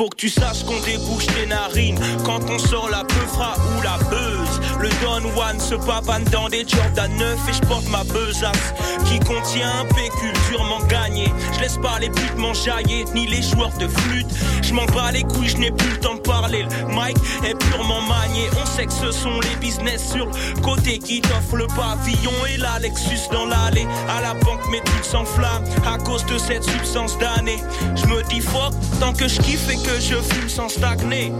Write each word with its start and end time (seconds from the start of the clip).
Faut 0.00 0.08
que 0.08 0.16
tu 0.16 0.30
saches 0.30 0.64
qu'on 0.64 0.80
débouche 0.80 1.26
tes 1.26 1.44
narines 1.44 2.00
quand 2.24 2.40
on 2.48 2.58
sort 2.58 2.88
la 2.88 3.04
peufra 3.04 3.52
ou 3.76 3.82
la 3.82 3.98
buzz. 4.08 4.69
Le 4.80 4.88
Don 5.02 5.28
One 5.38 5.60
se 5.60 5.74
papane 5.74 6.24
dans 6.32 6.48
des 6.48 6.64
Jordan 6.66 7.12
9 7.14 7.38
et 7.48 7.52
je 7.52 7.60
porte 7.68 7.86
ma 7.88 8.02
besace 8.04 8.72
qui 9.04 9.18
contient 9.18 9.68
un 9.80 9.84
pécule 9.84 10.32
durement 10.48 10.80
gagné. 10.88 11.30
Je 11.52 11.60
laisse 11.60 11.76
pas 11.76 11.98
les 11.98 12.08
putes 12.08 12.38
m'enjailler 12.38 13.04
ni 13.14 13.26
les 13.26 13.42
joueurs 13.42 13.76
de 13.78 13.86
flûte. 13.86 14.26
Je 14.62 14.72
m'en 14.72 14.86
bats 14.86 15.12
les 15.12 15.22
couilles, 15.22 15.48
je 15.48 15.58
n'ai 15.58 15.70
plus 15.70 15.90
le 15.90 15.98
temps 15.98 16.14
de 16.14 16.20
parler. 16.20 16.62
Le 16.62 16.86
mic 16.86 17.16
est 17.44 17.54
purement 17.58 18.00
manié. 18.00 18.48
On 18.62 18.64
sait 18.64 18.86
que 18.86 18.92
ce 18.92 19.10
sont 19.10 19.38
les 19.40 19.56
business 19.56 20.12
sur 20.12 20.24
le 20.26 20.60
côté 20.62 20.98
qui 20.98 21.20
t'offrent 21.20 21.56
le 21.56 21.66
pavillon 21.66 22.32
et 22.48 22.56
la 22.56 22.78
Lexus 22.78 23.28
dans 23.32 23.46
l'allée. 23.46 23.86
À 24.08 24.22
la 24.22 24.32
banque, 24.32 24.66
mes 24.70 24.80
trucs 24.80 25.04
s'enflamment 25.04 25.66
à 25.86 25.98
cause 25.98 26.24
de 26.24 26.38
cette 26.38 26.64
substance 26.64 27.18
d'année. 27.18 27.58
Je 27.96 28.06
me 28.06 28.22
dis 28.30 28.40
fuck 28.40 28.72
tant 28.98 29.12
que 29.12 29.28
je 29.28 29.40
kiffe 29.42 29.68
et 29.68 29.76
que 29.76 30.00
je 30.00 30.14
fume 30.14 30.48
sans 30.48 30.70
stagner. 30.70 31.32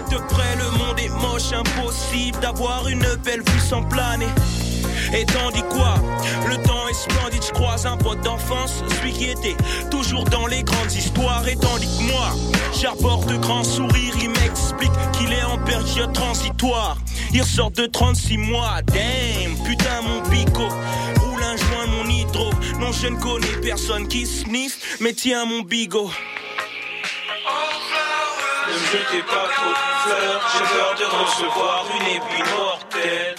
De 0.00 0.16
près, 0.28 0.56
le 0.56 0.70
monde 0.78 0.98
est 0.98 1.08
moche, 1.08 1.52
impossible 1.52 2.38
d'avoir 2.40 2.88
une 2.88 3.06
belle 3.24 3.42
vue 3.42 3.60
sans 3.60 3.82
planer. 3.82 4.28
Et 5.14 5.24
tandis 5.26 5.62
quoi 5.70 5.94
Le 6.48 6.56
temps 6.62 6.88
est 6.88 6.94
splendide, 6.94 7.42
je 7.46 7.52
croise 7.52 7.84
un 7.86 7.96
pote 7.96 8.20
d'enfance, 8.22 8.82
celui 8.88 9.12
qui 9.12 9.24
était 9.24 9.56
toujours 9.90 10.24
dans 10.24 10.46
les 10.46 10.62
grandes 10.62 10.92
histoires. 10.92 11.46
Et 11.46 11.56
tandis 11.56 11.86
que 11.98 12.12
moi, 12.12 12.30
j'aborde 12.80 13.26
de 13.26 13.36
grands 13.36 13.64
sourires, 13.64 14.14
il 14.22 14.30
m'explique 14.30 14.92
qu'il 15.12 15.32
est 15.32 15.44
en 15.44 15.58
période 15.58 16.12
transitoire. 16.12 16.96
Il 17.34 17.44
sort 17.44 17.70
de 17.70 17.86
36 17.86 18.38
mois, 18.38 18.80
damn, 18.86 19.56
putain 19.64 20.02
mon 20.02 20.22
pico. 20.30 20.68
Roule 21.20 21.42
un 21.42 21.56
joint 21.56 21.86
mon 21.88 22.08
hydro. 22.08 22.50
Non, 22.80 22.92
je 22.92 23.08
ne 23.08 23.16
connais 23.16 23.60
personne 23.62 24.08
qui 24.08 24.26
sniffe, 24.26 24.98
mais 25.00 25.12
tiens 25.12 25.44
mon 25.44 25.60
bigot. 25.60 26.10
Jetez 28.92 29.22
pas 29.22 29.48
trop 29.56 29.70
de 29.70 29.74
fleurs, 30.04 30.42
j'ai 30.52 30.64
peur 30.76 30.94
de 30.98 31.04
recevoir 31.04 31.86
une 31.98 32.08
épine 32.08 32.50
mortelle. 32.54 33.36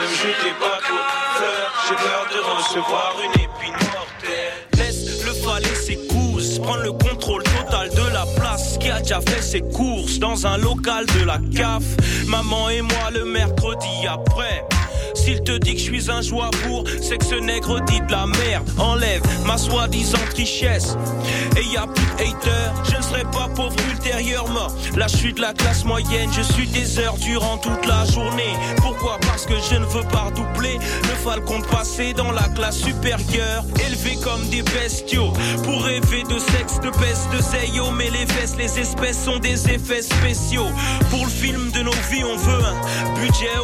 Ne 0.00 0.06
me 0.06 0.14
jetez 0.14 0.54
pas 0.60 0.78
trop 0.82 0.96
de 0.96 1.38
fleurs, 1.38 1.72
j'ai 1.88 1.94
peur 1.94 2.26
de 2.30 2.40
recevoir 2.58 3.16
une 3.24 3.40
épine 3.40 3.88
mortelle. 3.94 4.52
Laisse 4.76 5.24
le 5.24 5.32
falais 5.32 5.74
ses 5.74 5.96
cousses, 6.08 6.58
prendre 6.58 6.82
le 6.82 6.92
contrôle 6.92 7.42
total 7.42 7.88
de 7.88 8.12
la 8.12 8.26
place 8.36 8.76
qui 8.76 8.90
a 8.90 9.00
déjà 9.00 9.22
fait 9.22 9.40
ses 9.40 9.62
courses 9.62 10.18
dans 10.18 10.46
un 10.46 10.58
local 10.58 11.06
de 11.06 11.24
la 11.24 11.38
CAF. 11.56 11.82
Maman 12.26 12.68
et 12.68 12.82
moi 12.82 13.10
le 13.14 13.24
mercredi 13.24 14.06
après. 14.06 14.62
S'il 15.22 15.42
te 15.42 15.58
dit 15.58 15.74
que 15.74 15.78
je 15.78 15.84
suis 15.84 16.10
un 16.10 16.20
pour 16.62 16.84
c'est 17.02 17.18
que 17.18 17.24
ce 17.26 17.34
nègre 17.34 17.84
dit 17.84 18.00
de 18.00 18.10
la 18.10 18.26
merde. 18.26 18.66
Enlève 18.78 19.22
ma 19.46 19.58
soi-disant 19.58 20.18
richesse. 20.34 20.96
Et 21.58 21.62
y 21.62 21.76
plus 21.76 22.06
de 22.06 22.22
haters, 22.22 22.74
je 22.90 22.96
ne 22.96 23.02
serai 23.02 23.24
pas 23.24 23.48
pauvre 23.54 23.76
ultérieurement. 23.90 24.68
Là, 24.96 25.08
je 25.08 25.16
suis 25.16 25.34
de 25.34 25.42
la 25.42 25.52
classe 25.52 25.84
moyenne, 25.84 26.30
je 26.32 26.40
suis 26.40 26.66
des 26.68 26.98
heures 26.98 27.16
durant 27.18 27.58
toute 27.58 27.86
la 27.86 28.06
journée. 28.06 28.54
Pourquoi? 28.76 29.18
Parce 29.26 29.44
que 29.44 29.54
je 29.70 29.76
ne 29.76 29.84
veux 29.84 30.04
pas 30.04 30.30
redoubler 30.30 30.78
le 31.02 31.14
falcon 31.22 31.60
passé 31.70 32.14
dans 32.14 32.32
la 32.32 32.48
classe 32.54 32.78
supérieure. 32.78 33.64
Élevé 33.86 34.16
comme 34.24 34.48
des 34.48 34.62
bestiaux, 34.62 35.32
pour 35.64 35.84
rêver 35.84 36.22
de 36.22 36.38
sexe, 36.38 36.80
de 36.80 36.90
baisse, 36.98 37.28
de 37.32 37.42
zeyo. 37.42 37.90
Mais 37.90 38.08
les 38.08 38.26
fesses, 38.26 38.56
les 38.56 38.78
espèces 38.78 39.22
sont 39.22 39.38
des 39.38 39.68
effets 39.68 40.02
spéciaux. 40.02 40.70
Pour 41.10 41.24
le 41.24 41.30
film 41.30 41.70
de 41.72 41.82
nos 41.82 42.00
vies, 42.10 42.24
on 42.24 42.36
veut 42.36 42.64
un 42.64 43.20
budget 43.20 43.58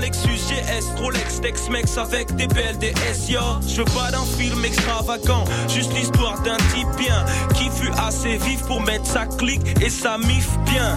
Lexus 0.00 0.40
GS, 0.48 0.98
Rolex, 0.98 1.40
Tex-Mex 1.40 1.98
avec 1.98 2.34
des 2.34 2.46
des 2.46 2.94
SIA. 3.12 3.60
Je 3.68 3.76
veux 3.78 3.84
pas 3.84 4.10
d'un 4.10 4.24
film 4.24 4.64
extravagant, 4.64 5.44
juste 5.68 5.92
l'histoire 5.92 6.40
d'un 6.40 6.56
type 6.74 6.88
bien 6.96 7.24
qui 7.54 7.68
fut 7.70 7.92
assez 7.98 8.38
vif 8.38 8.62
pour 8.66 8.80
mettre 8.80 9.06
sa 9.06 9.26
clique 9.26 9.80
et 9.82 9.90
sa 9.90 10.16
mif 10.18 10.48
bien. 10.64 10.96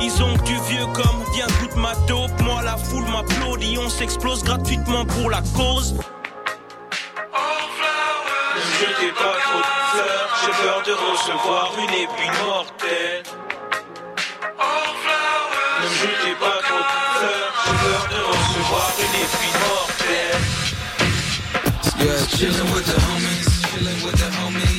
Ils 0.00 0.22
ont 0.22 0.34
du 0.44 0.54
vieux 0.68 0.86
comme 0.92 1.24
bien 1.32 1.46
toute 1.60 1.76
ma 1.76 1.94
dope. 2.06 2.38
Moi, 2.42 2.60
la 2.62 2.76
foule 2.76 3.06
m'applaudit, 3.08 3.78
on 3.78 3.88
s'explose 3.88 4.44
gratuitement 4.44 5.04
pour 5.06 5.30
la 5.30 5.40
cause. 5.56 5.94
Ne 8.54 8.60
jetez 8.80 9.12
pas 9.12 9.36
trop 9.42 9.58
de 9.58 9.64
fleurs, 9.90 10.28
j'ai 10.40 10.52
peur 10.62 10.82
de 10.86 10.92
recevoir 10.92 11.72
une 11.78 11.94
épine 11.94 12.46
mortelle. 12.46 13.22
Ne 15.80 15.88
me 15.88 15.94
jetez 15.94 16.34
pas 16.38 16.63
recevoir 18.74 18.92
une 18.98 19.14
épine 19.24 19.58
mortelle. 19.68 20.42
Yeah, 21.98 22.20
chillin' 22.36 22.70
with 22.74 22.86
the 22.86 22.98
homies, 23.00 23.48
chillin' 23.70 24.00
with 24.04 24.16
the 24.18 24.28
homies, 24.38 24.73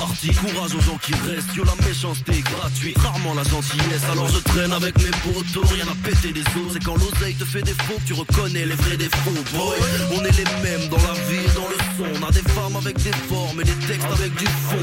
courage 0.00 0.74
aux 0.74 0.80
gens 0.80 0.98
qui 1.02 1.12
restent. 1.12 1.54
Yo, 1.54 1.64
la 1.64 1.74
méchanceté 1.86 2.42
gratuite, 2.42 2.98
rarement 2.98 3.34
la 3.34 3.42
gentillesse. 3.44 4.04
Alors 4.10 4.28
je 4.28 4.38
traîne 4.38 4.72
avec 4.72 4.96
mes 4.98 5.10
potos, 5.24 5.64
rien 5.72 5.86
à 5.88 5.94
péter 6.06 6.32
des 6.32 6.40
os. 6.40 6.72
C'est 6.72 6.84
quand 6.84 6.96
l'oseille 6.96 7.34
te 7.34 7.44
fait 7.44 7.62
défaut 7.62 7.94
que 7.98 8.06
tu 8.06 8.12
reconnais 8.12 8.66
les 8.66 8.74
vrais 8.74 8.96
défauts. 8.96 9.30
Boy, 9.54 9.78
on 10.12 10.24
est 10.24 10.36
les 10.36 10.44
mêmes 10.62 10.88
dans 10.88 10.96
la 10.96 11.14
vie, 11.28 11.46
dans 11.54 11.68
le 11.68 11.76
son. 11.96 12.20
On 12.20 12.28
a 12.28 12.30
des 12.30 12.42
femmes 12.42 12.76
avec 12.76 12.96
des 12.96 13.12
formes 13.28 13.60
et 13.60 13.64
des 13.64 13.86
textes 13.86 14.12
avec 14.12 14.34
du 14.34 14.46
fond. 14.46 14.76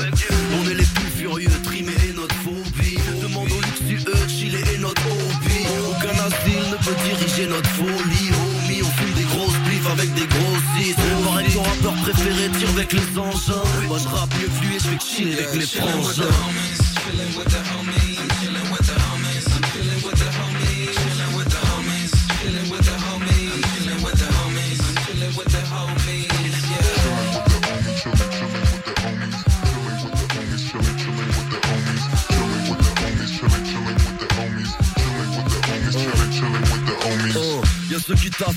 On 0.59 0.69
est 0.69 0.75
les 0.75 0.85
plus 0.85 1.12
furieux, 1.18 1.62
trimés 1.63 1.94
et 2.09 2.13
notre 2.13 2.35
phobie. 2.35 2.97
Demande 3.22 3.51
au 3.51 3.62
luxueux, 3.62 4.28
chiller 4.28 4.63
et 4.74 4.78
notre 4.80 5.06
hobby. 5.06 5.59
Aucun 5.90 6.18
asile 6.28 6.66
ne 6.72 6.78
peut 6.84 6.95
diriger 7.03 7.47
notre 7.47 7.69
folie. 7.69 8.12
fait 12.18 12.31
raidir 12.31 12.69
avec 12.69 12.94
les 12.94 13.18
engins. 13.18 13.63
Moi 13.88 13.97
je 13.97 14.07
rappe 14.07 14.34
mieux 14.40 14.50
fluide, 14.50 14.81
je 14.84 14.90
vais 14.90 15.00
chiller 15.00 15.34
avec 15.34 15.56
les 15.56 15.68
frangins. 15.68 16.92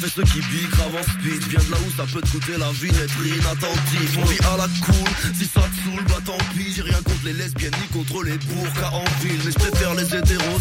Et 0.07 0.11
ceux 0.11 0.23
qui 0.23 0.41
biquent, 0.41 0.71
grave 0.71 0.95
en 0.95 1.03
speed. 1.03 1.43
Viens 1.51 1.65
de 1.67 1.71
là 1.71 1.79
où 1.87 1.91
ça 1.97 2.05
peut 2.13 2.21
te 2.21 2.31
coûter 2.31 2.57
la 2.59 2.71
vie, 2.73 2.89
être 2.89 3.21
inattentif. 3.27 4.19
On 4.19 4.25
vit 4.25 4.39
à 4.47 4.57
la 4.57 4.69
cool, 4.85 5.11
si 5.35 5.45
ça 5.45 5.63
te 5.63 5.77
saoule, 5.83 6.05
bah 6.09 6.23
tant 6.25 6.39
pis. 6.55 6.73
J'ai 6.75 6.83
rien 6.83 7.01
contre 7.03 7.25
les 7.25 7.33
lesbiennes 7.33 7.75
ni 7.81 7.87
contre 7.89 8.23
les 8.23 8.39
burkas 8.39 8.93
en 8.93 9.05
ville. 9.23 9.41
Mais 9.45 9.53
je 9.53 9.59
préfère 9.59 9.95
les 9.95 10.07
hétéros 10.15 10.57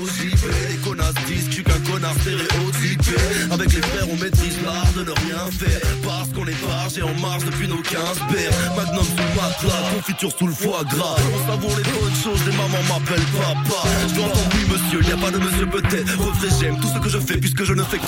au 0.00 0.06
JP. 0.06 0.44
Les 0.70 0.76
connasses 0.76 1.14
disent 1.26 1.50
suis 1.50 1.64
qu'un 1.64 1.80
connard 1.90 2.14
stéréotypé. 2.20 3.16
Avec 3.50 3.72
les 3.72 3.82
frères, 3.82 4.08
on 4.10 4.16
maîtrise 4.16 4.58
l'art 4.64 4.92
de 4.96 5.02
ne 5.04 5.10
rien 5.10 5.44
faire. 5.50 5.80
Parce 6.02 6.28
qu'on 6.32 6.46
est 6.46 6.60
barge 6.66 6.98
et 6.98 7.02
en 7.02 7.14
marche 7.20 7.44
depuis 7.44 7.68
nos 7.68 7.82
15 7.82 8.18
pères. 8.32 8.52
Magnum 8.76 9.04
sous 9.04 9.30
matelas, 9.36 9.82
confiture 9.94 10.32
sous 10.38 10.46
le 10.46 10.54
foie 10.54 10.84
gras. 10.84 11.16
On 11.34 11.52
savoure 11.52 11.76
les 11.76 11.84
bonnes 11.84 12.18
choses, 12.22 12.40
les 12.46 12.56
mamans 12.56 12.84
m'appellent 12.88 13.30
papa. 13.36 13.88
Je 14.08 14.14
dois 14.14 14.26
entendre 14.26 14.48
oui 14.54 14.64
monsieur, 14.72 15.02
y 15.02 15.12
a 15.12 15.16
pas 15.16 15.30
de 15.30 15.38
monsieur 15.38 15.66
peut-être. 15.66 16.18
Refrais, 16.18 16.48
j'aime 16.60 16.80
tout 16.80 16.88
ce 16.88 17.00
que 17.00 17.08
je 17.08 17.18
fais 17.18 17.36
puisque 17.38 17.64
je 17.64 17.74
ne 17.74 17.82
fais 17.82 17.98
que 17.98 18.05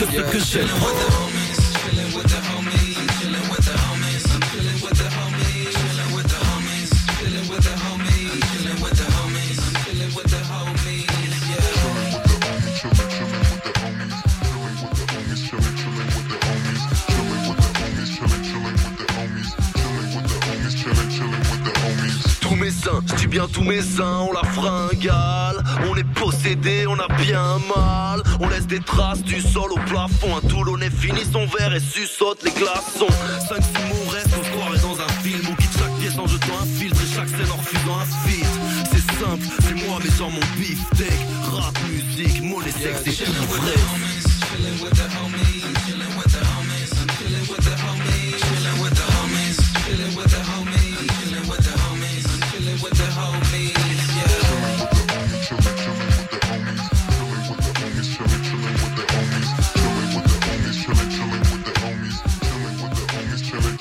tous 22.40 22.54
mes 22.54 22.70
seins, 22.70 23.02
je 23.16 23.26
bien 23.26 23.46
tous 23.52 23.62
mes 23.62 23.82
seins, 23.82 24.20
on 24.20 24.32
la 24.32 24.44
fringa 24.44 25.47
on 25.86 25.96
est 25.96 26.12
possédé, 26.14 26.86
on 26.86 26.98
a 26.98 27.08
bien 27.22 27.58
mal. 27.74 28.22
On 28.40 28.48
laisse 28.48 28.66
des 28.66 28.80
traces 28.80 29.22
du 29.22 29.40
sol 29.40 29.72
au 29.72 29.78
plafond. 29.80 30.36
Un 30.36 30.48
Toulonnais 30.48 30.90
finit 30.90 31.24
son 31.30 31.46
verre 31.46 31.74
et 31.74 31.80
suçote 31.80 32.42
les 32.44 32.50
glaçons. 32.50 33.06
5-6 33.48 33.88
mots 33.88 34.10
restent, 34.10 34.34
on 34.38 34.74
se 34.76 34.82
dans 34.82 35.00
un 35.00 35.08
film. 35.22 35.40
On 35.50 35.54
quitte 35.54 35.78
chaque 35.78 35.94
pièce 35.98 36.18
en 36.18 36.26
jetant 36.26 36.58
un 36.62 36.66
filtre 36.66 37.00
et 37.00 37.14
chaque 37.14 37.28
scène 37.28 37.50
en 37.52 37.56
refusant 37.56 37.98
un 37.98 38.28
feat. 38.28 38.46
C'est 38.90 39.06
simple, 39.22 39.46
c'est 39.60 39.86
moi 39.86 39.98
mais 40.02 40.10
genre 40.10 40.30
mon 40.30 40.40
beefsteak. 40.56 41.20
Rap, 41.52 41.78
musique, 41.90 42.42
mots, 42.42 42.60
les 42.60 42.72
sexes 42.72 43.06
et 43.06 43.12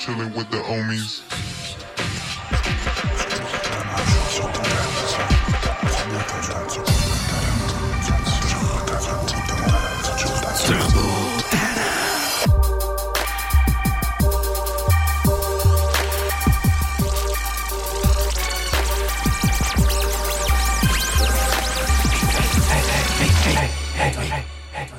chilling 0.08 0.32
with 0.32 0.50
the 0.50 0.56
homies. 0.56 1.20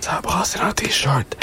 Stop 0.02 0.24
bossing 0.24 0.62
out 0.62 0.78
t-shirt. 0.78 1.38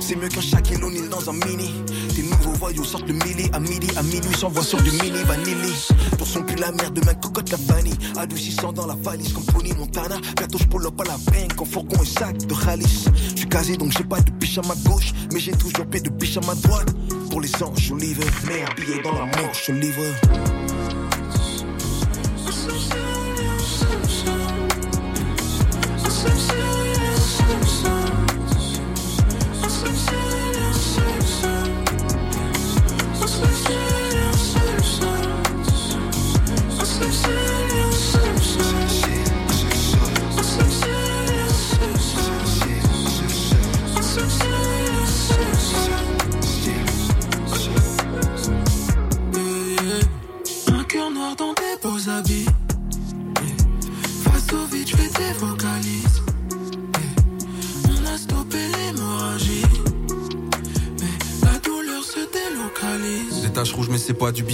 C'est 0.00 0.16
mieux 0.16 0.28
qu'un 0.28 0.40
Shaquille 0.40 0.82
O'Neal 0.82 1.08
dans 1.08 1.30
un 1.30 1.32
mini. 1.32 1.70
Tes 2.14 2.22
nouveaux 2.22 2.52
voyous 2.52 2.84
sortent 2.84 3.06
le 3.06 3.14
mili 3.14 3.48
à 3.52 3.60
midi, 3.60 3.88
à 3.96 4.02
minuit, 4.02 4.34
j'envoie 4.38 4.62
sur 4.62 4.80
du 4.82 4.90
mini 4.90 5.22
vanilli. 5.24 5.72
Pour 6.18 6.26
son 6.26 6.42
cul 6.42 6.56
la 6.56 6.72
merde, 6.72 6.94
demain 6.94 7.14
cocotte 7.14 7.50
la 7.50 7.56
vanille. 7.56 7.96
Adoucissant 8.16 8.72
dans 8.72 8.86
la 8.86 8.94
valise 8.94 9.32
comme 9.32 9.44
Pony 9.44 9.72
Montana. 9.72 10.16
Bientôt 10.36 10.58
j'pull 10.58 10.86
up 10.86 11.00
à 11.00 11.04
la 11.04 11.16
banque 11.16 11.60
en 11.60 11.64
fourgon 11.64 12.02
et 12.02 12.06
sac 12.06 12.36
de 12.36 12.54
ralice. 12.54 13.06
suis 13.34 13.48
casé 13.48 13.76
donc 13.76 13.92
j'ai 13.96 14.04
pas 14.04 14.20
de 14.20 14.30
biche 14.32 14.58
à 14.58 14.62
ma 14.62 14.74
gauche, 14.88 15.12
mais 15.32 15.40
j'ai 15.40 15.52
toujours 15.52 15.86
paix 15.86 16.00
de 16.00 16.10
biche 16.10 16.36
à 16.36 16.40
ma 16.40 16.54
droite. 16.54 16.94
Pour 17.30 17.40
les 17.40 17.62
anges, 17.62 17.78
je 17.78 17.94
livre, 17.94 18.22
mais 18.46 18.62
habillé 18.70 19.02
dans 19.02 19.12
la 19.12 19.26
manche, 19.26 19.66
je 19.66 19.72
livre. 19.72 20.02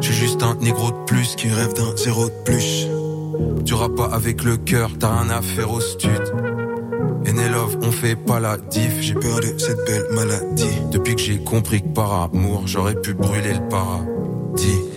J'ai 0.00 0.12
juste 0.12 0.42
un 0.42 0.54
négro 0.56 0.90
de 0.90 1.04
plus 1.06 1.36
qui 1.36 1.48
rêve 1.48 1.74
d'un 1.74 1.96
zéro 1.96 2.26
de 2.26 2.34
plus. 2.44 2.86
Tu 3.64 3.74
pas 3.96 4.06
avec 4.12 4.42
le 4.44 4.56
cœur, 4.56 4.90
t'as 4.98 5.20
rien 5.20 5.30
à 5.30 5.42
faire 5.42 5.70
au 5.70 5.80
stud. 5.80 6.32
Love, 7.50 7.78
on 7.82 7.90
fait 7.90 8.16
pas 8.16 8.38
la 8.38 8.56
diff. 8.56 9.00
J'ai 9.00 9.14
peur 9.14 9.40
de 9.40 9.58
cette 9.58 9.84
belle 9.86 10.06
maladie. 10.12 10.78
Depuis 10.92 11.16
que 11.16 11.20
j'ai 11.20 11.38
compris 11.38 11.82
que 11.82 11.88
par 11.88 12.30
amour, 12.32 12.62
j'aurais 12.66 12.94
pu 12.94 13.14
brûler 13.14 13.54
le 13.54 13.68
paradis. 13.68 14.89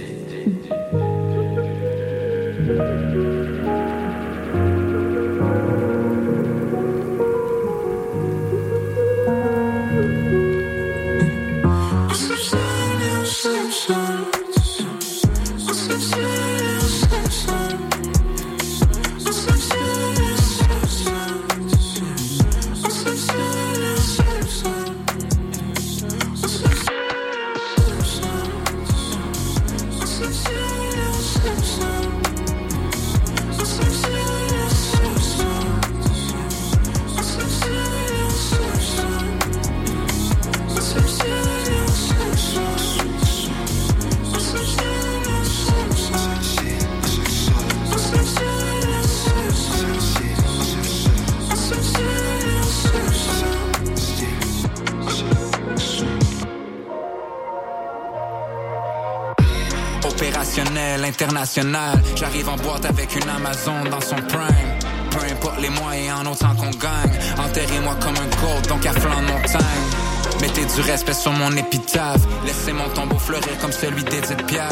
J'arrive 62.16 62.50
en 62.50 62.56
boîte 62.58 62.86
avec 62.86 63.16
une 63.16 63.30
Amazon 63.30 63.84
dans 63.90 64.02
son 64.02 64.16
prime. 64.16 64.80
Peu 65.12 65.20
importe 65.32 65.62
les 65.62 65.70
moyens, 65.70 66.20
en 66.22 66.32
autant 66.32 66.56
qu'on 66.56 66.72
gagne. 66.72 67.20
Enterrez-moi 67.38 67.96
comme 68.02 68.16
un 68.16 68.30
gold, 68.42 68.68
donc 68.68 68.86
à 68.86 68.94
flanc 68.94 69.22
de 69.22 69.28
montagne. 69.28 70.42
Mettez 70.42 70.66
du 70.66 70.82
respect 70.82 71.14
sur 71.14 71.32
mon 71.32 71.52
épitaphe. 71.56 72.22
Laissez 72.46 72.74
mon 72.74 72.90
tombeau 72.90 73.20
fleurir 73.20 73.58
comme 73.62 73.72
celui 73.72 74.04
d'Edith 74.04 74.46
Piaf. 74.48 74.72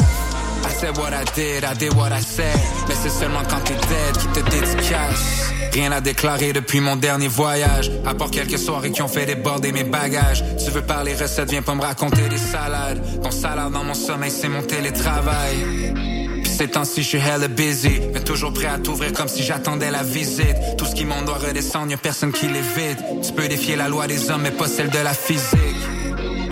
I 0.64 0.72
said 0.74 0.96
what 0.96 1.12
I 1.12 1.24
did, 1.34 1.64
I 1.64 1.74
did 1.74 1.94
what 1.94 2.10
I 2.12 2.22
said. 2.22 2.58
Mais 2.88 2.94
c'est 3.00 3.10
seulement 3.10 3.42
quand 3.48 3.60
t'es 3.64 3.74
dead 3.74 4.16
qui 4.18 4.26
te 4.28 4.50
dédicace. 4.50 5.52
Rien 5.72 5.92
à 5.92 6.00
déclarer 6.00 6.52
depuis 6.52 6.80
mon 6.80 6.96
dernier 6.96 7.28
voyage. 7.28 7.90
À 8.04 8.14
part 8.14 8.30
quelques 8.30 8.58
soirées 8.58 8.90
qui 8.90 9.02
ont 9.02 9.08
fait 9.08 9.26
déborder 9.26 9.72
mes 9.72 9.84
bagages. 9.84 10.44
Tu 10.62 10.70
veux 10.70 10.82
parler 10.82 11.14
recettes, 11.14 11.50
viens 11.50 11.62
pas 11.62 11.74
me 11.74 11.82
raconter 11.82 12.28
des 12.28 12.38
salades. 12.38 13.22
Ton 13.22 13.30
salade 13.30 13.72
dans 13.72 13.84
mon 13.84 13.94
sommeil, 13.94 14.30
c'est 14.30 14.48
mon 14.48 14.62
télétravail. 14.62 16.11
Ces 16.52 16.68
temps-ci, 16.68 17.02
je 17.02 17.08
suis 17.08 17.18
hella 17.18 17.48
busy, 17.48 18.00
mais 18.12 18.20
toujours 18.20 18.52
prêt 18.52 18.66
à 18.66 18.78
t'ouvrir 18.78 19.12
comme 19.14 19.28
si 19.28 19.42
j'attendais 19.42 19.90
la 19.90 20.02
visite. 20.02 20.56
Tout 20.76 20.84
ce 20.84 20.94
qui 20.94 21.04
monte 21.06 21.24
doit 21.24 21.38
redescendre, 21.38 21.90
y'a 21.90 21.96
personne 21.96 22.30
qui 22.30 22.46
l'évite. 22.46 22.98
Tu 23.26 23.32
peux 23.32 23.48
défier 23.48 23.74
la 23.74 23.88
loi 23.88 24.06
des 24.06 24.30
hommes, 24.30 24.42
mais 24.42 24.50
pas 24.50 24.68
celle 24.68 24.90
de 24.90 24.98
la 24.98 25.14
physique. 25.14 25.58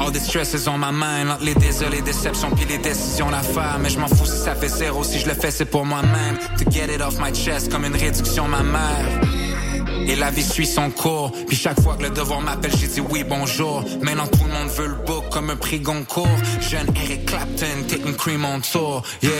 All 0.01 0.11
this 0.11 0.25
stress 0.25 0.55
is 0.55 0.67
on 0.67 0.79
my 0.79 0.91
mind. 0.91 1.37
Les 1.43 1.55
désirs, 1.55 1.91
les 1.91 2.01
déceptions, 2.01 2.51
puis 2.51 2.65
les 2.65 2.79
décisions 2.79 3.29
à 3.29 3.43
faire. 3.43 3.79
Mais 3.83 3.91
je 3.91 3.99
m'en 3.99 4.09
fous 4.09 4.25
si 4.25 4.39
ça 4.39 4.55
fait 4.55 4.69
zéro. 4.69 5.05
Si 5.05 5.19
je 5.19 5.29
le 5.29 5.35
fais, 5.35 5.51
c'est 5.51 5.67
pour 5.67 5.85
moi-même. 5.85 6.39
To 6.59 6.71
get 6.71 6.93
it 6.95 7.03
off 7.03 7.19
my 7.21 7.35
chest 7.35 7.71
comme 7.71 7.85
une 7.85 7.97
réduction 7.97 8.49
ma 8.49 8.63
mère. 8.63 9.30
Et 10.07 10.17
la 10.17 10.31
vie 10.31 10.43
suit 10.43 10.67
son 10.67 10.91
cours. 10.91 11.33
Puis 11.47 11.57
chaque 11.57 11.81
fois 11.81 11.97
que 11.97 12.05
le 12.05 12.11
devoir 12.11 12.41
m'appelle, 12.41 12.73
j'ai 12.77 12.89
dit 12.89 13.01
oui, 13.01 13.25
bonjour. 13.25 13.85
Maintenant 14.03 14.27
tout 14.27 14.45
le 14.45 14.53
monde 14.53 14.69
veut 14.69 14.89
le 14.89 15.05
book 15.07 15.29
comme 15.31 15.51
un 15.51 15.57
prix 15.57 15.81
Goncourt. 15.81 16.27
Jeune 16.61 16.89
Eric 16.97 17.27
Clapton, 17.27 17.85
taking 17.89 18.15
cream 18.15 18.45
on 18.45 18.61
tour. 18.61 19.03
Yeah. 19.23 19.33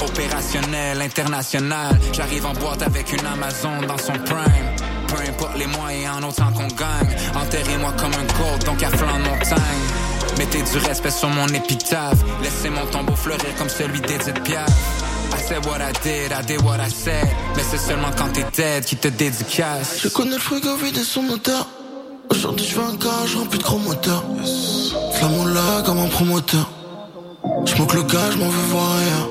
Opérationnel, 0.00 1.00
international. 1.00 1.98
J'arrive 2.12 2.46
en 2.46 2.52
boîte 2.54 2.82
avec 2.82 3.12
une 3.12 3.26
Amazon 3.26 3.86
dans 3.86 3.98
son 3.98 4.12
prime. 4.12 4.76
Peu 5.08 5.16
importe 5.28 5.58
les 5.58 5.66
moyens, 5.66 6.16
en 6.18 6.28
autant 6.28 6.50
qu'on 6.52 6.68
gagne. 6.68 7.16
Enterrez-moi 7.34 7.92
comme 7.98 8.12
un 8.12 8.26
gold, 8.38 8.64
donc 8.64 8.82
à 8.82 8.88
flanc 8.88 9.18
de 9.18 9.24
montagne. 9.24 9.82
Mettez 10.38 10.62
du 10.62 10.86
respect 10.86 11.10
sur 11.10 11.28
mon 11.28 11.46
épitaphe. 11.48 12.18
Laissez 12.42 12.70
mon 12.70 12.86
tombeau 12.86 13.14
fleurir 13.14 13.54
comme 13.58 13.68
celui 13.68 14.00
d'Edith 14.00 14.42
Piaf. 14.42 15.01
I 15.34 15.38
said 15.38 15.64
what 15.66 15.80
I 15.80 15.92
did, 16.02 16.32
I 16.32 16.42
did 16.42 16.62
what 16.62 16.80
I 16.80 16.90
said. 16.90 17.26
Mais 17.56 17.62
c'est 17.62 17.78
seulement 17.78 18.10
quand 18.16 18.32
t'es 18.32 18.44
dead 18.54 18.84
qui 18.84 18.96
te 18.96 19.08
dédicace. 19.08 20.00
Je 20.02 20.08
connais 20.08 20.32
le 20.32 20.38
frigo 20.38 20.76
vide 20.76 20.98
et 20.98 21.04
son 21.04 21.22
moteur. 21.22 21.66
Aujourd'hui 22.28 22.66
je 22.66 22.76
veux 22.76 22.84
un 22.84 22.94
gage 22.94 23.36
rempli 23.36 23.58
de 23.58 23.64
gros 23.64 23.78
moteurs. 23.78 24.24
Flamme 25.14 25.82
comme 25.84 25.98
un 25.98 26.08
promoteur. 26.08 26.70
Je 27.64 27.76
manque 27.76 27.94
le 27.94 28.02
gars, 28.02 28.30
je 28.30 28.38
m'en 28.38 28.48
veux 28.48 28.68
voir 28.70 28.90
rien. 28.98 29.28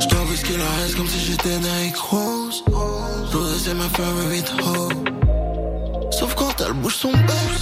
Je 0.00 0.06
dois 0.08 0.24
risquer 0.30 0.56
la 0.56 0.64
haine 0.64 0.94
comme 0.96 1.08
si 1.08 1.20
j'étais 1.20 1.58
Nike 1.58 1.96
Rose. 1.96 2.64
Rose 2.72 3.62
c'est 3.64 3.74
ma 3.74 3.88
favorite 3.90 4.50
hoe. 4.62 6.10
Sauf 6.10 6.34
quand 6.34 6.54
elle 6.60 6.72
bouge 6.74 6.96
son 6.96 7.12
bec. 7.12 7.54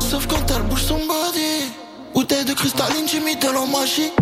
Sauf 0.00 0.26
quand 0.26 0.44
elle 0.54 0.62
bouge 0.62 0.82
son 0.82 0.98
body. 0.98 1.72
Bouteille 2.14 2.44
de 2.44 2.52
cristalline, 2.52 3.06
j'ai 3.10 3.20
mis 3.20 3.36
de 3.36 3.48
magique. 3.72 4.12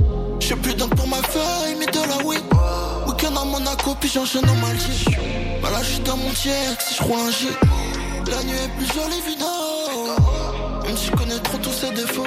J'ai 0.53 0.59
plus 0.59 0.75
d'un 0.75 0.89
pour 0.89 1.09
ma 1.09 1.17
feuille, 1.17 1.77
mais 1.79 1.87
de 1.87 1.99
la 2.11 2.27
weed. 2.27 2.43
Week-end 3.07 3.35
à 3.41 3.45
Monaco, 3.47 3.97
puis 3.99 4.11
j'enchaîne 4.11 4.45
en 4.51 4.55
Maldives. 4.57 5.09
Bah 5.63 5.71
là, 5.71 5.79
j'suis 5.83 6.01
dans 6.01 6.19
mon 6.19 6.29
tiers, 6.29 6.77
si 6.79 6.95
j'roule 6.97 7.19
un 7.21 7.31
G. 7.31 7.49
La 8.31 8.43
nuit 8.43 8.59
est 8.59 8.69
plus 8.77 8.85
jolie, 8.85 9.17
évidemment. 9.27 10.83
Même 10.85 10.95
si 10.95 11.07
je 11.07 11.13
connais 11.13 11.39
trop 11.39 11.57
tous 11.57 11.73
ses 11.73 11.91
défauts. 11.93 12.27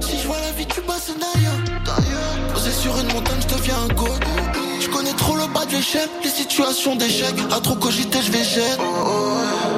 Si 0.00 0.18
je 0.18 0.26
vois 0.26 0.40
la 0.40 0.50
vie, 0.50 0.66
tu 0.66 0.80
passes 0.80 1.12
d'ailleurs. 1.14 1.94
Posé 2.54 2.72
sur 2.72 2.98
une 2.98 3.12
montagne, 3.12 3.40
je 3.40 3.54
deviens 3.54 3.76
un 3.88 3.94
god. 3.94 4.24
Je 4.80 4.88
connais 4.88 5.12
trop 5.12 5.36
le 5.36 5.46
bas 5.46 5.64
de 5.64 5.76
l'échelle, 5.76 6.08
les 6.24 6.30
situations 6.30 6.96
d'échec. 6.96 7.34
À 7.52 7.60
trop 7.60 7.76
cogiter, 7.76 8.18
je 8.20 8.32
vais 8.32 8.42
jeter. 8.42 8.62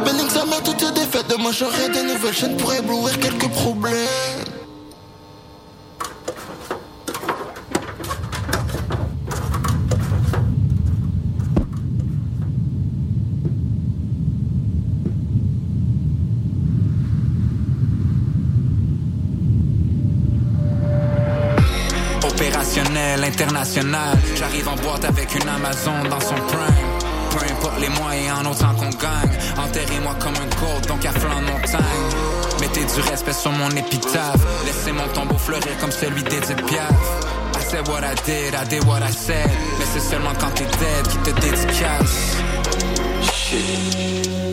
Benning 0.07 0.31
sa 0.31 0.47
mère, 0.47 0.63
toutes 0.63 0.79
tes 0.79 0.93
défaites. 0.93 1.29
Demain, 1.29 1.53
j'aurai 1.53 1.91
des 1.91 2.05
nouvelles 2.05 2.35
chaînes 2.35 2.57
pour 2.57 2.73
éblouir 2.73 3.21
quelques 3.21 3.51
problèmes. 3.51 4.54
Opérationnel, 23.25 23.33
international. 23.33 24.19
J'arrive 24.37 24.69
en 24.69 24.77
boîte 24.77 25.05
avec 25.05 25.35
une 25.35 25.49
Amazon 25.49 26.05
dans 26.11 26.21
son 26.21 26.35
prime. 26.35 26.75
Peu 27.31 27.45
importe 27.51 27.81
les 27.81 27.89
moyens, 27.89 28.39
en 28.41 28.51
autant 28.51 28.75
qu'on 28.75 28.91
gagne. 28.91 29.39
Enterrez-moi 29.57 30.15
comme 30.21 30.35
un 30.35 30.49
gold, 30.61 30.87
donc 30.87 31.05
à 31.05 31.13
flanc 31.13 31.41
de 31.41 31.47
montagne. 31.47 31.83
Mettez 32.61 32.85
du 32.85 33.01
respect 33.11 33.33
sur 33.33 33.51
mon 33.53 33.71
épitaphe. 33.71 34.41
Laissez 34.65 34.93
mon 34.93 35.09
tombeau 35.09 35.39
fleurir 35.39 35.77
comme 35.81 35.93
celui 35.93 36.23
d'Edith 36.23 36.65
Piaf. 36.67 36.93
I 37.57 37.63
said 37.63 37.89
what 37.89 38.03
I 38.05 38.15
did, 38.27 38.55
I 38.55 38.65
did 38.69 38.85
what 38.85 39.01
I 39.03 39.13
said. 39.13 39.51
Mais 39.79 39.87
c'est 39.93 40.01
seulement 40.01 40.35
quand 40.39 40.51
t'es 40.55 40.65
dead 40.65 41.09
qui 41.09 41.19
te 41.19 41.41
dédicace. 41.41 42.37
Hey 43.51 44.44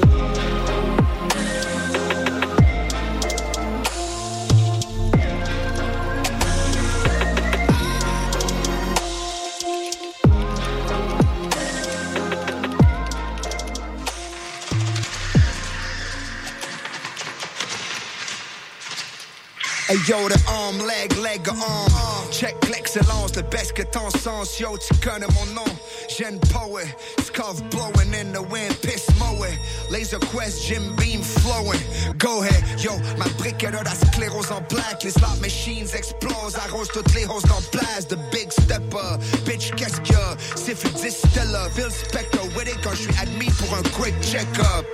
yo, 20.08 20.28
the 20.28 20.42
arm, 20.48 20.78
leg, 20.80 21.16
leg, 21.18 21.48
arm. 21.50 22.32
Check 22.32 22.56
l'excellence, 22.70 23.36
le 23.36 23.44
best 23.44 23.74
que 23.74 23.84
t'en 23.84 24.10
sens. 24.10 24.60
Yo, 24.60 24.78
tu 24.78 24.94
connais 24.96 25.28
mon 25.34 25.46
nom. 25.54 25.72
Jeune 26.08 26.40
poet, 26.40 26.88
scarf 27.24 27.62
blowing 27.70 28.14
in 28.14 28.32
the 28.32 28.42
wind, 28.42 28.76
piss 28.82 29.08
mowing. 29.20 29.58
Laser 29.90 30.20
quest, 30.20 30.66
Jim 30.68 30.96
beam 30.96 31.22
flowing. 31.22 31.82
Go 32.18 32.42
ahead, 32.44 32.64
yo, 32.80 32.98
ma 33.18 33.26
brique 33.38 33.60
de 33.60 33.84
la 33.84 33.94
sclérose 33.94 34.52
en 34.52 34.62
plaques. 34.64 35.04
Les 35.04 35.12
slot 35.12 35.40
machines 35.42 35.88
explosent, 35.96 36.56
arrose 36.56 36.90
toutes 36.90 37.14
les 37.14 37.26
roses 37.26 37.44
dans 37.44 37.62
place. 37.72 38.08
The 38.08 38.18
big 38.32 38.52
stepper, 38.52 39.18
bitch, 39.46 39.72
qu'est-ce 39.76 40.02
que 40.02 40.38
c'est 40.56 40.76
fait 40.76 40.94
distiller. 41.02 41.70
Phil 41.76 41.92
Spector 41.92 42.46
with 42.56 42.68
it 42.68 42.78
quand 42.84 42.92
je 42.92 43.04
suis 43.04 43.20
admis 43.22 43.52
pour 43.52 43.78
un 43.78 43.84
quick 44.00 44.16
check-up. 44.22 44.86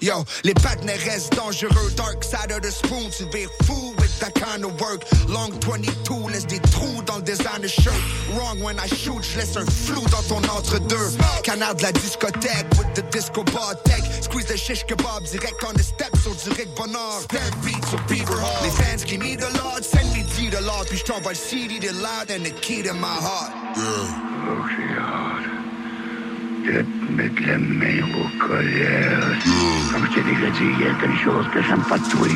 Yo, 0.00 0.24
les 0.42 0.54
partenaires 0.54 1.00
restent 1.00 1.34
dangereux. 1.34 1.90
Dark 1.96 2.22
side 2.22 2.52
of 2.52 2.60
the 2.60 2.70
spoon, 2.70 3.08
tu 3.10 3.24
vires 3.32 3.50
fou 3.64 3.94
that 4.24 4.34
kind 4.34 4.64
of 4.64 4.80
work. 4.80 5.04
Long 5.28 5.50
22, 5.60 6.32
laisse 6.32 6.46
des 6.46 6.60
trous 6.70 7.02
dans 7.06 7.16
le 7.16 7.22
designer 7.22 7.68
shirt. 7.68 7.94
Wrong 8.32 8.60
when 8.60 8.78
I 8.78 8.86
shoot, 8.88 9.22
je 9.22 9.38
laisse 9.38 9.56
un 9.56 9.66
flou 9.66 10.02
dans 10.10 10.22
ton 10.28 10.42
entre-deux. 10.48 11.08
Canard 11.42 11.74
de 11.74 11.82
la 11.82 11.92
discothèque 11.92 12.66
with 12.78 12.94
the 12.94 13.02
disco 13.10 13.44
bar 13.44 13.74
tech. 13.84 14.02
Squeeze 14.22 14.46
the 14.46 14.56
shish 14.56 14.84
kebab 14.86 15.28
direct 15.30 15.62
on 15.68 15.74
the 15.74 15.82
steps 15.82 16.26
au 16.26 16.34
direct 16.48 16.74
bonheur. 16.76 17.20
Dead 17.28 17.54
beats 17.62 17.92
au 17.92 17.98
Beaver 18.08 18.40
Hall. 18.40 18.64
Les 18.64 18.70
fans 18.70 19.04
qui 19.04 19.18
me 19.18 19.36
the 19.36 19.52
Lord, 19.58 19.84
send 19.84 20.08
me 20.14 20.22
to 20.22 20.56
the 20.56 20.62
Lord. 20.62 20.86
Puis 20.88 20.98
je 20.98 21.04
t'envoie 21.04 21.32
le 21.32 21.38
CD 21.38 21.78
de 21.78 21.90
loud 21.90 22.30
and 22.30 22.44
the 22.44 22.54
key 22.60 22.82
to 22.82 22.94
my 22.94 23.18
heart. 23.20 23.52
Oh, 23.76 24.64
j'ai 24.70 24.98
hâte 24.98 25.54
de 26.64 26.80
te 26.80 27.12
mettre 27.12 27.42
la 27.46 27.58
main 27.58 28.00
au 28.14 28.46
colère. 28.46 29.36
Comme 29.92 30.06
je 30.06 30.14
t'ai 30.14 30.22
déjà 30.22 30.50
dit, 30.50 30.70
il 30.78 30.86
y 30.86 30.88
a 30.88 30.94
quelque 30.94 31.22
chose 31.22 31.46
que 31.52 31.62
j'aime 31.62 31.84
pas 31.88 31.98
de 31.98 32.08
toi. 32.08 32.28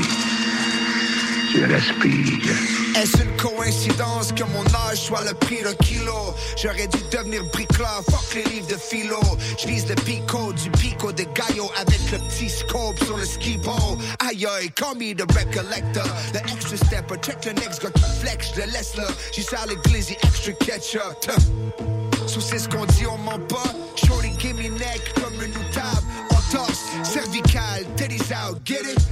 Est-ce 1.50 3.23
une 3.23 3.37
coïncidence 3.37 4.33
que 4.33 4.45
mon 4.45 4.64
âge 4.88 4.99
soit 4.99 5.25
le 5.25 5.33
prix 5.33 5.62
d'un 5.62 5.75
kilo? 5.75 6.35
J'aurais 6.62 6.87
dû 6.88 6.99
devenir 7.11 7.43
bricoleur, 7.52 8.02
fuck 8.11 8.35
les 8.35 8.45
livres 8.50 8.67
de 8.67 8.76
philo. 8.76 9.21
Je 9.59 9.67
vise 9.67 9.88
le 9.88 9.95
pico 9.95 10.52
du 10.52 10.71
pico 10.71 11.11
de 11.11 11.23
Gallo 11.23 11.71
avec 11.78 12.00
le 12.12 12.19
petit 12.19 12.50
scope 12.50 13.02
sur 13.02 13.17
le 13.17 13.25
ski 13.25 13.57
ball. 13.59 13.97
Aïe 14.19 14.47
aïe, 14.47 14.71
call 14.73 14.97
me 14.97 15.14
the 15.14 15.23
recollector. 15.33 16.05
The 16.35 16.43
extra 16.52 16.76
stepper, 16.76 17.17
check 17.23 17.43
le 17.47 17.52
next 17.52 17.81
gars 17.81 17.93
qui 17.93 18.02
flex, 18.21 18.50
je 18.55 18.61
le 18.61 18.67
laisse 18.71 18.97
là. 18.97 19.09
J'y 19.33 19.43
sers 19.43 19.67
le 19.67 19.76
glizzy, 19.76 20.17
extra 20.23 20.52
ketchup. 20.52 21.31
Sous 22.26 22.43
c'est 22.43 22.59
ce 22.59 22.69
qu'on 22.69 22.85
dit, 22.85 23.07
on 23.07 23.17
ment 23.19 23.40
pas. 23.49 23.73
Shorty, 23.97 24.33
give 24.38 24.57
me 24.57 24.69
neck 24.78 25.14
comme 25.14 25.43
une 25.43 25.55
cervical, 27.05 27.85
teddy's 27.97 28.33
out, 28.33 28.64
get 28.64 28.85
it? 28.85 29.07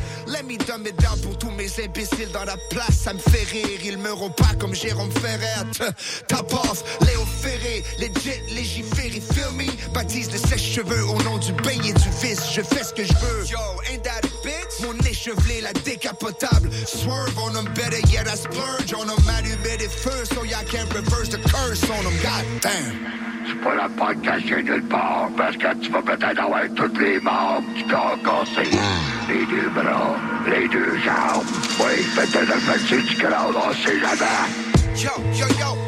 It 0.49 0.65
down 0.67 1.19
pour 1.23 1.37
tous 1.39 1.51
mes 1.51 1.69
imbéciles 1.83 2.31
dans 2.33 2.45
la 2.45 2.57
place. 2.71 2.95
Ça 3.05 3.13
me 3.13 3.19
fait 3.19 3.43
rire, 3.51 3.81
ils 3.85 3.99
me 3.99 4.13
rompt 4.13 4.37
pas 4.37 4.55
comme 4.59 4.75
Jérôme 4.75 5.11
Ferrer. 5.11 5.65
Top 6.29 6.53
off, 6.53 6.85
Léo 7.01 7.25
Ferré, 7.41 7.83
legit, 7.99 8.55
légiféré, 8.55 9.21
feel 9.21 9.51
me? 9.57 9.67
Baptise 9.93 10.31
le 10.31 10.39
sèche-cheveux 10.39 11.05
au 11.05 11.21
nom 11.25 11.39
du 11.39 11.53
bain 11.53 11.81
et 11.85 11.93
du 11.93 12.11
vice. 12.23 12.43
Je 12.55 12.63
fais 12.63 12.85
ce 12.85 12.93
que 12.93 13.03
je 13.03 13.13
veux. 13.15 13.47
Yo, 13.47 13.59
ain't 13.91 14.05
that 14.05 14.25
a 14.25 14.47
bitch? 14.47 14.81
Mon 14.83 14.97
échevelé, 15.09 15.63
la 15.63 15.73
décapotable. 15.73 16.71
Swerve 16.87 17.37
on 17.39 17.53
them 17.53 17.67
better, 17.75 18.01
yet 18.09 18.29
I 18.29 18.37
splurge 18.37 18.95
on 18.95 19.07
them. 19.07 19.19
Allumé 19.29 19.77
des 19.79 19.89
feux, 19.89 20.25
so 20.33 20.45
y'all 20.45 20.65
can't 20.71 20.93
reverse 20.95 21.29
the 21.29 21.39
curse 21.39 21.83
on 21.91 22.05
them. 22.05 22.15
God 22.23 22.45
damn. 22.61 23.36
C'est 23.49 23.61
pas 23.63 23.75
la 23.77 23.89
porte 23.89 24.21
cachée 24.23 24.63
nulle 24.63 24.83
part, 24.83 25.29
parce 25.37 25.57
que 25.57 25.75
tu 25.81 25.91
vas 25.91 26.03
peut-être 26.03 26.41
avoir 26.41 26.63
toutes 26.75 26.99
les 26.99 27.21
membres 27.21 27.63
du 27.77 27.85
corps 27.85 28.19
cassé. 28.25 28.69
Les 29.29 29.47
deux 29.47 29.69
bras, 29.71 30.17
les 30.47 30.69
deux 30.69 30.99
jambes. 30.99 31.45
Oui, 31.79 32.03
peut-être 32.15 32.47
le 32.47 32.61
fait 32.61 32.97
du 32.97 33.17
crâne, 33.17 33.55
on 33.55 33.73
sait 33.75 34.01
jamais. 34.01 34.67
Yo, 34.97 35.11
yo, 35.33 35.47
yo, 35.61 35.86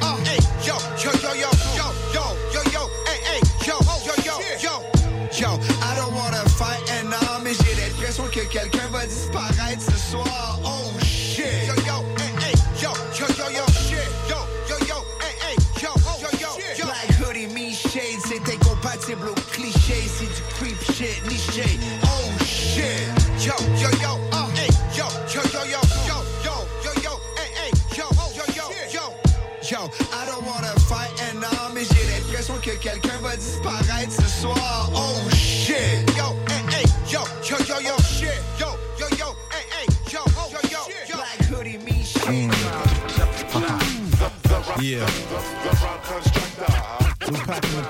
The 44.88 45.04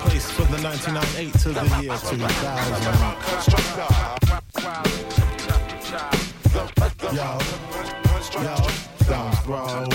place 0.01 0.27
the 0.35 0.43
1998 0.61 1.33
to 1.39 1.49
the 1.49 1.63
year 1.81 1.95
2000. 1.95 2.19
Yo, 7.15 7.39
yo, 8.43 8.55
Stones 8.99 9.39
Throw. 9.39 9.87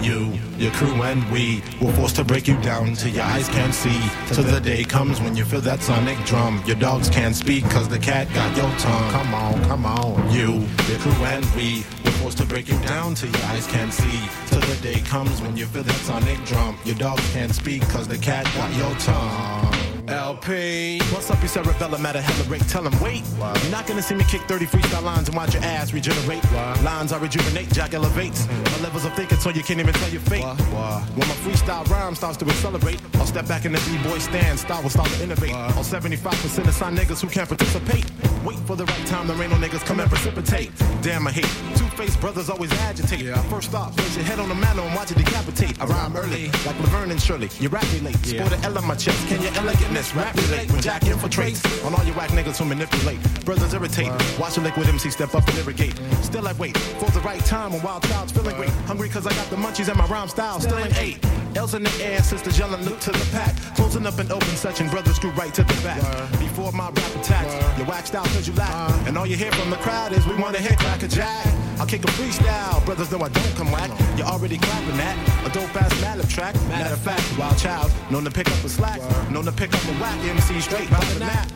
You, 0.00 0.38
your 0.56 0.70
crew, 0.72 1.02
and 1.02 1.28
we 1.32 1.62
were 1.82 1.92
forced 1.94 2.16
to 2.16 2.24
break 2.24 2.46
you 2.46 2.56
down 2.60 2.94
till 2.94 3.12
your 3.12 3.24
eyes 3.24 3.48
can't 3.48 3.74
see. 3.74 4.00
Till 4.28 4.44
the 4.44 4.60
day 4.60 4.84
comes 4.84 5.20
when 5.20 5.34
you 5.34 5.44
feel 5.44 5.60
that 5.62 5.82
sonic 5.82 6.18
drum. 6.24 6.62
Your 6.66 6.76
dogs 6.76 7.10
can't 7.10 7.34
speak 7.34 7.64
cause 7.64 7.88
the 7.88 7.98
cat 7.98 8.32
got 8.32 8.56
your 8.56 8.70
tongue. 8.78 9.10
Come 9.10 9.34
on, 9.34 9.64
come 9.64 9.86
on. 9.86 10.30
You, 10.30 10.68
your 10.88 10.98
crew, 11.00 11.24
and 11.24 11.44
we 11.56 11.84
forced 12.24 12.38
to 12.38 12.46
break 12.46 12.68
you 12.68 12.78
down 12.88 13.14
till 13.14 13.28
your 13.28 13.44
eyes 13.52 13.66
can't 13.66 13.92
see. 13.92 14.18
Till 14.46 14.60
the 14.60 14.76
day 14.80 15.00
comes 15.00 15.42
when 15.42 15.54
you 15.58 15.66
feel 15.66 15.82
that 15.82 16.00
sonic 16.08 16.42
drum. 16.46 16.78
Your 16.86 16.94
dogs 16.94 17.22
can't 17.34 17.54
speak 17.54 17.82
cause 17.90 18.08
the 18.08 18.16
cat 18.16 18.46
got 18.56 18.74
your 18.80 18.94
tongue. 19.00 19.74
LP. 20.08 21.00
What's 21.12 21.30
up, 21.30 21.42
you 21.42 21.48
cerebellum 21.48 22.06
at 22.06 22.16
a 22.16 22.22
hella 22.22 22.48
rate? 22.48 22.66
Tell 22.66 22.86
him, 22.86 22.98
wait. 23.02 23.24
You're 23.38 23.70
not 23.70 23.86
gonna 23.86 24.00
see 24.00 24.14
me 24.14 24.24
kick 24.24 24.40
30 24.42 24.64
freestyle 24.64 25.02
lines 25.02 25.28
and 25.28 25.36
watch 25.36 25.52
your 25.52 25.62
ass 25.64 25.92
regenerate. 25.92 26.42
Lines 26.82 27.12
I 27.12 27.18
rejuvenate, 27.18 27.70
Jack 27.74 27.92
elevates. 27.92 28.46
Mm. 28.46 28.72
My 28.72 28.78
levels 28.84 29.04
of 29.04 29.14
thinking 29.14 29.38
so 29.38 29.50
you 29.50 29.62
can't 29.62 29.80
even 29.80 29.92
tell 29.92 30.08
your 30.08 30.22
fate. 30.22 30.44
When 30.44 31.28
my 31.28 31.36
freestyle 31.44 31.86
rhyme 31.90 32.14
starts 32.14 32.38
to 32.38 32.46
accelerate, 32.46 33.00
I'll 33.16 33.26
step 33.26 33.46
back 33.46 33.66
in 33.66 33.72
the 33.72 33.82
B-boy 33.86 34.18
stand, 34.18 34.58
style 34.58 34.82
will 34.82 34.88
start 34.88 35.08
to 35.10 35.22
innovate. 35.22 35.52
All 35.52 35.84
75% 35.84 36.68
of 36.68 36.74
sign 36.74 36.96
niggas 36.96 37.20
who 37.20 37.28
can't 37.28 37.48
participate. 37.48 38.06
Wait 38.46 38.58
for 38.60 38.76
the 38.76 38.86
right 38.86 39.06
time, 39.06 39.26
the 39.26 39.34
rain 39.34 39.52
on 39.52 39.60
niggas 39.60 39.84
come 39.84 40.00
and 40.00 40.08
precipitate. 40.08 40.70
Damn, 41.02 41.26
I 41.26 41.32
hate 41.32 41.50
brothers 41.96 42.50
always 42.50 42.72
agitate. 42.72 43.34
First 43.50 43.74
off, 43.74 43.96
place 43.96 44.16
your 44.16 44.24
head 44.24 44.38
on 44.38 44.48
the 44.48 44.54
mantle 44.54 44.84
and 44.84 44.94
watch 44.94 45.10
it 45.10 45.18
decapitate. 45.18 45.80
I 45.80 45.86
rhyme 45.86 46.16
early, 46.16 46.46
like 46.66 46.78
Laverne 46.80 47.10
and 47.10 47.20
Shirley. 47.20 47.48
You 47.60 47.68
rap 47.68 47.84
late. 48.02 48.16
Sport 48.16 48.52
an 48.52 48.64
L 48.64 48.78
on 48.78 48.86
my 48.86 48.94
chest. 48.94 49.26
Can 49.28 49.40
you 49.42 49.48
elegantness 49.48 50.14
rap 50.14 50.34
relate 50.36 50.70
when 50.70 50.80
Jack 50.80 51.02
infiltrates 51.02 51.62
on 51.84 51.94
all 51.94 52.04
your 52.04 52.16
whack 52.16 52.30
niggas 52.30 52.58
who 52.58 52.64
manipulate? 52.64 53.18
Brothers 53.44 53.74
irritate. 53.74 54.12
Watch 54.38 54.56
a 54.56 54.60
liquid 54.60 54.88
MC 54.88 55.10
step 55.10 55.34
up 55.34 55.46
and 55.48 55.58
irrigate. 55.58 55.94
Still 56.22 56.48
I 56.48 56.52
wait 56.54 56.76
for 56.76 57.10
the 57.10 57.20
right 57.20 57.44
time 57.44 57.72
when 57.72 57.82
Wild 57.82 58.02
Child's 58.04 58.32
feeling 58.32 58.56
great. 58.56 58.70
Hungry 58.86 59.08
cause 59.08 59.26
I 59.26 59.30
got 59.34 59.48
the 59.50 59.56
munchies 59.56 59.88
and 59.88 59.98
my 59.98 60.06
rhyme 60.06 60.28
style 60.28 60.60
still 60.60 60.78
ain't 60.78 60.98
eight. 60.98 61.43
L's 61.56 61.74
in 61.74 61.82
the 61.84 62.04
air, 62.04 62.22
sisters 62.22 62.58
yelling, 62.58 62.84
look 62.84 62.98
to 63.00 63.12
the 63.12 63.26
pack. 63.30 63.54
Closing 63.76 64.06
up 64.06 64.18
an 64.18 64.30
open 64.32 64.56
section, 64.56 64.88
brothers 64.88 65.16
screw 65.16 65.30
right 65.30 65.54
to 65.54 65.62
the 65.62 65.74
back. 65.82 66.02
Before 66.38 66.72
my 66.72 66.86
rap 66.90 67.14
attacks, 67.16 67.54
you 67.78 67.84
waxed 67.84 68.14
out 68.14 68.26
cause 68.26 68.48
you 68.48 68.54
lack. 68.54 69.06
And 69.06 69.16
all 69.16 69.26
you 69.26 69.36
hear 69.36 69.52
from 69.52 69.70
the 69.70 69.76
crowd 69.76 70.12
is 70.12 70.26
we 70.26 70.34
wanna 70.34 70.58
hit 70.58 70.78
crack 70.78 71.02
a 71.02 71.08
jack. 71.08 71.46
I'll 71.78 71.86
kick 71.86 72.04
a 72.04 72.08
freestyle, 72.08 72.84
brothers 72.84 73.10
know 73.10 73.20
I 73.20 73.28
don't 73.28 73.54
come 73.56 73.70
whack. 73.70 73.90
You're 74.16 74.26
already 74.26 74.58
clapping 74.58 74.96
that. 74.96 75.16
A 75.46 75.50
dope 75.50 75.74
ass 75.80 76.00
mallet 76.00 76.28
track. 76.28 76.54
Matter 76.68 76.94
of 76.94 77.00
fact, 77.00 77.22
wild 77.38 77.58
child, 77.58 77.92
known 78.10 78.24
to 78.24 78.30
pick 78.30 78.48
up 78.50 78.64
a 78.64 78.68
slack, 78.68 79.00
known 79.30 79.44
to 79.44 79.52
pick 79.52 79.74
up 79.74 79.84
a 79.84 79.92
whack 80.00 80.18
MC 80.24 80.60
straight 80.60 80.90
by 80.90 81.04
the 81.12 81.20
nap. 81.20 81.48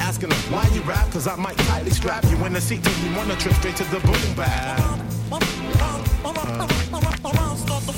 Asking 0.00 0.28
them 0.28 0.38
why 0.52 0.68
you 0.74 0.82
rap, 0.82 1.10
cause 1.10 1.26
I 1.26 1.36
might 1.36 1.56
tightly 1.58 1.90
strap 1.90 2.24
you 2.24 2.36
in 2.44 2.52
the 2.52 2.60
seat 2.60 2.84
till 2.84 2.98
you 3.04 3.16
wanna 3.16 3.36
trip 3.36 3.54
straight 3.54 3.76
to 3.76 3.84
the 3.84 4.00
boom 4.00 4.16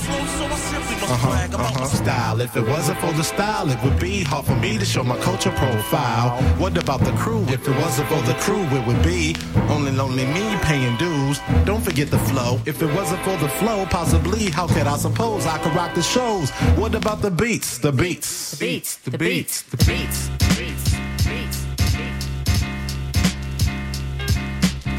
bap. 0.08 1.10
Uh-huh, 1.10 1.58
uh-huh. 1.58 1.84
Style. 1.86 2.40
If 2.40 2.56
it 2.56 2.66
wasn't 2.66 2.98
for 2.98 3.12
the 3.12 3.24
style, 3.24 3.70
it 3.70 3.82
would 3.82 3.98
be 3.98 4.22
hard 4.22 4.46
for 4.46 4.56
me 4.56 4.78
to 4.78 4.84
show 4.84 5.02
my 5.02 5.16
culture 5.18 5.50
profile. 5.52 6.30
What 6.58 6.76
about 6.76 7.00
the 7.00 7.12
crew? 7.12 7.42
If 7.48 7.66
it 7.66 7.76
wasn't 7.76 8.08
for 8.08 8.20
the 8.22 8.34
crew, 8.34 8.62
it 8.76 8.86
would 8.86 9.02
be 9.02 9.34
only 9.68 9.92
lonely 9.92 10.26
me 10.26 10.56
paying 10.62 10.96
dues. 10.96 11.40
Don't 11.64 11.82
forget 11.82 12.10
the 12.10 12.18
flow. 12.18 12.60
If 12.66 12.82
it 12.82 12.92
wasn't 12.94 13.22
for 13.22 13.36
the 13.36 13.48
flow, 13.48 13.86
possibly, 13.86 14.50
how 14.50 14.66
could 14.66 14.86
I 14.86 14.96
suppose 14.96 15.46
I 15.46 15.58
could 15.58 15.74
rock 15.74 15.94
the 15.94 16.02
shows? 16.02 16.50
What 16.76 16.94
about 16.94 17.22
the 17.22 17.30
beats? 17.30 17.78
The 17.78 17.92
beats. 17.92 18.52
The 18.52 18.58
beats, 18.58 18.96
the 18.96 19.18
beats, 19.18 19.62
the 19.62 19.76
beats, 19.76 20.28
the 20.38 20.46
beats, 20.56 20.98
beats, 21.24 21.66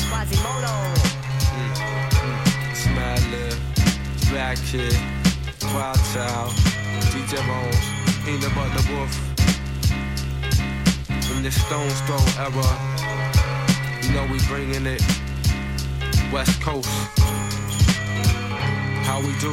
Quasimoto. 0.10 1.09
Black 4.30 4.58
Kid, 4.58 4.96
Wild 5.74 5.98
Child, 6.14 6.52
DJ 7.10 7.36
Bones, 7.48 7.86
Peanut 8.24 8.54
Butter 8.54 8.94
Wolf. 8.94 9.14
In 11.36 11.42
the 11.42 11.50
Stone's 11.50 12.00
Throw 12.02 12.24
era, 12.38 12.70
you 14.04 14.12
know 14.14 14.32
we 14.32 14.40
bringing 14.48 14.86
it 14.86 15.02
West 16.32 16.62
Coast. 16.62 16.88
How 19.10 19.18
we 19.26 19.34
do? 19.42 19.50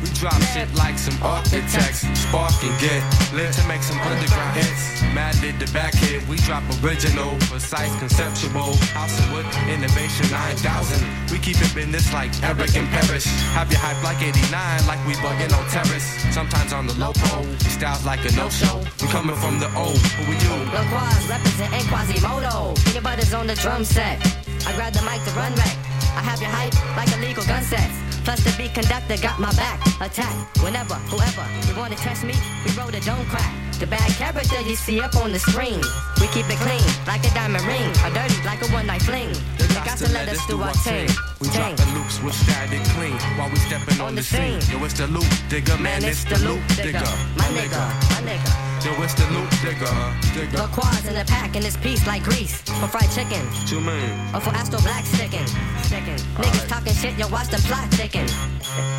We 0.00 0.08
drop 0.16 0.40
shit 0.56 0.72
like 0.72 0.96
some 0.96 1.12
architects. 1.22 2.08
Spark 2.16 2.56
and 2.64 2.72
get 2.80 3.04
lit 3.36 3.52
to 3.52 3.62
make 3.68 3.82
some 3.84 4.00
underground 4.00 4.56
hits. 4.56 5.04
Mad 5.12 5.36
did 5.44 5.60
the 5.60 5.68
back 5.76 5.92
hit. 5.92 6.26
We 6.26 6.40
drop 6.48 6.64
original, 6.80 7.36
precise, 7.52 7.92
conceptual. 8.00 8.72
House 8.96 9.12
of 9.20 9.32
Wood, 9.36 9.44
Innovation 9.68 10.32
9000. 10.32 10.96
We 11.28 11.36
keep 11.44 11.60
it 11.60 11.74
business 11.74 12.08
like 12.16 12.32
Eric 12.40 12.72
and 12.74 12.88
Parrish. 12.88 13.28
Have 13.52 13.68
your 13.68 13.84
hype 13.84 14.00
like 14.00 14.24
89, 14.24 14.48
like 14.88 15.04
we 15.04 15.12
bugging 15.20 15.52
on 15.52 15.68
terrace. 15.68 16.08
Sometimes 16.32 16.72
on 16.72 16.86
the 16.86 16.96
low 16.96 17.12
pole, 17.12 17.44
your 17.44 17.74
style's 17.76 18.06
like 18.06 18.24
a 18.24 18.32
no-show. 18.32 18.80
We 19.04 19.12
coming 19.12 19.36
from 19.36 19.60
the 19.60 19.68
old, 19.76 20.00
what 20.16 20.24
we 20.24 20.40
do? 20.40 20.56
Lil 20.72 20.88
Quaz 20.88 21.28
representing 21.28 21.84
Quasimoto. 21.92 22.72
Peanut 22.88 23.04
butter's 23.04 23.34
on 23.34 23.46
the 23.46 23.56
drum 23.56 23.84
set. 23.84 24.16
I 24.64 24.72
grab 24.72 24.94
the 24.96 25.04
mic 25.04 25.20
to 25.28 25.32
run 25.36 25.52
wreck. 25.60 25.76
I 26.16 26.24
have 26.24 26.40
your 26.40 26.48
hype 26.50 26.72
like 26.96 27.12
a 27.12 27.20
legal 27.20 27.44
gun 27.44 27.62
sets. 27.62 28.09
Plus 28.24 28.40
the 28.44 28.52
beat 28.58 28.74
conductor 28.74 29.16
got 29.16 29.38
my 29.40 29.52
back. 29.54 29.80
Attack 30.00 30.34
whenever, 30.62 30.94
whoever 31.10 31.44
you 31.68 31.74
wanna 31.76 31.96
test 31.96 32.24
me, 32.24 32.34
we 32.64 32.70
roll 32.72 32.90
the 32.90 33.00
don't 33.00 33.26
crack. 33.28 33.52
The 33.78 33.86
bad 33.86 34.10
character 34.20 34.60
you 34.60 34.76
see 34.76 35.00
up 35.00 35.16
on 35.16 35.32
the 35.32 35.38
screen. 35.38 35.80
We 36.20 36.26
keep 36.28 36.44
it 36.50 36.58
clean 36.60 36.84
like 37.06 37.24
a 37.24 37.32
diamond 37.32 37.64
ring, 37.64 37.88
or 38.04 38.10
dirty 38.12 38.36
like 38.44 38.60
a 38.60 38.68
one 38.72 38.86
night 38.86 39.02
fling. 39.02 39.30
You 39.58 39.66
got 39.84 39.96
to 39.98 40.12
let 40.12 40.28
us 40.28 40.44
do 40.46 40.60
our 40.60 40.74
thing. 40.74 41.08
We 41.40 41.48
drop 41.48 41.76
the 41.76 41.86
loops 41.96 42.20
with 42.22 42.34
static 42.34 42.82
clean 42.92 43.16
while 43.38 43.48
we 43.48 43.56
stepping 43.56 43.98
on, 44.00 44.08
On 44.08 44.14
the 44.14 44.20
the 44.20 44.26
scene. 44.26 44.60
scene. 44.60 44.78
Yo, 44.78 44.84
it's 44.84 44.94
the 44.94 45.06
loop 45.06 45.24
digger, 45.48 45.78
man, 45.78 46.04
it's 46.04 46.24
the 46.24 46.38
loop 46.46 46.60
digger. 46.76 47.00
My 47.36 47.48
nigga, 47.56 47.80
my 48.12 48.20
nigga. 48.28 48.69
Yo, 48.84 48.96
it's 49.02 49.12
the 49.12 49.26
loop 49.28 49.50
digger, 49.60 49.92
digger. 50.32 50.56
Lil 50.56 50.68
Quaz 50.68 51.06
in 51.06 51.12
the 51.12 51.24
pack 51.26 51.54
in 51.54 51.62
this 51.62 51.76
piece 51.76 52.06
like 52.06 52.24
grease. 52.24 52.62
For 52.80 52.88
fried 52.88 53.10
chicken. 53.12 53.44
You 53.66 53.78
mean? 53.80 54.10
Or 54.34 54.40
for 54.40 54.50
Astro 54.56 54.80
Black 54.80 55.04
sticking. 55.04 55.46
Sticking. 55.84 56.16
Niggas 56.40 56.66
talking 56.66 56.94
shit, 56.94 57.18
yo, 57.18 57.28
watch 57.28 57.48
the 57.48 57.58
plot 57.68 57.88
thicken. 57.92 58.26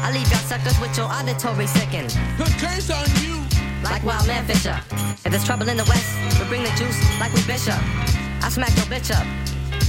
I 0.05 0.11
leave 0.13 0.29
y'all 0.29 0.45
suckers 0.45 0.79
with 0.79 0.95
your 0.95 1.07
auditory 1.07 1.65
sicken. 1.65 2.05
Good 2.37 2.53
case 2.61 2.91
on 2.91 3.09
you. 3.25 3.41
Like 3.83 4.03
Wild 4.03 4.27
Man 4.27 4.45
Fischer. 4.45 4.79
If 5.25 5.31
there's 5.31 5.43
trouble 5.43 5.67
in 5.67 5.77
the 5.77 5.85
West, 5.85 6.13
we 6.37 6.45
bring 6.45 6.61
the 6.61 6.73
juice 6.77 7.01
like 7.19 7.33
we 7.33 7.41
Bishop. 7.49 7.81
I 8.45 8.49
smack 8.49 8.75
your 8.77 8.85
bitch 8.85 9.09
up 9.09 9.25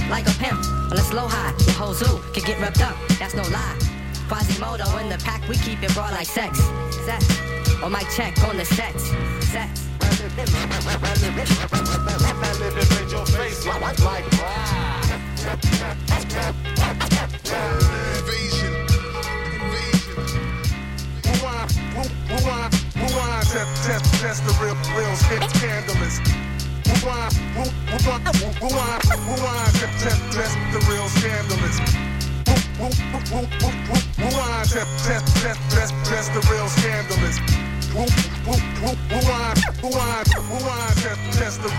like 0.09 0.27
a 0.27 0.33
pimp. 0.41 0.57
On 0.89 0.97
a 0.97 1.05
slow 1.05 1.27
high, 1.27 1.53
your 1.65 1.75
whole 1.77 1.93
zoo 1.93 2.17
can 2.33 2.43
get 2.43 2.59
ripped 2.59 2.81
up. 2.81 2.97
That's 3.19 3.35
no 3.35 3.43
lie. 3.43 3.92
Quasimoto 4.33 4.99
in 4.99 5.09
the 5.09 5.17
pack, 5.23 5.47
we 5.47 5.55
keep 5.57 5.83
it 5.83 5.95
raw 5.95 6.09
like 6.09 6.25
sex. 6.25 6.57
Sex. 7.05 7.23
Or 7.83 7.89
my 7.91 8.01
check 8.15 8.33
on 8.49 8.57
the 8.57 8.65
sex. 8.65 9.13
Sex. 9.45 9.87
Invasion. 9.93 10.63
Invasion. 19.53 20.09
Rewind, 21.29 21.69
rewind, 22.33 22.73
rewind, 22.97 23.45
test, 23.53 23.85
test, 23.85 24.05
test 24.19 24.41
the 24.47 24.53
real, 24.59 24.73
real 24.97 25.15
scandalous. 25.15 26.17
Rewind, 26.89 27.33
rewind, 27.53 28.25
rewind, 28.57 28.99
rewind, 29.29 29.73
test, 29.77 29.93
test, 30.01 30.21
test 30.33 30.57
the 30.73 30.79
real 30.89 31.07
scandalous. 31.21 32.22
Test 36.13 36.33
the 36.33 36.41
real 36.51 36.69
scandalous. 36.69 37.39
Test 41.33 41.61
the 41.61 41.69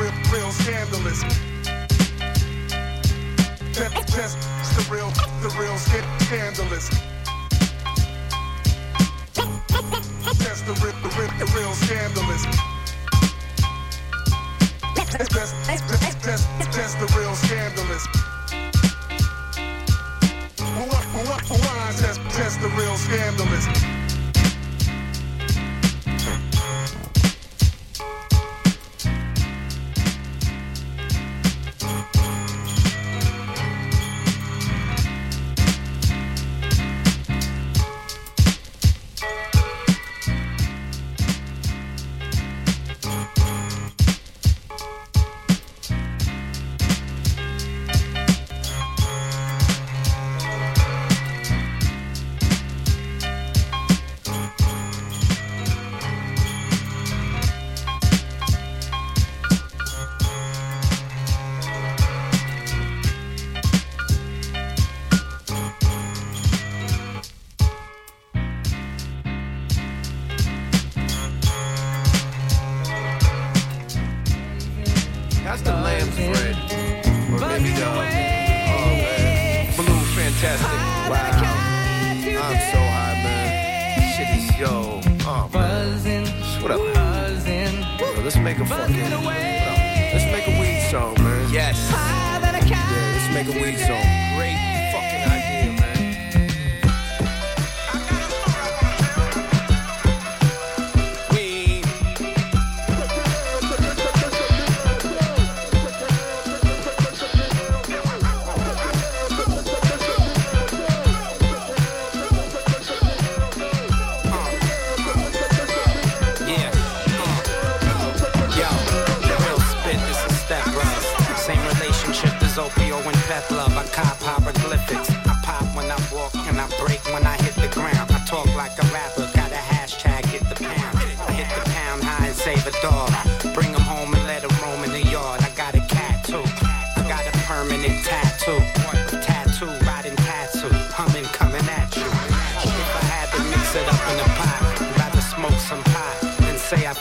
real, 4.91 5.11
real 5.59 5.79
scandalous. 5.79 6.89
Test, 10.39 10.67
the 10.67 10.75
real, 10.83 10.99
the 11.39 11.47
real 11.57 11.75
scandalous. 11.75 12.45
The 16.95 17.07
real 17.19 17.35
scandalous. 17.35 18.34
That's 22.37 22.57
the 22.57 22.69
real 22.71 22.97
scandalous. 22.97 23.94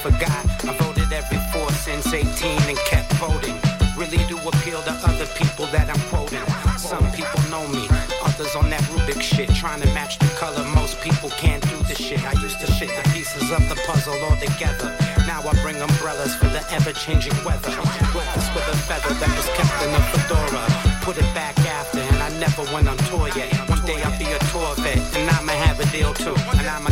Forgot. 0.04 0.44
I 0.68 0.76
voted 0.84 1.14
every 1.14 1.40
four 1.56 1.72
since 1.72 2.12
18 2.14 2.28
and 2.68 2.78
kept 2.92 3.08
voting. 3.24 3.56
Really 3.96 4.20
do 4.28 4.36
appeal 4.36 4.84
to 4.84 4.92
other 5.08 5.26
people 5.40 5.66
that 5.72 5.88
I'm 5.88 6.04
quoting. 6.12 6.44
Some 6.76 7.08
people 7.16 7.40
know 7.48 7.64
me, 7.72 7.88
others 8.20 8.54
on 8.54 8.70
that 8.70 8.84
Rubik 8.92 9.22
shit, 9.22 9.48
trying 9.56 9.80
to 9.80 9.88
match 9.96 10.20
the 10.20 10.28
color. 10.36 10.66
Most 10.76 11.00
people 11.00 11.30
can't 11.40 11.64
do 11.72 11.78
the 11.88 11.96
shit. 11.96 12.20
I 12.26 12.34
used 12.44 12.60
to 12.60 12.68
shit 12.76 12.92
the 12.92 13.06
pieces 13.16 13.48
of 13.50 13.64
the 13.70 13.80
puzzle 13.88 14.20
all 14.28 14.36
together. 14.36 14.92
Now 15.26 15.40
I 15.40 15.54
bring 15.64 15.80
umbrellas 15.80 16.36
for 16.36 16.52
the 16.52 16.60
ever-changing 16.76 17.38
weather. 17.48 17.72
Witness 18.12 18.48
with 18.52 18.68
a 18.68 18.78
feather 18.84 19.14
that 19.24 19.32
was 19.40 19.48
kept 19.56 19.78
in 19.88 19.92
a 19.96 20.04
fedora. 20.12 20.68
Put 21.08 21.16
it 21.16 21.32
back 21.34 21.56
after, 21.64 22.00
and 22.00 22.20
I 22.20 22.30
never 22.44 22.64
went 22.76 22.90
on 22.90 22.98
tour 23.08 23.30
yet. 23.40 23.56
One 23.70 23.80
day 23.86 24.04
I'll 24.04 24.20
be 24.20 24.28
a 24.28 24.40
tour 24.52 24.76
vet, 24.84 25.00
and 25.16 25.30
I'ma 25.32 25.54
have 25.64 25.80
a 25.80 25.88
deal 25.96 26.14
too. 26.14 26.36
And 26.60 26.68
I'ma 26.68 26.92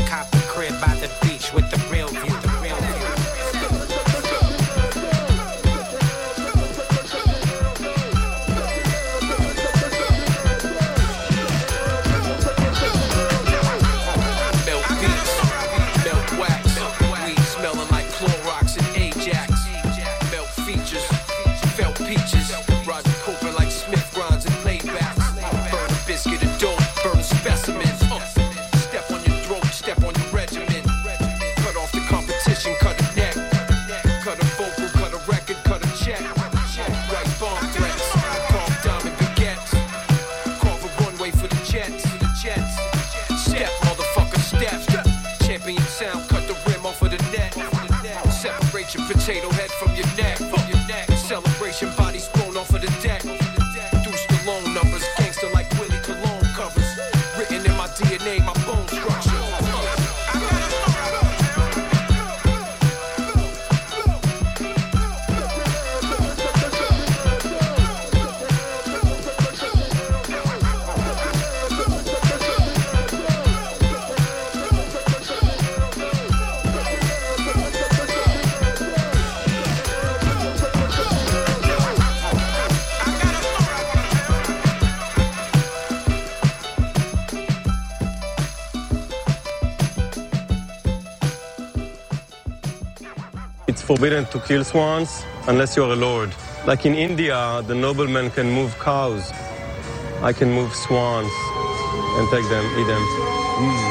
forbidden 93.91 94.25
to 94.27 94.39
kill 94.47 94.63
swans 94.63 95.25
unless 95.49 95.75
you're 95.75 95.91
a 95.91 95.95
lord. 95.97 96.33
Like 96.65 96.85
in 96.85 96.95
India, 96.95 97.61
the 97.67 97.75
nobleman 97.75 98.29
can 98.31 98.49
move 98.49 98.71
cows. 98.79 99.29
I 100.21 100.31
can 100.31 100.49
move 100.49 100.73
swans 100.73 101.33
and 102.17 102.25
take 102.29 102.47
them, 102.47 102.65
eat 102.79 102.87
them. 102.87 103.03
Mm, 103.63 103.90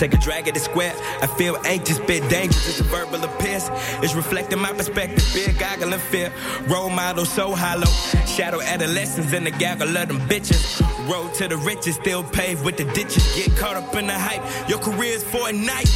take 0.00 0.14
a 0.14 0.16
drag 0.16 0.48
at 0.48 0.54
the 0.54 0.60
square. 0.60 0.94
I 1.20 1.26
feel 1.26 1.58
anxious, 1.66 1.98
bit 1.98 2.26
dangerous. 2.30 2.66
It's 2.70 2.80
a 2.80 2.84
verbal 2.84 3.22
appearance. 3.22 3.68
It's 4.02 4.14
reflecting 4.14 4.58
my 4.58 4.72
perspective. 4.72 5.22
Fear, 5.22 5.52
goggle, 5.58 5.92
and 5.92 6.00
fear. 6.00 6.32
Role 6.68 6.88
model 6.88 7.26
so 7.26 7.54
hollow. 7.54 7.90
Shadow 8.26 8.62
adolescents 8.62 9.34
in 9.34 9.44
the 9.44 9.50
gaggle 9.50 9.94
of 9.94 10.08
them 10.08 10.20
bitches. 10.20 10.80
Road 11.06 11.34
to 11.34 11.48
the 11.48 11.58
riches, 11.58 11.96
still 11.96 12.24
paved 12.24 12.64
with 12.64 12.78
the 12.78 12.84
ditches. 12.94 13.22
Get 13.36 13.54
caught 13.58 13.76
up 13.76 13.94
in 13.94 14.06
the 14.06 14.18
hype. 14.18 14.42
Your 14.70 14.78
career's 14.78 15.22
for 15.22 15.50
a 15.50 15.52
night. 15.52 15.90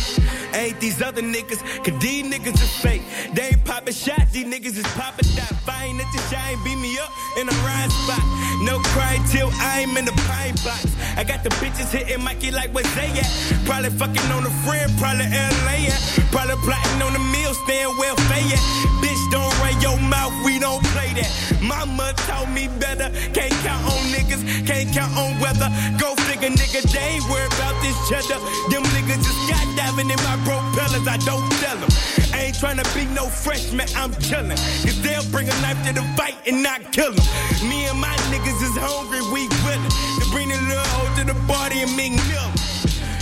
Ain't 0.53 0.79
these 0.81 1.01
other 1.01 1.23
niggas, 1.23 1.61
cause 1.83 1.99
these 1.99 2.25
niggas 2.25 2.63
is 2.63 2.77
fake. 2.79 3.03
They 3.33 3.49
ain't 3.49 3.65
popping 3.65 3.95
shots, 3.95 4.33
these 4.33 4.45
niggas 4.45 4.77
is. 4.77 4.85
If 4.85 5.69
I 5.69 5.87
ain't 5.87 6.01
at 6.01 6.13
the 6.13 6.21
shine, 6.31 6.63
beat 6.63 6.77
me 6.77 6.97
up 6.99 7.11
in 7.39 7.49
a 7.49 7.53
rhyme 7.65 7.91
spot. 7.91 8.23
No 8.63 8.79
cry 8.93 9.19
till 9.31 9.51
I'm 9.55 9.97
in 9.97 10.05
the 10.05 10.13
pine 10.29 10.55
box. 10.63 10.94
I 11.17 11.23
got 11.23 11.45
the 11.45 11.51
bitches 11.63 11.95
hitting 11.95 12.23
Mikey 12.25 12.51
like 12.51 12.75
where 12.75 12.85
they 12.99 13.11
at. 13.15 13.31
Probably 13.65 13.91
fucking 13.91 14.29
on 14.35 14.45
a 14.45 14.55
friend, 14.67 14.91
probably 14.99 15.27
LA 15.31 15.87
at. 15.87 16.03
Probably 16.35 16.59
plotting 16.67 17.03
on 17.03 17.13
the 17.13 17.23
meal, 17.31 17.55
staying 17.55 17.95
well 17.99 18.17
fed. 18.27 18.59
Bitch, 18.99 19.23
don't 19.31 19.55
run 19.63 19.79
your 19.81 19.99
mouth, 20.11 20.35
we 20.45 20.59
don't 20.59 20.83
play 20.91 21.15
that. 21.15 21.31
Mama 21.63 22.13
taught 22.27 22.51
me 22.51 22.67
better, 22.83 23.11
can't 23.31 23.55
count 23.63 23.85
on 23.87 24.03
niggas, 24.11 24.43
can't 24.67 24.91
count 24.91 25.15
on 25.17 25.39
weather. 25.39 25.71
Go 26.03 26.15
figure, 26.27 26.51
nigga, 26.51 26.83
they 26.91 27.19
ain't 27.19 27.25
worried 27.31 27.53
about 27.55 27.79
this 27.81 27.97
cheddar. 28.11 28.41
Them 28.75 28.83
niggas 28.91 29.23
just 29.23 29.39
skydiving 29.47 30.11
in 30.11 30.21
my 30.27 30.37
propellers, 30.43 31.07
I 31.07 31.17
don't 31.23 31.47
tell 31.63 31.79
them. 31.79 31.91
Ain't 32.35 32.59
trying 32.59 32.79
to 32.83 32.87
be 32.91 33.07
no 33.15 33.27
freshman, 33.27 33.87
I'm 33.95 34.11
chillin'. 34.19 34.59
Cause 34.83 35.01
they'll 35.03 35.31
bring 35.31 35.47
a 35.49 35.55
knife 35.63 35.79
to 35.87 35.95
the 35.95 36.03
fight 36.19 36.35
and 36.47 36.63
not 36.63 36.91
kill 36.91 37.13
them. 37.13 37.25
Me 37.71 37.87
and 37.87 38.01
my 38.01 38.15
niggas 38.35 38.61
is 38.67 38.75
hungry, 38.75 39.23
we 39.31 39.47
willin'. 39.63 40.24
Bring 40.35 40.49
the 40.49 40.57
little 40.57 40.83
hoe 40.83 41.15
to 41.15 41.25
the 41.25 41.35
party 41.47 41.83
and 41.83 41.97
make 41.97 42.11
milk. 42.27 42.64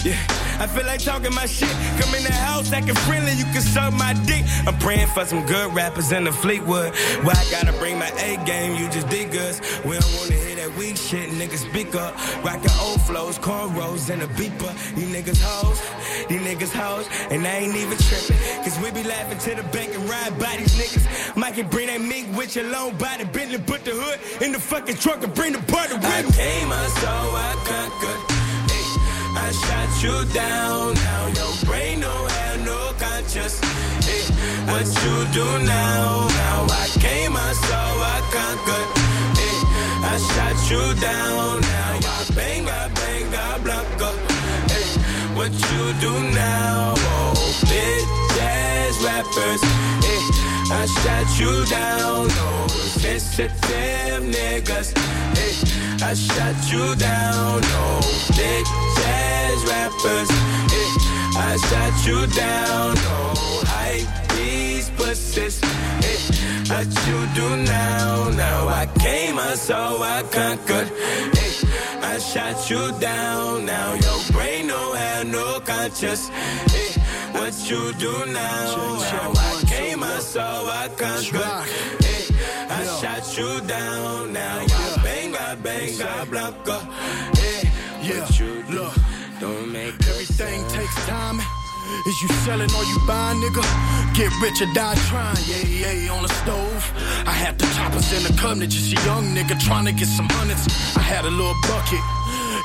Yeah, 0.04 0.18
I 0.58 0.66
feel 0.66 0.84
like 0.84 0.98
talking 0.98 1.32
my 1.32 1.46
shit. 1.46 1.70
Come 2.00 2.12
in 2.16 2.24
the 2.24 2.32
house 2.32 2.72
acting 2.72 2.96
friendly, 3.06 3.34
you 3.34 3.44
can 3.44 3.60
suck 3.62 3.94
my 3.94 4.14
dick. 4.26 4.44
I'm 4.66 4.76
praying 4.78 5.06
for 5.14 5.24
some 5.24 5.46
good 5.46 5.72
rappers 5.72 6.10
in 6.10 6.24
the 6.24 6.32
Fleetwood. 6.32 6.92
Why 7.22 7.34
I 7.34 7.46
gotta 7.52 7.72
bring 7.78 8.00
my 8.00 8.10
A 8.18 8.36
game, 8.44 8.74
you 8.74 8.90
just 8.90 9.08
dig 9.08 9.36
us. 9.36 9.60
We 9.84 9.96
don't 9.96 10.12
wanna 10.18 10.34
hear 10.34 10.56
that 10.56 10.76
weak 10.76 10.96
shit, 10.96 11.30
niggas 11.30 11.70
speak 11.70 11.94
up. 11.94 12.16
Rockin' 12.44 12.72
old 12.80 13.00
flows, 13.02 13.38
cornrows, 13.38 14.10
and 14.10 14.22
a 14.22 14.26
beeper. 14.34 14.72
You 14.98 15.06
niggas 15.06 15.40
hoes, 15.40 15.78
these 16.28 16.40
niggas 16.40 16.72
hoes, 16.72 17.06
and 17.30 17.46
I 17.46 17.58
ain't 17.58 17.76
even 17.76 17.96
tripping. 17.98 18.38
Cause 18.64 18.76
we 18.80 18.90
be 18.90 19.04
laughing 19.04 19.38
to 19.38 19.62
the 19.62 19.68
bank 19.68 19.94
and 19.94 20.02
ride 20.10 20.36
by 20.36 20.56
these 20.56 20.74
niggas. 20.74 21.36
Mike 21.36 21.54
can 21.54 21.68
bring 21.68 21.86
that 21.86 22.00
mink 22.00 22.36
with 22.36 22.56
your 22.56 22.68
long 22.70 22.96
body, 22.96 23.22
Bentley, 23.22 23.58
put 23.58 23.84
the 23.84 23.92
hood 23.92 24.18
in 24.42 24.50
the 24.50 24.58
fucking 24.58 24.96
truck 24.96 25.22
and 25.22 25.32
bring 25.32 25.52
the 25.52 25.62
party 25.70 25.94
with 25.94 26.02
me. 26.02 26.08
I 26.08 26.22
came, 26.22 26.72
I 26.72 26.86
saw, 26.88 27.36
I 27.36 27.54
conquered. 27.64 28.31
I 29.34 29.50
shot 29.52 30.02
you 30.02 30.24
down. 30.32 30.94
Now 30.94 31.26
your 31.28 31.54
brain 31.66 32.00
don't 32.00 32.30
have 32.30 32.64
no 32.64 32.92
conscience. 32.98 33.58
Hey, 34.04 34.24
what 34.70 34.86
you 34.86 35.14
do 35.32 35.46
now? 35.64 36.28
Now 36.28 36.66
I 36.70 36.86
came, 37.00 37.36
I 37.36 37.52
saw, 37.52 37.86
I 38.14 38.18
conquered. 38.36 38.88
Hey, 39.40 39.56
I 40.12 40.14
shot 40.32 40.58
you 40.70 40.84
down. 41.00 41.60
Now 41.60 41.98
I 42.16 42.24
bang, 42.34 42.68
I 42.68 42.88
bang, 42.88 43.34
I 43.34 43.58
block 43.64 44.02
up. 44.02 44.16
Hey, 44.70 44.88
what 45.36 45.52
you 45.52 45.82
do 46.00 46.12
now? 46.34 46.94
Oh, 46.96 47.32
bitch 47.68 48.38
ass 48.40 48.96
rappers. 49.04 49.62
Hey, 50.04 50.20
I 50.72 50.86
shot 50.86 51.28
you 51.40 51.64
down. 51.66 52.26
Oh, 52.30 52.66
sensitive 52.68 54.22
niggas. 54.34 54.96
Hey, 55.36 55.54
I 56.04 56.14
shot 56.14 56.56
you 56.72 56.94
down. 56.96 57.60
Oh, 57.64 58.00
bitch 58.36 58.72
ass 59.04 59.60
rappers. 59.70 60.30
Yeah, 60.74 61.48
I 61.48 61.56
shot 61.68 62.06
you 62.06 62.26
down. 62.34 62.94
Oh, 62.96 63.62
hype 63.66 64.28
these 64.36 64.90
pussies. 64.90 65.60
Yeah, 65.60 66.74
what 66.74 66.88
you 67.06 67.18
do 67.34 67.56
now? 67.64 68.30
Now 68.30 68.68
I 68.68 68.86
came, 68.98 69.38
I 69.38 69.54
saw, 69.54 70.02
I 70.02 70.22
conquered. 70.30 70.90
Yeah, 71.36 72.12
I 72.12 72.18
shot 72.18 72.70
you 72.70 72.92
down. 72.98 73.66
Now 73.66 73.94
your 73.94 74.20
brain 74.32 74.68
don't 74.68 74.96
have 74.96 75.26
no 75.26 75.60
conscience. 75.60 76.30
Yeah, 76.74 77.01
what 77.32 77.54
you 77.70 77.92
do 77.94 78.12
now? 78.26 78.98
Now 79.00 79.32
I 79.36 79.62
came, 79.66 80.02
I 80.02 80.18
saw, 80.18 80.66
I 80.66 80.88
conquered. 80.88 81.64
Yeah, 82.04 82.66
I 82.70 82.84
shot 83.00 83.38
you 83.38 83.60
down. 83.66 84.32
Now 84.32 84.64
I 84.68 85.00
bang, 85.02 85.34
I 85.36 85.54
bang, 85.56 86.02
I 86.02 86.24
block 86.24 86.68
up. 86.68 86.84
Yeah, 88.02 88.26
look. 88.70 88.94
Don't 89.40 89.72
make 89.72 89.94
everything 90.08 90.66
takes 90.68 91.06
time. 91.06 91.61
Is 92.06 92.20
you 92.22 92.28
selling 92.44 92.70
or 92.74 92.84
you 92.84 92.98
buying, 93.06 93.40
nigga? 93.40 93.62
Get 94.14 94.32
rich 94.42 94.60
or 94.60 94.72
die 94.74 94.94
trying, 95.08 95.36
yeah, 95.46 95.92
yeah, 95.92 96.12
on 96.12 96.22
the 96.22 96.32
stove. 96.42 96.82
I 97.26 97.32
had 97.32 97.58
the 97.58 97.66
choppers 97.76 98.12
in 98.12 98.22
the 98.24 98.34
cabinet, 98.40 98.70
just 98.70 98.92
a 98.92 98.98
young 99.06 99.34
nigga 99.34 99.58
trying 99.60 99.86
to 99.86 99.92
get 99.92 100.08
some 100.08 100.28
hundreds. 100.30 100.66
I 100.96 101.00
had 101.00 101.24
a 101.24 101.30
little 101.30 101.56
bucket. 101.62 102.02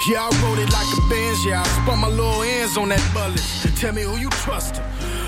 Yeah, 0.07 0.27
I 0.27 0.29
wrote 0.41 0.59
it 0.59 0.71
like 0.71 0.89
a 0.97 1.01
Benz, 1.09 1.45
yeah, 1.45 1.61
I 1.61 1.67
spun 1.81 1.99
my 1.99 2.07
little 2.07 2.43
ends 2.43 2.77
on 2.77 2.89
that 2.89 3.03
bullet. 3.13 3.41
Tell 3.77 3.93
me 3.93 4.03
who 4.03 4.17
you 4.17 4.29
trust. 4.29 4.81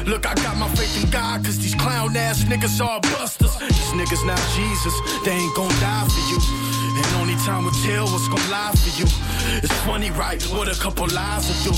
Look, 0.05 0.25
I 0.25 0.33
got 0.35 0.57
my 0.57 0.69
faith 0.75 1.03
in 1.03 1.09
God, 1.09 1.43
cause 1.43 1.59
these 1.59 1.75
clown 1.75 2.15
ass 2.15 2.43
niggas 2.43 2.79
are 2.83 2.99
busters. 3.01 3.55
These 3.57 3.93
niggas 3.93 4.25
not 4.25 4.39
Jesus, 4.55 4.95
they 5.25 5.31
ain't 5.31 5.55
gon' 5.55 5.69
die 5.79 6.07
for 6.07 6.23
you. 6.31 6.68
And 6.99 7.15
only 7.15 7.35
time 7.47 7.63
will 7.63 7.79
tell 7.87 8.05
what's 8.11 8.27
gonna 8.27 8.51
lie 8.51 8.73
for 8.75 8.91
you. 8.99 9.07
It's 9.63 9.73
funny, 9.87 10.11
right? 10.11 10.41
What 10.51 10.67
a 10.67 10.77
couple 10.79 11.07
lies 11.07 11.47
will 11.47 11.71
do. 11.71 11.73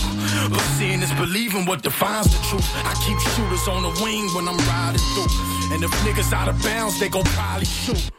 But 0.50 0.62
seeing 0.78 1.02
is 1.02 1.14
believing 1.14 1.66
what 1.66 1.84
defines 1.84 2.28
the 2.34 2.40
truth. 2.50 2.68
I 2.84 2.94
keep 3.06 3.20
shooters 3.34 3.68
on 3.68 3.84
the 3.84 3.94
wing 4.04 4.26
when 4.36 4.48
I'm 4.48 4.58
riding 4.74 5.06
through. 5.14 5.32
And 5.74 5.84
if 5.84 5.92
niggas 6.06 6.34
out 6.34 6.48
of 6.50 6.62
bounds, 6.64 7.00
they 7.00 7.10
gon' 7.10 7.24
probably 7.38 7.66
shoot. 7.66 8.10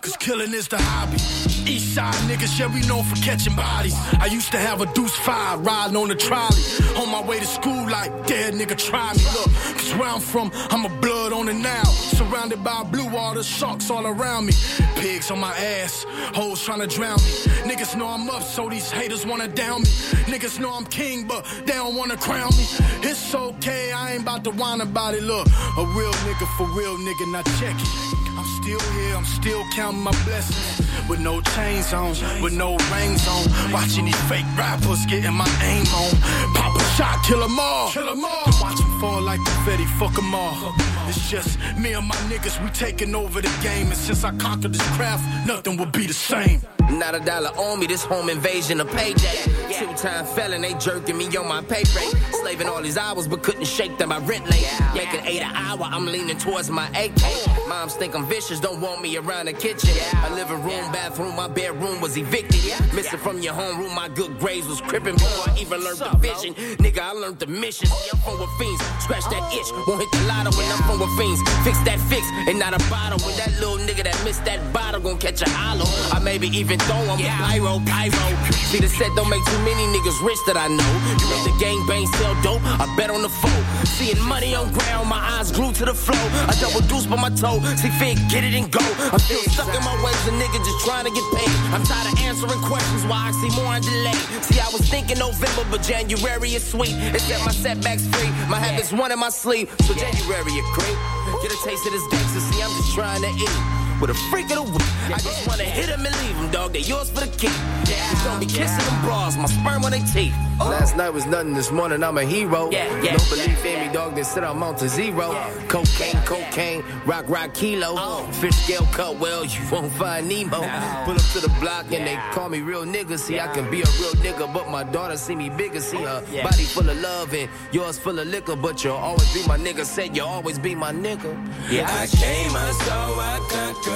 Cause 0.00 0.16
killing 0.16 0.54
is 0.54 0.68
the 0.68 0.78
hobby. 0.78 1.47
East 1.68 1.94
side 1.94 2.14
niggas, 2.30 2.58
yeah, 2.58 2.72
we 2.72 2.80
known 2.86 3.04
for 3.04 3.16
catching 3.16 3.54
bodies. 3.54 3.94
I 4.18 4.26
used 4.26 4.50
to 4.52 4.58
have 4.58 4.80
a 4.80 4.86
deuce 4.94 5.14
five 5.14 5.60
riding 5.66 5.96
on 5.96 6.08
the 6.08 6.14
trolley. 6.14 6.62
On 6.96 7.10
my 7.10 7.22
way 7.22 7.38
to 7.38 7.44
school, 7.44 7.84
like, 7.90 8.26
dead 8.26 8.54
nigga, 8.54 8.76
try 8.76 9.12
me. 9.12 9.22
Look, 9.34 9.52
cause 9.76 9.94
where 9.96 10.08
I'm 10.08 10.20
from, 10.20 10.50
I'm 10.70 10.86
a 10.86 11.00
blood 11.00 11.34
on 11.34 11.44
the 11.44 11.52
now. 11.52 11.84
Surrounded 11.84 12.64
by 12.64 12.84
blue 12.84 13.08
water, 13.10 13.42
sharks 13.42 13.90
all 13.90 14.06
around 14.06 14.46
me. 14.46 14.54
Pigs 14.96 15.30
on 15.30 15.40
my 15.40 15.54
ass, 15.56 16.06
hoes 16.34 16.64
trying 16.64 16.80
to 16.80 16.86
drown 16.86 17.18
me. 17.18 17.32
Niggas 17.70 17.96
know 17.96 18.06
I'm 18.08 18.30
up, 18.30 18.42
so 18.42 18.70
these 18.70 18.90
haters 18.90 19.26
wanna 19.26 19.48
down 19.48 19.82
me. 19.82 19.90
Niggas 20.32 20.58
know 20.58 20.72
I'm 20.72 20.86
king, 20.86 21.26
but 21.26 21.44
they 21.66 21.74
don't 21.74 21.96
wanna 21.96 22.16
crown 22.16 22.50
me. 22.56 22.64
It's 23.02 23.34
okay, 23.34 23.92
I 23.92 24.12
ain't 24.12 24.22
about 24.22 24.42
to 24.44 24.50
whine 24.52 24.80
about 24.80 25.12
it. 25.14 25.22
Look, 25.22 25.46
a 25.46 25.84
real 25.84 26.12
nigga 26.26 26.46
for 26.56 26.66
real 26.68 26.96
nigga, 26.96 27.30
now 27.30 27.42
check 27.60 27.76
it. 27.78 28.27
I'm 28.68 28.78
still 28.78 28.92
here, 28.92 29.16
I'm 29.16 29.24
still 29.24 29.64
counting 29.74 30.02
my 30.02 30.10
blessings. 30.24 31.08
With 31.08 31.20
no 31.20 31.40
chains 31.40 31.92
on, 31.94 32.10
with 32.42 32.52
no 32.52 32.76
rings 32.92 33.26
on. 33.26 33.72
Watching 33.72 34.04
these 34.04 34.22
fake 34.28 34.44
rappers 34.58 35.06
getting 35.06 35.32
my 35.32 35.48
aim 35.62 35.86
on. 35.86 36.10
Pop 36.54 36.76
a 36.76 36.84
shot, 36.96 37.24
kill 37.24 37.40
them 37.40 37.58
all. 37.58 37.90
Kill 37.90 38.04
them 38.04 38.22
all. 38.22 38.44
Watch 38.60 38.78
them 38.78 39.00
fall 39.00 39.22
like 39.22 39.40
confetti, 39.42 39.86
fuck 39.98 40.12
them 40.12 40.34
all. 40.34 40.74
It's 41.08 41.30
just 41.30 41.58
me 41.78 41.94
and 41.94 42.06
my 42.06 42.16
niggas, 42.28 42.62
we 42.62 42.68
taking 42.70 43.14
over 43.14 43.40
the 43.40 43.52
game. 43.62 43.86
And 43.86 43.96
since 43.96 44.22
I 44.22 44.36
conquered 44.36 44.74
this 44.74 44.86
craft, 44.96 45.24
nothing 45.46 45.78
will 45.78 45.86
be 45.86 46.06
the 46.06 46.12
same. 46.12 46.60
Not 46.90 47.14
a 47.14 47.20
dollar 47.20 47.50
on 47.50 47.80
me, 47.80 47.86
this 47.86 48.02
home 48.02 48.30
invasion, 48.30 48.80
a 48.80 48.84
payday. 48.84 49.44
Two 49.78 49.92
time 49.94 50.24
felon, 50.24 50.62
they 50.62 50.72
jerking 50.74 51.16
me 51.18 51.26
on 51.36 51.46
my 51.46 51.62
pay 51.62 51.84
rate. 51.94 52.14
Slaving 52.32 52.68
all 52.68 52.80
these 52.82 52.96
hours, 52.96 53.28
but 53.28 53.42
couldn't 53.42 53.66
shake 53.66 53.98
them. 53.98 54.10
I 54.10 54.18
rent 54.18 54.48
late. 54.50 54.66
Making 54.94 55.20
eight 55.24 55.42
an 55.42 55.54
hour, 55.54 55.82
I'm 55.82 56.06
leaning 56.06 56.38
towards 56.38 56.70
my 56.70 56.88
AK. 56.88 57.68
Moms 57.68 57.94
think 57.94 58.14
I'm 58.16 58.26
vicious, 58.26 58.58
don't 58.58 58.80
want 58.80 59.02
me 59.02 59.16
around 59.18 59.46
the 59.46 59.52
kitchen. 59.52 59.90
My 60.14 60.34
living 60.34 60.62
room, 60.62 60.90
bathroom, 60.90 61.36
my 61.36 61.46
bedroom 61.46 62.00
was 62.00 62.16
evicted. 62.16 62.60
Missing 62.94 63.18
from 63.18 63.40
your 63.40 63.52
homeroom, 63.52 63.94
my 63.94 64.08
good 64.08 64.38
grades 64.38 64.66
was 64.66 64.80
crippin' 64.80 65.14
before 65.14 65.52
I 65.52 65.58
even 65.58 65.80
learned 65.80 65.98
the 65.98 66.16
vision. 66.18 66.54
Nigga, 66.54 67.00
I 67.00 67.12
learned 67.12 67.38
the 67.38 67.46
mission. 67.46 67.88
I'm 68.12 68.18
from 68.20 68.40
with 68.40 68.50
fiends, 68.58 68.82
scratch 69.04 69.24
that 69.24 69.52
itch. 69.52 69.68
Won't 69.86 70.00
hit 70.00 70.10
the 70.12 70.26
lotto 70.26 70.56
when 70.56 70.66
I'm 70.72 70.82
from 70.88 71.00
with 71.00 71.12
fiends. 71.18 71.42
Fix 71.62 71.78
that 71.84 72.00
fix, 72.08 72.24
and 72.48 72.58
not 72.58 72.72
a 72.72 72.90
bottle. 72.90 73.18
When 73.26 73.36
that 73.36 73.52
little 73.60 73.76
nigga 73.76 74.04
that 74.04 74.18
missed 74.24 74.44
that 74.46 74.72
bottle 74.72 75.00
gon' 75.00 75.18
catch 75.18 75.42
a 75.42 75.50
hollow. 75.50 75.86
I 76.16 76.18
maybe 76.18 76.48
even 76.48 76.77
throw 76.86 77.00
him 77.08 77.18
with 77.18 77.26
pyro, 77.26 77.80
pyro. 77.86 78.26
See, 78.68 78.80
the 78.80 78.88
set 78.88 79.08
don't 79.16 79.30
make 79.30 79.44
too 79.44 79.58
many 79.64 79.84
niggas 79.94 80.20
rich 80.20 80.38
that 80.46 80.56
I 80.56 80.68
know. 80.68 80.92
You 81.16 81.26
make 81.32 81.44
the 81.48 81.56
gang 81.56 81.80
bang 81.88 82.06
sell 82.20 82.36
dope, 82.42 82.60
I 82.64 82.84
bet 82.96 83.10
on 83.10 83.22
the 83.22 83.28
foe. 83.28 83.62
Seeing 83.84 84.20
money 84.20 84.54
on 84.54 84.72
ground, 84.72 85.08
my 85.08 85.16
eyes 85.16 85.50
glued 85.50 85.74
to 85.76 85.84
the 85.84 85.94
flow. 85.94 86.20
I 86.46 86.52
double 86.60 86.84
deuce 86.86 87.06
by 87.06 87.16
my 87.16 87.30
toe, 87.30 87.60
see 87.80 87.88
fit, 87.96 88.20
get 88.28 88.44
it 88.44 88.52
and 88.52 88.70
go. 88.70 88.84
I'm 89.12 89.18
still 89.18 89.40
stuck 89.48 89.72
in 89.72 89.82
my 89.82 89.96
ways, 90.04 90.20
a 90.28 90.32
nigga 90.36 90.58
just 90.60 90.84
trying 90.84 91.08
to 91.08 91.12
get 91.12 91.24
paid. 91.32 91.54
I'm 91.72 91.82
tired 91.84 92.12
of 92.12 92.20
answering 92.20 92.62
questions, 92.68 93.04
why 93.08 93.28
I 93.28 93.32
see 93.40 93.50
more 93.56 93.72
on 93.72 93.80
delay. 93.80 94.18
See, 94.44 94.60
I 94.60 94.68
was 94.68 94.84
thinking 94.88 95.18
November, 95.18 95.64
but 95.70 95.82
January 95.82 96.54
is 96.54 96.64
sweet. 96.64 96.92
It 97.16 97.20
set 97.20 97.40
my 97.44 97.52
setbacks 97.52 98.06
free, 98.12 98.28
my 98.52 98.60
habits 98.60 98.92
one 98.92 99.12
in 99.12 99.18
my 99.18 99.30
sleep. 99.30 99.70
So 99.88 99.94
January 99.94 100.52
a 100.58 100.64
creep. 100.76 100.98
Get 101.42 101.52
a 101.52 101.58
taste 101.64 101.86
of 101.86 101.92
this 101.92 102.06
gangster, 102.12 102.40
see, 102.40 102.62
I'm 102.62 102.70
just 102.76 102.94
trying 102.94 103.22
to 103.22 103.28
eat 103.28 103.77
with 104.00 104.10
a 104.10 104.14
freak 104.30 104.50
of 104.50 104.56
the 104.56 104.62
week. 104.62 104.82
I 105.14 105.18
just 105.18 105.46
wanna 105.46 105.64
hit 105.64 105.88
him 105.88 106.04
and 106.04 106.14
leave 106.22 106.36
him, 106.36 106.50
dog. 106.50 106.72
They 106.72 106.80
yours 106.80 107.10
for 107.10 107.20
the 107.20 107.28
keep. 107.36 107.50
Just 107.84 108.24
don't 108.24 108.40
be 108.40 108.46
kissing 108.46 108.84
them 108.84 109.04
bras, 109.04 109.36
my 109.36 109.46
sperm 109.46 109.84
on 109.84 109.90
their 109.92 110.04
teeth. 110.12 110.34
Last 110.58 110.96
night 110.96 111.10
was 111.10 111.24
nothing, 111.26 111.54
this 111.54 111.70
morning 111.70 112.02
I'm 112.02 112.18
a 112.18 112.24
hero. 112.24 112.68
Yeah, 112.70 112.86
yeah, 113.02 113.16
no 113.16 113.24
belief 113.30 113.64
in 113.64 113.86
me, 113.86 113.92
dog, 113.92 114.16
then 114.16 114.24
sit 114.24 114.42
on 114.42 114.58
Mount 114.58 114.78
to 114.78 114.88
zero. 114.88 115.30
Cocaine, 115.68 116.20
cocaine, 116.24 116.84
rock, 117.06 117.24
rock, 117.28 117.54
kilo. 117.54 117.94
Oh. 117.96 118.28
Fish 118.40 118.56
scale 118.56 118.86
cut 118.92 119.16
well, 119.16 119.44
you 119.44 119.60
won't 119.70 119.92
find 119.92 120.28
Nemo. 120.28 120.58
Pull 121.04 121.14
up 121.14 121.28
to 121.32 121.40
the 121.40 121.54
block 121.60 121.86
and 121.92 122.06
they 122.06 122.18
call 122.32 122.48
me 122.48 122.60
real 122.60 122.84
nigga. 122.84 123.18
See, 123.18 123.38
I 123.38 123.46
can 123.48 123.70
be 123.70 123.82
a 123.82 123.90
real 124.00 124.14
nigga, 124.24 124.52
but 124.52 124.68
my 124.68 124.82
daughter 124.84 125.16
see 125.16 125.34
me 125.36 125.48
bigger. 125.48 125.80
See 125.80 125.98
her 125.98 126.20
body 126.42 126.64
full 126.64 126.88
of 126.88 127.00
love 127.00 127.32
and 127.34 127.48
yours 127.72 127.98
full 127.98 128.18
of 128.18 128.26
liquor, 128.26 128.56
but 128.56 128.82
you'll 128.84 128.96
always 128.96 129.32
be 129.32 129.46
my 129.46 129.56
nigga. 129.56 129.84
Said 129.84 130.16
you'll 130.16 130.28
always 130.28 130.58
be 130.58 130.74
my 130.74 130.92
nigga. 130.92 131.32
Yeah, 131.70 131.86
I 131.88 132.06
came, 132.06 132.50
I 132.54 132.70
saw, 132.84 133.20
I 133.20 133.38
conquered. 133.50 133.87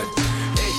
Hey, 0.59 0.75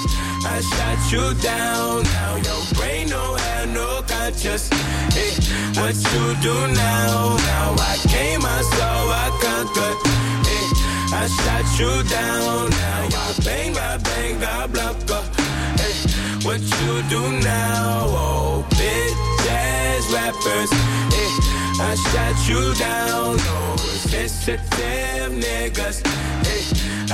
I 0.45 0.61
shot 0.61 0.99
you 1.11 1.33
down. 1.41 2.03
Now 2.03 2.35
your 2.35 2.61
brain 2.75 3.09
don't 3.09 3.39
have 3.39 3.69
no 3.73 4.01
conscience. 4.07 4.69
Hey, 5.13 5.33
what 5.79 5.95
you 5.95 6.23
do 6.41 6.55
now? 6.73 7.37
Now 7.37 7.75
I 7.79 7.95
came, 8.07 8.41
I 8.43 8.61
saw, 8.75 8.95
I 9.23 9.27
conquered. 9.45 9.97
Hey, 10.49 10.65
I 11.21 11.27
shot 11.27 11.67
you 11.79 11.91
down. 12.09 12.69
Now 12.69 13.07
I 13.25 13.33
bang, 13.43 13.77
I 13.77 13.97
bang, 13.97 14.43
I 14.43 14.67
block 14.67 14.97
up. 15.11 15.25
Hey, 15.79 15.95
what 16.45 16.61
you 16.61 16.93
do 17.09 17.21
now? 17.41 18.05
Oh, 18.09 18.65
bitch 18.69 19.47
ass 19.49 20.05
rappers. 20.13 20.71
Hey, 21.15 21.31
I 21.81 21.95
shot 22.09 22.37
you 22.49 22.73
down. 22.75 23.37
Oh, 23.39 23.75
sensitive 24.09 25.31
niggas. 25.31 26.32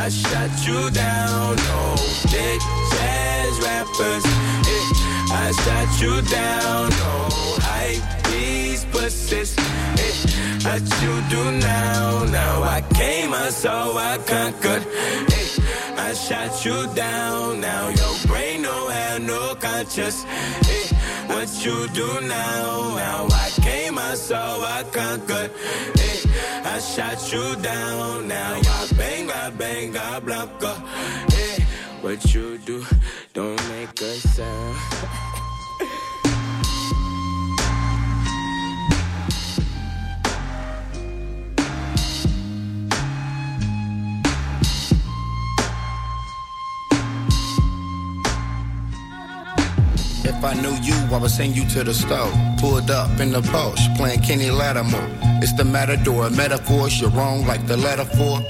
I 0.02 0.08
shot 0.08 0.66
you 0.66 0.90
down. 0.92 1.56
Oh, 1.60 1.96
bitch 2.32 2.66
ass 3.12 3.56
rappers. 3.66 4.26
Hey, 4.70 4.86
I 5.44 5.52
shot 5.64 5.90
you 6.02 6.22
down. 6.22 6.88
Oh, 7.04 7.58
hype 7.62 8.24
these 8.32 8.86
persist. 8.86 9.60
Eh, 9.60 10.16
what 10.64 10.84
you 11.04 11.14
do 11.36 11.44
now? 11.60 12.24
Now 12.32 12.64
I 12.64 12.82
came, 12.94 13.34
I 13.34 13.50
saw, 13.50 13.98
I 13.98 14.18
conquered. 14.20 14.84
Eh, 15.38 15.50
I 16.08 16.14
shot 16.14 16.64
you 16.64 16.88
down. 16.96 17.60
Now 17.60 17.90
your 17.90 18.16
brain 18.26 18.62
don't 18.62 18.92
have 18.92 19.22
no 19.22 19.54
conscience. 19.56 20.24
Eh, 20.76 20.88
what 21.28 21.50
you 21.66 21.90
do 21.90 22.10
now? 22.22 22.96
Now 22.96 23.28
I 23.30 23.50
came, 23.62 23.98
I 24.00 24.16
saw, 24.16 24.62
I 24.64 24.84
conquered. 24.84 25.52
I 26.80 26.82
shot 26.82 27.34
you 27.34 27.62
down. 27.62 28.30
Now 28.30 28.56
y'all 28.56 28.88
bang, 28.96 29.30
I 29.30 29.50
bang, 29.50 29.98
I 29.98 30.20
blanca. 30.22 30.82
Eh, 31.34 31.60
what 32.00 32.34
you 32.34 32.58
do? 32.60 32.86
Don't 33.34 33.62
make 33.68 34.00
a 34.00 34.14
sound. 34.16 34.78
If 50.24 50.46
I 50.46 50.54
knew 50.62 50.72
you, 50.82 50.96
I 51.14 51.18
would 51.18 51.30
send 51.30 51.58
you 51.58 51.68
to 51.72 51.84
the 51.84 51.94
store. 51.94 52.32
Pulled 52.58 52.90
up 52.90 53.20
in 53.20 53.34
the 53.34 53.42
Porsche, 53.42 53.98
playing 53.98 54.22
Kenny 54.22 54.50
Lattimore. 54.50 55.29
It's 55.42 55.54
the 55.54 55.64
matador, 55.64 56.30
metaphors, 56.30 57.00
you're 57.00 57.10
wrong 57.12 57.46
like 57.48 57.66
the 57.66 57.78
letter 57.78 58.04
for. 58.04 58.42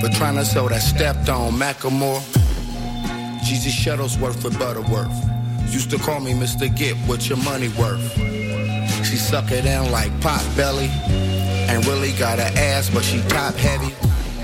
For 0.00 0.14
trying 0.14 0.36
to 0.36 0.44
sell 0.44 0.68
that 0.68 0.82
stepped 0.82 1.30
on 1.30 1.52
Macklemore. 1.54 2.20
Jeezy 3.40 3.72
Shuttlesworth 3.72 4.36
for 4.42 4.50
Butterworth. 4.58 5.10
Used 5.72 5.90
to 5.90 5.98
call 5.98 6.20
me 6.20 6.32
Mr. 6.32 6.68
Get 6.76 6.96
what 7.08 7.30
your 7.30 7.38
money 7.38 7.68
worth. 7.80 8.12
She 9.06 9.16
suck 9.16 9.50
it 9.52 9.64
in 9.64 9.90
like 9.90 10.12
pot 10.20 10.46
belly. 10.54 10.90
And 11.70 11.86
really 11.86 12.12
got 12.12 12.38
her 12.38 12.52
ass, 12.58 12.90
but 12.90 13.04
she 13.04 13.22
top 13.28 13.54
heavy. 13.54 13.94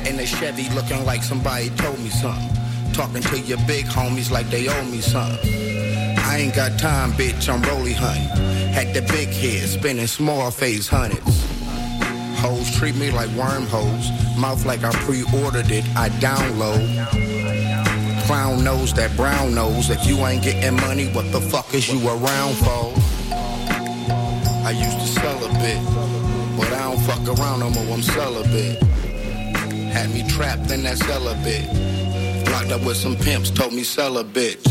In 0.09 0.17
the 0.17 0.25
Chevy 0.25 0.71
looking 0.71 1.05
like 1.05 1.23
somebody 1.23 1.69
told 1.71 1.99
me 1.99 2.09
something. 2.09 2.49
Talking 2.95 3.21
to 3.21 3.41
your 3.41 3.59
big 3.67 3.85
homies 3.85 4.31
like 4.31 4.49
they 4.49 4.69
owe 4.69 4.85
me 4.87 5.03
something. 5.03 5.51
I 6.19 6.39
ain't 6.39 6.55
got 6.55 6.79
time, 6.79 7.13
bitch, 7.13 7.53
I'm 7.53 7.61
rolly 7.63 7.93
hunting. 7.93 8.29
Had 8.73 8.95
the 8.95 9.03
big 9.03 9.29
head, 9.29 9.69
spinning 9.69 10.07
small 10.07 10.51
face 10.51 10.89
hundreds. 10.89 11.54
Hoes 12.45 12.71
treat 12.77 12.95
me 12.97 13.11
like 13.11 13.31
wormholes. 13.31 14.11
Mouth 14.37 14.67
like 14.67 14.85
I 14.85 14.93
pre-ordered 15.07 15.71
it, 15.71 15.83
I 15.97 16.11
download. 16.21 16.85
Clown 18.27 18.63
knows 18.63 18.93
that 18.93 19.17
brown 19.17 19.55
nose. 19.55 19.89
If 19.89 20.07
you 20.07 20.19
ain't 20.27 20.43
getting 20.43 20.77
money, 20.77 21.07
what 21.15 21.33
the 21.33 21.41
fuck 21.41 21.73
is 21.73 21.91
you 21.91 22.07
around 22.07 22.55
for? 22.57 22.93
I 24.63 24.73
used 24.77 25.01
to 25.01 25.21
sell 25.21 25.43
a 25.43 25.49
bit, 25.55 25.81
but 26.59 26.71
I 26.71 26.93
don't 26.93 27.01
fuck 27.09 27.27
around 27.39 27.61
no 27.61 27.71
more, 27.71 27.95
I'm 27.95 28.03
celibate. 28.03 28.83
Had 29.95 30.11
me 30.11 30.23
trapped 30.29 30.71
in 30.71 30.83
that 30.83 30.99
celibate. 30.99 31.67
Locked 32.53 32.73
up 32.73 32.85
with 32.85 32.99
some 32.99 33.17
pimps, 33.17 33.49
told 33.51 33.73
me 33.73 33.85
sell 33.85 34.19
a 34.19 34.25
bitch. 34.25 34.69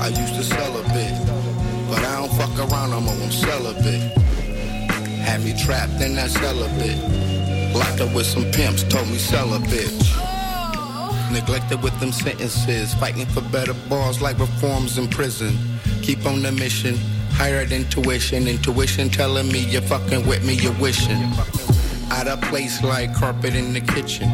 I 0.00 0.08
used 0.08 0.34
to 0.34 0.42
sell 0.42 0.76
a 0.76 0.82
bit, 0.88 1.14
but 1.88 2.02
I 2.02 2.18
don't 2.18 2.32
fuck 2.32 2.58
around 2.58 2.90
no 2.90 3.00
more, 3.00 3.14
I'm 3.14 3.30
celibate. 3.30 4.19
Had 5.30 5.44
me 5.44 5.54
trapped 5.56 6.00
in 6.02 6.16
that 6.16 6.28
celibate. 6.28 6.98
Locked 7.72 8.00
up 8.00 8.12
with 8.12 8.26
some 8.26 8.50
pimps, 8.50 8.82
told 8.82 9.06
me 9.06 9.16
sell 9.16 9.54
a 9.54 9.60
bitch. 9.60 10.10
Neglected 11.30 11.80
with 11.84 11.96
them 12.00 12.10
sentences, 12.10 12.94
fighting 12.94 13.26
for 13.26 13.40
better 13.40 13.74
bars 13.88 14.20
like 14.20 14.40
reforms 14.40 14.98
in 14.98 15.06
prison. 15.06 15.56
Keep 16.02 16.26
on 16.26 16.42
the 16.42 16.50
mission, 16.50 16.96
higher 17.30 17.64
than 17.64 17.84
tuition. 17.90 18.48
Intuition 18.48 19.08
telling 19.08 19.46
me 19.46 19.60
you're 19.60 19.82
fucking 19.82 20.26
with 20.26 20.44
me, 20.44 20.54
you're 20.54 20.80
wishing. 20.80 21.22
Out 22.10 22.26
of 22.26 22.40
place 22.50 22.82
like 22.82 23.14
carpet 23.14 23.54
in 23.54 23.72
the 23.72 23.80
kitchen. 23.80 24.28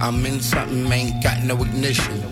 I'm 0.00 0.24
in 0.24 0.40
something, 0.40 0.90
ain't 0.90 1.22
got 1.22 1.44
no 1.44 1.62
ignition. 1.62 2.22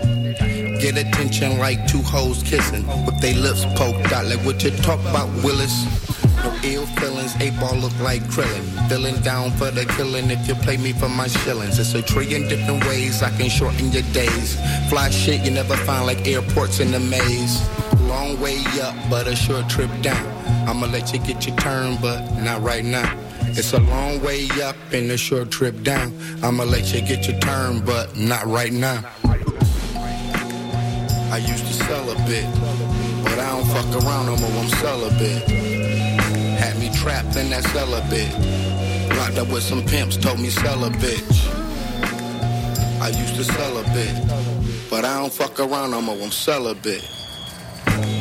Get 0.81 0.97
attention 0.97 1.59
like 1.59 1.87
two 1.87 2.01
hoes 2.01 2.43
kissing 2.43 2.87
with 3.05 3.21
they 3.21 3.35
lips 3.35 3.67
poked 3.77 4.11
out 4.11 4.25
like 4.25 4.41
what 4.47 4.65
you 4.65 4.71
talk 4.71 5.01
about, 5.01 5.29
Willis. 5.45 6.06
No 6.43 6.59
ill 6.63 6.87
feelings, 6.87 7.35
eight 7.41 7.59
ball 7.59 7.77
look 7.77 7.99
like 8.01 8.23
Krillin. 8.25 8.89
Feeling 8.89 9.21
down 9.23 9.51
for 9.53 9.71
the 9.71 9.85
killing 9.97 10.31
if 10.31 10.47
you 10.47 10.55
play 10.55 10.77
me 10.77 10.93
for 10.93 11.09
my 11.09 11.27
shillings. 11.27 11.79
It's 11.79 11.95
a 11.95 12.03
trillion 12.03 12.49
different 12.49 12.85
ways 12.87 13.23
I 13.23 13.31
can 13.37 13.49
shorten 13.49 13.91
your 13.93 14.03
days. 14.13 14.57
Fly 14.89 15.11
shit 15.11 15.43
you 15.45 15.51
never 15.51 15.77
find 15.77 16.07
like 16.07 16.27
airports 16.27 16.81
in 16.81 16.93
the 16.93 17.01
maze. 17.01 17.61
Long 18.03 18.41
way 18.41 18.63
up, 18.83 18.95
but 19.11 19.27
a 19.27 19.35
short 19.35 19.69
trip 19.69 19.91
down. 20.03 20.27
I'ma 20.69 20.87
let 20.87 21.13
you 21.13 21.19
get 21.21 21.47
your 21.47 21.57
turn, 21.57 21.97
but 22.01 22.21
not 22.43 22.63
right 22.63 22.85
now. 22.85 23.13
It's 23.59 23.73
a 23.73 23.81
long 23.81 24.23
way 24.23 24.49
up 24.63 24.77
and 24.93 25.11
a 25.11 25.17
short 25.17 25.51
trip 25.51 25.83
down. 25.83 26.13
I'ma 26.43 26.65
let 26.65 26.93
you 26.95 27.01
get 27.01 27.27
your 27.27 27.39
turn, 27.41 27.81
but 27.85 28.17
not 28.17 28.45
right 28.47 28.73
now. 28.73 29.03
I 31.33 31.39
used 31.39 31.67
to 31.67 31.73
sell 31.73 32.11
a 32.11 32.15
bit, 32.27 32.47
but 33.25 33.39
I 33.39 33.51
don't 33.51 33.67
fuck 33.67 34.05
around 34.05 34.27
no 34.27 34.37
more, 34.37 34.63
I'm 34.63 34.69
celibate. 34.69 35.76
Had 36.57 36.79
me 36.79 36.91
trapped 36.95 37.37
in 37.37 37.51
that 37.51 37.65
celibate. 37.65 38.33
Locked 39.17 39.39
up 39.39 39.49
with 39.49 39.63
some 39.63 39.85
pimps, 39.85 40.17
told 40.17 40.41
me 40.41 40.49
sell 40.49 40.85
a 40.85 40.91
bitch. 40.91 41.39
I 43.01 43.09
used 43.09 43.37
to 43.37 43.45
sell 43.45 43.79
a 43.79 43.85
bit, 43.95 44.15
but 44.91 45.05
I 45.05 45.21
don't 45.21 45.33
fuck 45.33 45.61
around 45.61 45.93
no 45.93 46.01
more, 46.01 46.17
I'm 46.17 46.31
celibate. 46.31 47.05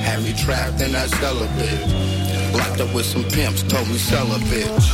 Had 0.05 0.21
me 0.23 0.33
trapped 0.33 0.81
in 0.81 0.91
that 0.91 1.09
celibate. 1.09 2.53
Locked 2.53 2.81
up 2.81 2.93
with 2.93 3.05
some 3.05 3.23
pimps, 3.23 3.63
told 3.63 3.87
me 3.87 3.97
sell 3.97 4.31
a 4.31 4.39
bitch. 4.39 4.87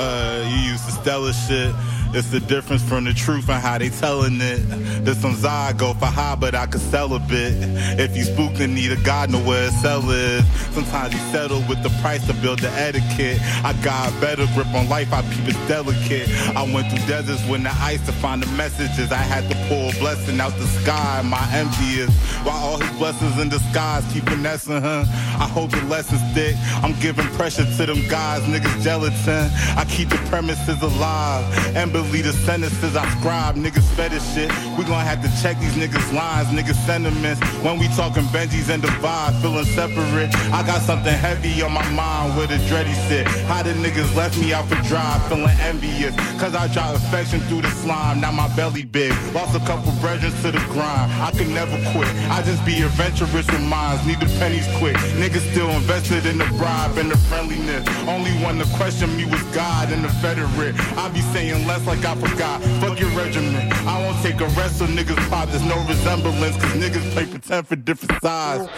Uh, 0.00 0.44
you 0.48 0.70
used 0.72 0.84
to 0.86 0.92
Stella 0.92 1.32
shit. 1.32 1.74
It's 2.14 2.30
the 2.30 2.40
difference 2.40 2.82
from 2.82 3.04
the 3.04 3.12
truth 3.12 3.50
and 3.50 3.62
how 3.62 3.76
they 3.76 3.90
telling 3.90 4.40
it. 4.40 4.58
There's 5.04 5.18
some 5.18 5.34
Zod 5.34 5.76
go 5.76 5.92
for 5.94 6.06
high, 6.06 6.36
but 6.36 6.54
I 6.54 6.66
could 6.66 6.80
sell 6.80 7.14
a 7.14 7.18
bit. 7.18 7.52
If 8.00 8.16
you 8.16 8.24
spooked 8.24 8.60
and 8.60 8.74
need 8.74 8.92
a 8.92 8.96
god, 8.96 9.30
know 9.30 9.38
where 9.40 9.68
to 9.68 9.76
sell 9.76 10.10
is. 10.10 10.42
Sometimes 10.72 11.12
you 11.12 11.20
settle 11.30 11.60
with 11.68 11.82
the 11.82 11.90
price 12.00 12.26
to 12.26 12.32
build 12.34 12.60
the 12.60 12.70
etiquette. 12.70 13.38
I 13.62 13.74
got 13.84 14.10
a 14.10 14.20
better 14.20 14.46
grip 14.54 14.68
on 14.74 14.88
life, 14.88 15.12
I 15.12 15.22
keep 15.34 15.48
it 15.48 15.68
delicate. 15.68 16.28
I 16.56 16.62
went 16.72 16.88
through 16.90 17.06
deserts 17.06 17.46
when 17.46 17.62
the 17.62 17.72
ice 17.76 18.04
to 18.06 18.12
find 18.12 18.42
the 18.42 18.50
messages. 18.56 19.12
I 19.12 19.16
had 19.16 19.48
to 19.50 19.56
pull 19.68 19.90
a 19.90 19.92
blessing 20.00 20.40
out 20.40 20.52
the 20.56 20.66
sky. 20.80 21.22
My 21.24 21.46
envy 21.52 22.00
is 22.00 22.10
while 22.42 22.56
all 22.56 22.78
his 22.78 22.90
blessings 22.98 23.38
in 23.38 23.50
disguise 23.50 24.04
keep 24.12 24.24
finessing 24.24 24.80
her. 24.80 25.04
I 25.38 25.46
hope 25.46 25.70
the 25.72 25.82
lessons 25.84 26.22
stick. 26.32 26.56
I'm 26.82 26.98
giving 27.00 27.26
pressure 27.36 27.64
to 27.64 27.86
them 27.86 28.00
guys, 28.08 28.42
niggas 28.42 28.82
gelatin. 28.82 29.50
I 29.76 29.84
keep 29.84 30.08
the 30.08 30.18
premises 30.28 30.80
alive 30.82 31.44
and 31.76 31.92
believe 32.02 32.24
the 32.24 32.32
sentences 32.46 32.94
I 32.94 33.04
scribe. 33.18 33.56
Niggas 33.56 33.88
fetish 33.96 34.22
shit. 34.34 34.50
We 34.76 34.84
gonna 34.84 35.02
have 35.02 35.20
to 35.22 35.30
check 35.42 35.58
these 35.58 35.74
niggas' 35.74 36.12
lines, 36.12 36.48
niggas' 36.48 36.78
sentiments. 36.86 37.40
When 37.64 37.78
we 37.78 37.88
talking 37.98 38.22
Benjis 38.34 38.68
and 38.70 38.82
divide, 38.82 39.34
feeling 39.42 39.64
separate. 39.64 40.30
I 40.54 40.62
got 40.62 40.82
something 40.82 41.12
heavy 41.12 41.62
on 41.62 41.72
my 41.72 41.86
mind 41.90 42.36
where 42.36 42.46
the 42.46 42.58
dready 42.70 42.94
sit. 43.08 43.26
How 43.50 43.62
the 43.62 43.74
niggas 43.84 44.14
left 44.14 44.38
me 44.38 44.52
out 44.52 44.66
for 44.68 44.80
dry, 44.86 45.18
feeling 45.28 45.58
envious. 45.60 46.14
Cause 46.38 46.54
I 46.54 46.68
drop 46.68 46.94
affection 46.94 47.40
through 47.48 47.62
the 47.62 47.70
slime, 47.82 48.20
now 48.20 48.30
my 48.30 48.48
belly 48.54 48.84
big. 48.84 49.12
Lost 49.34 49.56
a 49.56 49.60
couple 49.66 49.90
brethren 50.00 50.32
to 50.42 50.52
the 50.52 50.62
grind. 50.70 51.10
I 51.20 51.30
can 51.32 51.52
never 51.52 51.76
quit. 51.92 52.08
I 52.30 52.42
just 52.42 52.64
be 52.64 52.82
adventurous 52.82 53.32
with 53.50 53.50
minds, 53.62 54.06
need 54.06 54.20
the 54.20 54.30
pennies 54.38 54.68
quick. 54.78 54.96
Niggas 55.18 55.50
still 55.50 55.70
invested 55.70 56.26
in 56.26 56.38
the 56.38 56.46
bribe 56.58 56.96
and 56.98 57.10
the 57.10 57.16
friendliness. 57.28 57.82
Only 58.06 58.30
one 58.44 58.58
to 58.58 58.66
question 58.76 59.16
me 59.16 59.24
was 59.24 59.42
God 59.54 59.90
and 59.90 60.04
the 60.04 60.12
Federate. 60.22 60.74
I 60.96 61.08
be 61.08 61.20
saying 61.32 61.66
less 61.66 61.87
like 61.88 62.04
I 62.04 62.14
forgot. 62.14 62.62
Fuck 62.82 63.00
your 63.00 63.08
regiment. 63.10 63.72
I 63.86 64.04
won't 64.04 64.22
take 64.22 64.40
a 64.40 64.46
rest 64.60 64.78
so 64.78 64.86
niggas 64.86 65.16
pop. 65.30 65.48
There's 65.48 65.64
no 65.64 65.76
resemblance, 65.86 66.56
cause 66.56 66.72
niggas 66.74 67.10
play 67.12 67.24
pretend 67.24 67.66
for 67.66 67.76
different 67.76 68.22
sides. 68.22 68.68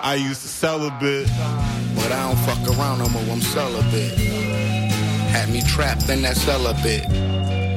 I 0.00 0.14
used 0.14 0.42
to 0.42 0.90
bit. 1.00 1.26
But 1.96 2.12
I 2.12 2.28
don't 2.28 2.38
fuck 2.46 2.78
around 2.78 2.98
no 3.00 3.08
more, 3.08 3.22
I'm 3.32 3.40
celibate. 3.40 4.16
Had 5.34 5.50
me 5.50 5.60
trapped 5.62 6.08
in 6.08 6.22
that 6.22 6.36
celibate. 6.36 7.04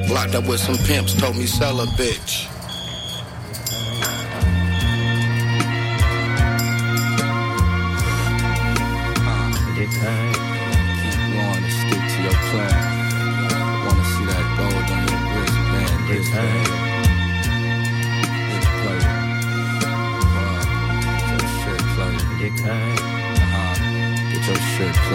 Locked 0.08 0.36
up 0.36 0.46
with 0.46 0.60
some 0.60 0.78
pimps, 0.86 1.14
told 1.14 1.36
me 1.36 1.46
sell 1.46 1.80
a 1.80 1.86
bitch. 1.86 2.46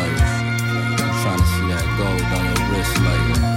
I'm 0.01 1.13
trying 1.21 1.39
to 1.39 1.45
see 1.45 1.67
that 1.69 1.85
gold 1.97 2.27
on 2.33 2.43
your 2.49 2.61
wrist 2.73 2.95
later. 3.05 3.53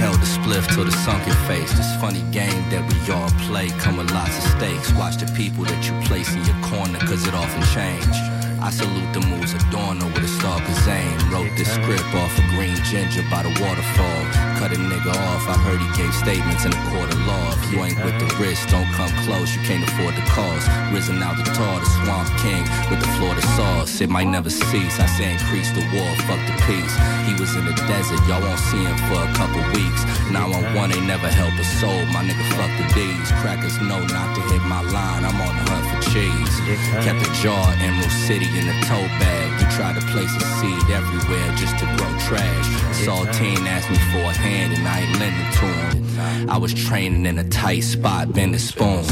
Held 0.00 0.16
the 0.16 0.26
spliff 0.26 0.66
till 0.74 0.84
the 0.84 0.90
sunken 0.90 1.32
face. 1.46 1.72
This 1.72 1.94
funny 2.00 2.22
game 2.32 2.68
that 2.70 2.82
we 2.82 3.12
all 3.12 3.30
play 3.46 3.68
come 3.78 3.96
with 3.96 4.10
lots 4.10 4.36
of 4.38 4.50
stakes. 4.58 4.92
Watch 4.94 5.16
the 5.16 5.30
people 5.32 5.64
that 5.64 5.86
you 5.86 5.94
place 6.06 6.34
in 6.34 6.44
your 6.44 6.60
corner, 6.62 6.98
cause 7.00 7.26
it 7.26 7.34
often 7.34 7.62
change. 7.72 8.33
I 8.64 8.70
salute 8.70 9.12
the 9.12 9.20
moves 9.28 9.52
Adorno 9.52 10.08
with 10.16 10.24
a 10.24 10.32
star 10.40 10.56
Kazane. 10.56 11.20
Wrote 11.28 11.52
this 11.52 11.68
script 11.68 12.08
off 12.16 12.32
of 12.32 12.44
green 12.56 12.72
ginger 12.88 13.20
by 13.28 13.44
the 13.44 13.52
waterfall. 13.60 14.22
Cut 14.56 14.72
a 14.72 14.80
nigga 14.80 15.12
off, 15.12 15.44
I 15.52 15.56
heard 15.60 15.84
he 15.84 15.90
gave 15.92 16.08
statements 16.16 16.64
in 16.64 16.72
a 16.72 16.80
court 16.88 17.12
of 17.12 17.20
law. 17.28 17.52
If 17.60 17.68
you 17.68 17.84
ain't 17.84 18.00
with 18.00 18.16
the 18.16 18.24
risk, 18.40 18.72
don't 18.72 18.88
come 18.96 19.12
close, 19.28 19.52
you 19.52 19.60
can't 19.68 19.84
afford 19.84 20.16
the 20.16 20.24
cost. 20.32 20.64
Risen 20.96 21.20
out 21.20 21.36
the 21.36 21.44
tar, 21.52 21.76
the 21.76 21.84
swamp 21.92 22.24
king 22.40 22.64
with 22.88 23.04
the 23.04 23.10
Florida 23.20 23.44
sauce. 23.52 24.00
It 24.00 24.08
might 24.08 24.32
never 24.32 24.48
cease, 24.48 24.96
I 24.96 25.12
say 25.12 25.36
increase 25.36 25.68
the 25.76 25.84
war, 25.92 26.08
fuck 26.24 26.40
the 26.48 26.56
peace. 26.64 26.94
He 27.28 27.36
was 27.36 27.52
in 27.60 27.68
the 27.68 27.76
desert, 27.84 28.24
y'all 28.24 28.40
won't 28.40 28.64
see 28.72 28.80
him 28.80 28.96
for 29.12 29.20
a 29.20 29.30
couple 29.36 29.60
weeks. 29.76 30.08
911 30.32 30.72
ain't 30.96 31.04
never 31.04 31.28
help 31.28 31.52
a 31.60 31.66
soul, 31.84 32.00
my 32.16 32.24
nigga 32.24 32.48
fuck 32.56 32.72
the 32.80 32.88
bees. 32.96 33.28
Crackers 33.44 33.76
know 33.84 34.00
not 34.08 34.32
to 34.32 34.40
hit 34.48 34.64
my 34.64 34.80
line, 34.88 35.28
I'm 35.28 35.36
on 35.36 35.52
the 35.52 35.64
hunt 35.68 35.93
Kept 36.14 37.26
a 37.26 37.42
jar, 37.42 37.74
Emerald 37.80 38.12
City 38.12 38.46
in 38.56 38.68
a 38.68 38.80
tote 38.82 39.10
bag. 39.18 39.60
You 39.60 39.66
try 39.76 39.92
to 39.92 40.00
place 40.12 40.30
a 40.36 40.40
seed 40.60 40.90
everywhere 40.94 41.52
just 41.56 41.76
to 41.80 41.86
grow 41.96 42.06
trash. 42.20 42.68
Saltine 43.04 43.66
asked 43.66 43.90
me 43.90 43.96
for 44.12 44.18
a 44.18 44.32
hand 44.32 44.74
and 44.74 44.86
I 44.86 45.00
ain't 45.00 45.18
lending 45.18 45.50
to 45.58 45.66
him. 45.66 46.48
I 46.48 46.56
was 46.56 46.72
training 46.72 47.26
in 47.26 47.38
a 47.38 47.48
tight 47.48 47.80
spot, 47.80 48.32
bending 48.32 48.60
spoons. 48.60 49.08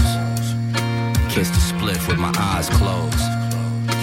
Kissed 1.34 1.54
a 1.54 1.62
spliff 1.74 2.06
with 2.06 2.18
my 2.18 2.32
eyes 2.38 2.70
closed. 2.70 3.18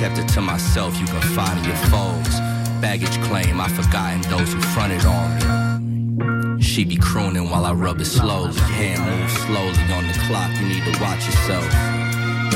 Kept 0.01 0.17
it 0.17 0.27
to 0.33 0.41
myself, 0.41 0.99
you 0.99 1.05
can 1.05 1.21
find 1.21 1.65
your 1.65 1.77
foes. 1.87 2.35
Baggage 2.81 3.17
claim, 3.23 3.61
I 3.61 3.69
forgotten 3.69 4.23
those 4.23 4.51
who 4.51 4.59
fronted 4.75 5.05
on 5.05 6.57
me. 6.57 6.61
She 6.61 6.83
be 6.83 6.97
crooning 6.97 7.49
while 7.49 7.63
I 7.63 7.71
rub 7.71 8.01
it 8.01 8.05
slowly. 8.05 8.59
Hand 8.59 9.01
move 9.05 9.31
slowly 9.31 9.93
on 9.93 10.05
the 10.05 10.19
clock, 10.27 10.51
you 10.59 10.67
need 10.67 10.83
to 10.83 11.01
watch 11.01 11.25
yourself. 11.25 11.98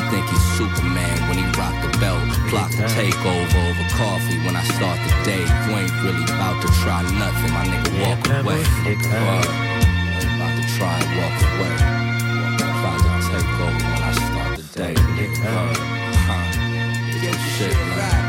You 0.03 0.09
think 0.11 0.27
he's 0.27 0.43
Superman 0.59 1.15
when 1.29 1.37
he 1.39 1.45
rock 1.55 1.71
the 1.79 1.87
belt. 1.97 2.27
Plot 2.51 2.71
to 2.75 2.83
take 2.91 3.15
over 3.23 3.59
over 3.71 3.85
coffee 3.95 4.35
when 4.43 4.55
I 4.55 4.63
start 4.75 4.99
the 4.99 5.15
day. 5.23 5.39
You 5.39 5.79
ain't 5.79 5.95
really 6.03 6.23
about 6.27 6.59
to 6.61 6.67
try 6.83 7.03
nothing, 7.15 7.51
my 7.55 7.63
nigga. 7.63 8.03
Walk 8.03 8.19
away. 8.27 8.59
Word. 8.59 9.47
Ain't 10.19 10.35
about 10.35 10.53
to 10.59 10.63
try 10.75 10.99
and 10.99 11.11
walk 11.15 11.39
away. 11.55 11.77
Plot 12.83 12.99
to 12.99 13.11
take 13.31 13.47
over 13.63 13.79
when 13.79 14.01
I 14.03 14.11
start 14.11 14.51
the 14.59 14.65
day. 14.75 14.93
Nigga, 15.15 15.39
word. 15.39 15.77
Huh. 16.27 16.51
Get 17.15 17.23
your 17.23 17.39
shit, 17.55 17.77
man. 17.95 18.19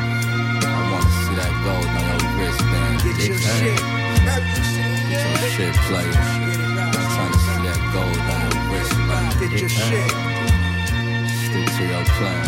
I 0.63 0.79
wanna 0.95 1.11
see 1.27 1.35
that 1.43 1.55
gold 1.67 1.91
on 1.91 2.07
your 2.23 2.33
wrist, 2.39 2.63
man. 2.71 2.93
Get 3.03 3.19
your 3.19 3.39
shit. 3.39 3.81
Get 5.11 5.27
your 5.27 5.51
shit, 5.51 5.75
player. 5.91 6.15
I'm 6.15 6.95
trying 6.95 7.33
to 7.35 7.39
see 7.43 7.61
that 7.67 7.81
gold 7.91 8.23
on 8.31 8.41
your 8.47 8.63
wrist, 8.71 8.95
man. 9.11 9.27
Get 9.41 9.61
your 9.61 9.69
shit. 9.69 10.44
Stick 11.55 11.67
to 11.67 11.85
your 11.87 12.05
plan. 12.05 12.45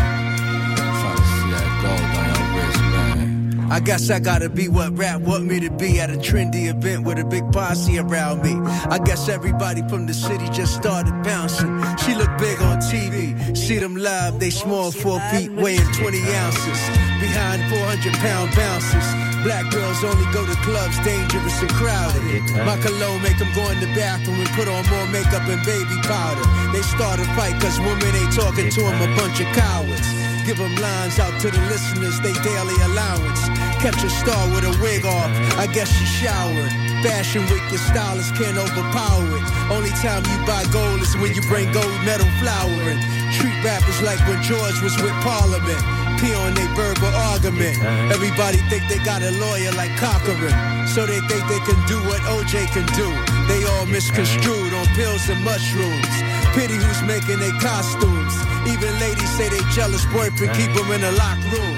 Trying 0.76 1.16
to 1.16 1.22
see 1.22 1.50
that 1.52 1.68
gold 1.80 2.18
on 2.18 3.56
your. 3.60 3.70
I 3.70 3.78
guess 3.78 4.10
I 4.10 4.18
gotta 4.18 4.48
be 4.48 4.66
what 4.68 4.98
rap 4.98 5.20
want 5.20 5.44
me 5.44 5.60
to 5.60 5.70
be 5.70 6.00
at 6.00 6.10
a 6.10 6.14
trendy 6.14 6.68
event 6.68 7.04
with 7.04 7.18
a 7.18 7.24
big 7.24 7.52
posse 7.52 7.98
around 7.98 8.42
me. 8.42 8.54
I 8.90 8.98
guess 8.98 9.28
everybody 9.28 9.86
from 9.88 10.06
the 10.06 10.14
city 10.14 10.48
just 10.50 10.74
started 10.74 11.12
bouncing. 11.22 11.80
She 11.98 12.16
look 12.16 12.36
big 12.38 12.60
on 12.60 12.78
TV. 12.78 13.56
See 13.56 13.78
them 13.78 13.94
live, 13.94 14.40
they 14.40 14.50
small, 14.50 14.90
four 14.90 15.20
feet, 15.30 15.52
weighing 15.52 15.86
20 15.92 16.22
ounces. 16.34 17.05
Behind 17.20 17.64
400 17.72 18.12
pound 18.20 18.54
bouncers. 18.54 19.08
Black 19.40 19.70
girls 19.70 20.04
only 20.04 20.26
go 20.32 20.44
to 20.44 20.56
clubs 20.66 20.98
dangerous 21.00 21.62
and 21.62 21.70
crowded. 21.72 22.42
My 22.66 22.76
cologne 22.82 23.22
make 23.22 23.38
them 23.38 23.48
go 23.54 23.70
in 23.70 23.80
the 23.80 23.88
bathroom 23.96 24.40
and 24.40 24.50
put 24.52 24.68
on 24.68 24.84
more 24.90 25.06
makeup 25.08 25.46
and 25.48 25.62
baby 25.64 25.96
powder. 26.04 26.44
They 26.76 26.82
start 26.82 27.20
a 27.20 27.26
fight 27.38 27.56
cause 27.62 27.78
women 27.80 28.10
ain't 28.10 28.34
talking 28.34 28.68
to 28.68 28.80
them, 28.84 29.00
a 29.00 29.08
bunch 29.16 29.40
of 29.40 29.48
cowards. 29.56 30.08
Give 30.44 30.58
them 30.58 30.74
lines 30.76 31.18
out 31.18 31.34
to 31.40 31.50
the 31.50 31.62
listeners, 31.72 32.20
they 32.20 32.32
daily 32.44 32.76
allowance. 32.90 33.48
Catch 33.82 34.02
a 34.04 34.10
star 34.10 34.46
with 34.54 34.68
a 34.68 34.74
wig 34.82 35.04
off, 35.04 35.30
I 35.56 35.66
guess 35.66 35.88
she 35.88 36.04
showered. 36.04 36.70
Fashion 37.02 37.42
week, 37.48 37.62
your 37.70 37.82
stylist 37.82 38.34
can't 38.36 38.58
overpower 38.58 39.26
it. 39.40 39.46
Only 39.70 39.90
time 40.02 40.22
you 40.26 40.38
buy 40.46 40.64
gold 40.70 41.00
is 41.00 41.16
when 41.16 41.34
you 41.34 41.42
bring 41.42 41.72
gold 41.72 41.98
medal 42.04 42.28
flowering. 42.42 42.98
Treat 43.32 43.58
rappers 43.64 44.02
like 44.02 44.20
when 44.28 44.42
George 44.42 44.80
was 44.82 44.94
with 45.02 45.14
Parliament. 45.22 46.05
Pee 46.18 46.34
on 46.34 46.54
they 46.54 46.66
verbal 46.72 47.12
argument. 47.32 47.76
Uh-huh. 47.76 48.14
Everybody 48.14 48.58
think 48.72 48.88
they 48.88 48.98
got 49.04 49.22
a 49.22 49.30
lawyer 49.36 49.72
like 49.76 49.92
Cochran. 49.96 50.54
So 50.88 51.04
they 51.04 51.20
think 51.28 51.44
they 51.48 51.60
can 51.68 51.78
do 51.86 52.00
what 52.08 52.20
OJ 52.32 52.72
can 52.72 52.86
do. 52.96 53.08
They 53.48 53.64
all 53.64 53.86
misconstrued 53.86 54.72
on 54.72 54.86
pills 54.96 55.28
and 55.28 55.42
mushrooms. 55.44 56.08
Pity 56.56 56.76
who's 56.80 57.02
making 57.04 57.40
their 57.40 57.56
costumes. 57.60 58.32
Even 58.64 58.92
ladies 58.98 59.28
say 59.36 59.48
they 59.48 59.60
jealous 59.76 60.04
boyfriend 60.08 60.56
keep 60.56 60.72
uh-huh. 60.72 60.88
them 60.88 60.96
in 60.96 61.02
a 61.04 61.12
locked 61.20 61.44
room. 61.52 61.76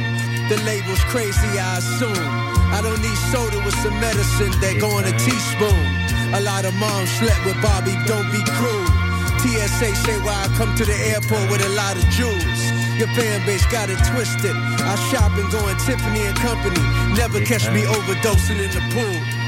The 0.49 0.57
label's 0.64 1.03
crazy, 1.11 1.51
I 1.59 1.78
assume. 1.78 2.28
I 2.70 2.80
don't 2.82 3.01
need 3.03 3.18
soda 3.34 3.59
with 3.64 3.74
some 3.82 3.99
medicine 4.01 4.55
that 4.62 4.78
go 4.78 4.99
in 4.99 5.05
a 5.05 5.12
uh-huh. 5.12 5.24
teaspoon. 5.24 5.84
A 6.34 6.41
lot 6.41 6.64
of 6.64 6.74
moms 6.76 7.11
slept 7.18 7.45
with 7.45 7.59
Bobby, 7.61 7.97
don't 8.07 8.30
be 8.30 8.43
cruel. 8.57 8.86
TSA 9.41 9.95
say 9.95 10.18
why 10.20 10.34
I 10.34 10.49
come 10.57 10.74
to 10.76 10.84
the 10.84 10.99
airport 11.11 11.51
with 11.51 11.64
a 11.64 11.68
lot 11.70 11.97
of 11.97 12.05
jewels. 12.11 12.78
Your 12.99 13.07
fan 13.14 13.46
base 13.46 13.64
got 13.70 13.88
it 13.88 13.99
twisted. 14.11 14.57
I 14.57 14.96
shop 15.07 15.30
and 15.38 15.49
go 15.53 15.62
in 15.68 15.76
Tiffany 15.86 16.26
and 16.26 16.36
Company. 16.38 16.82
Never 17.14 17.38
catch 17.46 17.70
me 17.70 17.82
overdosing 17.86 18.59
in 18.59 18.70
the 18.74 18.82
pool. 18.90 19.38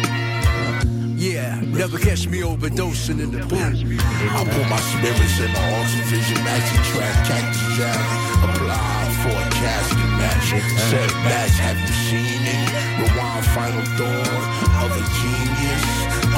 Yeah, 1.19 1.59
never 1.67 1.99
catch 1.99 2.29
me 2.29 2.43
overdosing 2.43 3.19
in 3.19 3.33
the 3.33 3.43
pool. 3.51 3.59
I 3.59 4.45
put 4.47 4.67
my 4.71 4.79
spirits 4.95 5.43
in 5.43 5.51
the 5.51 6.03
vision 6.07 6.39
maxi 6.47 6.79
track, 6.95 7.27
cactus 7.27 7.77
jack. 7.77 7.99
Apply 8.39 9.11
for 9.19 9.35
a 9.35 9.51
casting 9.59 10.13
match. 10.15 10.55
Set 10.87 11.11
match, 11.27 11.59
have 11.59 11.77
you 11.77 11.95
seen 12.07 12.47
it? 12.47 12.71
Rewind 13.03 13.47
final 13.51 13.83
thought 13.99 14.47
of 14.79 14.95
a 14.95 15.03
genius. 15.19 15.85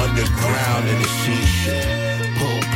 Underground 0.01 0.89
in 0.89 0.97
the 0.97 1.09
sea 1.21 2.22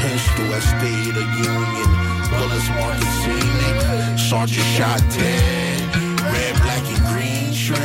shit. 0.07 0.27
Pull 0.35 0.47
pistol 0.47 0.53
at 0.53 0.63
State 0.63 1.17
of 1.17 1.29
Union. 1.35 1.89
Bullets 2.29 2.69
market 2.69 3.11
scenic. 3.21 4.19
Sergeant 4.19 4.67
shot 4.75 5.01
dead. 5.11 5.95
Red, 6.21 6.55
black, 6.61 6.83
and 6.87 7.03
green 7.07 7.53
shred. 7.53 7.77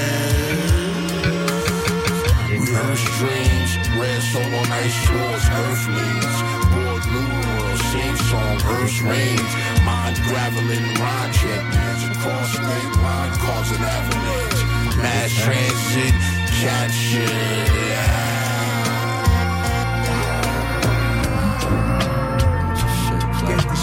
Rehearse 2.51 3.05
dreams. 3.19 3.71
Red 3.99 4.23
solo 4.23 4.63
night 4.69 4.95
swords, 5.05 5.47
earthlings. 5.51 6.37
Board 6.73 7.05
new 7.13 7.29
world, 7.29 7.79
sing 7.91 8.17
song, 8.17 8.57
earth 8.67 9.03
rings. 9.03 9.53
Mind 9.85 10.17
graveling, 10.27 10.87
rhyme 10.99 11.33
champions. 11.33 12.03
Across 12.17 12.53
state 12.53 13.03
line, 13.03 13.33
cause 13.39 13.71
an 13.73 13.85
avalanche. 13.85 14.97
Mass 14.97 15.31
transit, 15.43 16.15
capture. 16.61 17.73
Get 17.83 18.42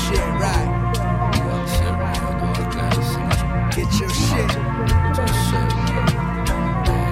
shit 0.09 0.25
right. 0.41 0.69
Get 3.75 3.89
your 3.99 4.09
shit. 4.09 4.49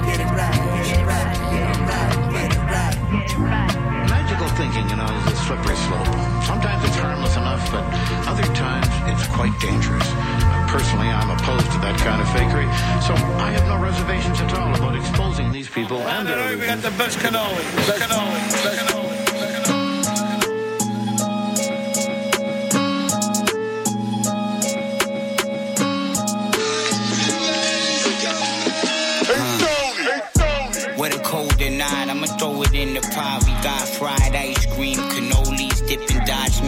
Get 0.05 0.19
it 0.19 0.31
right. 0.33 0.57
Get 0.73 0.97
it 0.97 1.05
right. 1.05 1.29
Get 1.51 1.69
it 1.69 1.81
right. 1.85 2.15
Get 2.33 2.51
it 2.53 3.37
right. 3.37 4.09
Magical 4.09 4.49
thinking, 4.57 4.89
you 4.89 4.95
know, 4.95 5.05
is 5.05 5.33
a 5.33 5.35
slippery 5.45 5.75
slope. 5.75 6.07
Sometimes 6.43 6.83
it's 6.85 6.97
harmless 6.97 7.35
enough, 7.37 7.63
but 7.71 7.85
other 8.27 8.47
times 8.55 8.87
it's 9.11 9.27
quite 9.35 9.53
dangerous. 9.59 10.07
Uh, 10.09 10.67
personally, 10.69 11.07
I'm 11.07 11.29
opposed 11.29 11.71
to 11.73 11.79
that 11.85 11.97
kind 11.99 12.19
of 12.21 12.27
fakery, 12.33 12.67
so 13.05 13.13
I 13.37 13.51
have 13.51 13.67
no 13.67 13.77
reservations 13.77 14.41
at 14.41 14.53
all 14.57 14.73
about 14.75 14.95
exposing 14.95 15.51
these 15.51 15.69
people 15.69 15.99
and 15.99 16.27
their 16.27 16.57
We 16.57 16.65
got 16.65 16.81
the 16.81 16.91
best 16.97 17.19
cannoli. 17.19 17.63
Best 17.85 18.01
cannoli. 18.01 18.63
Best 18.63 18.79
cannoli. 18.79 18.96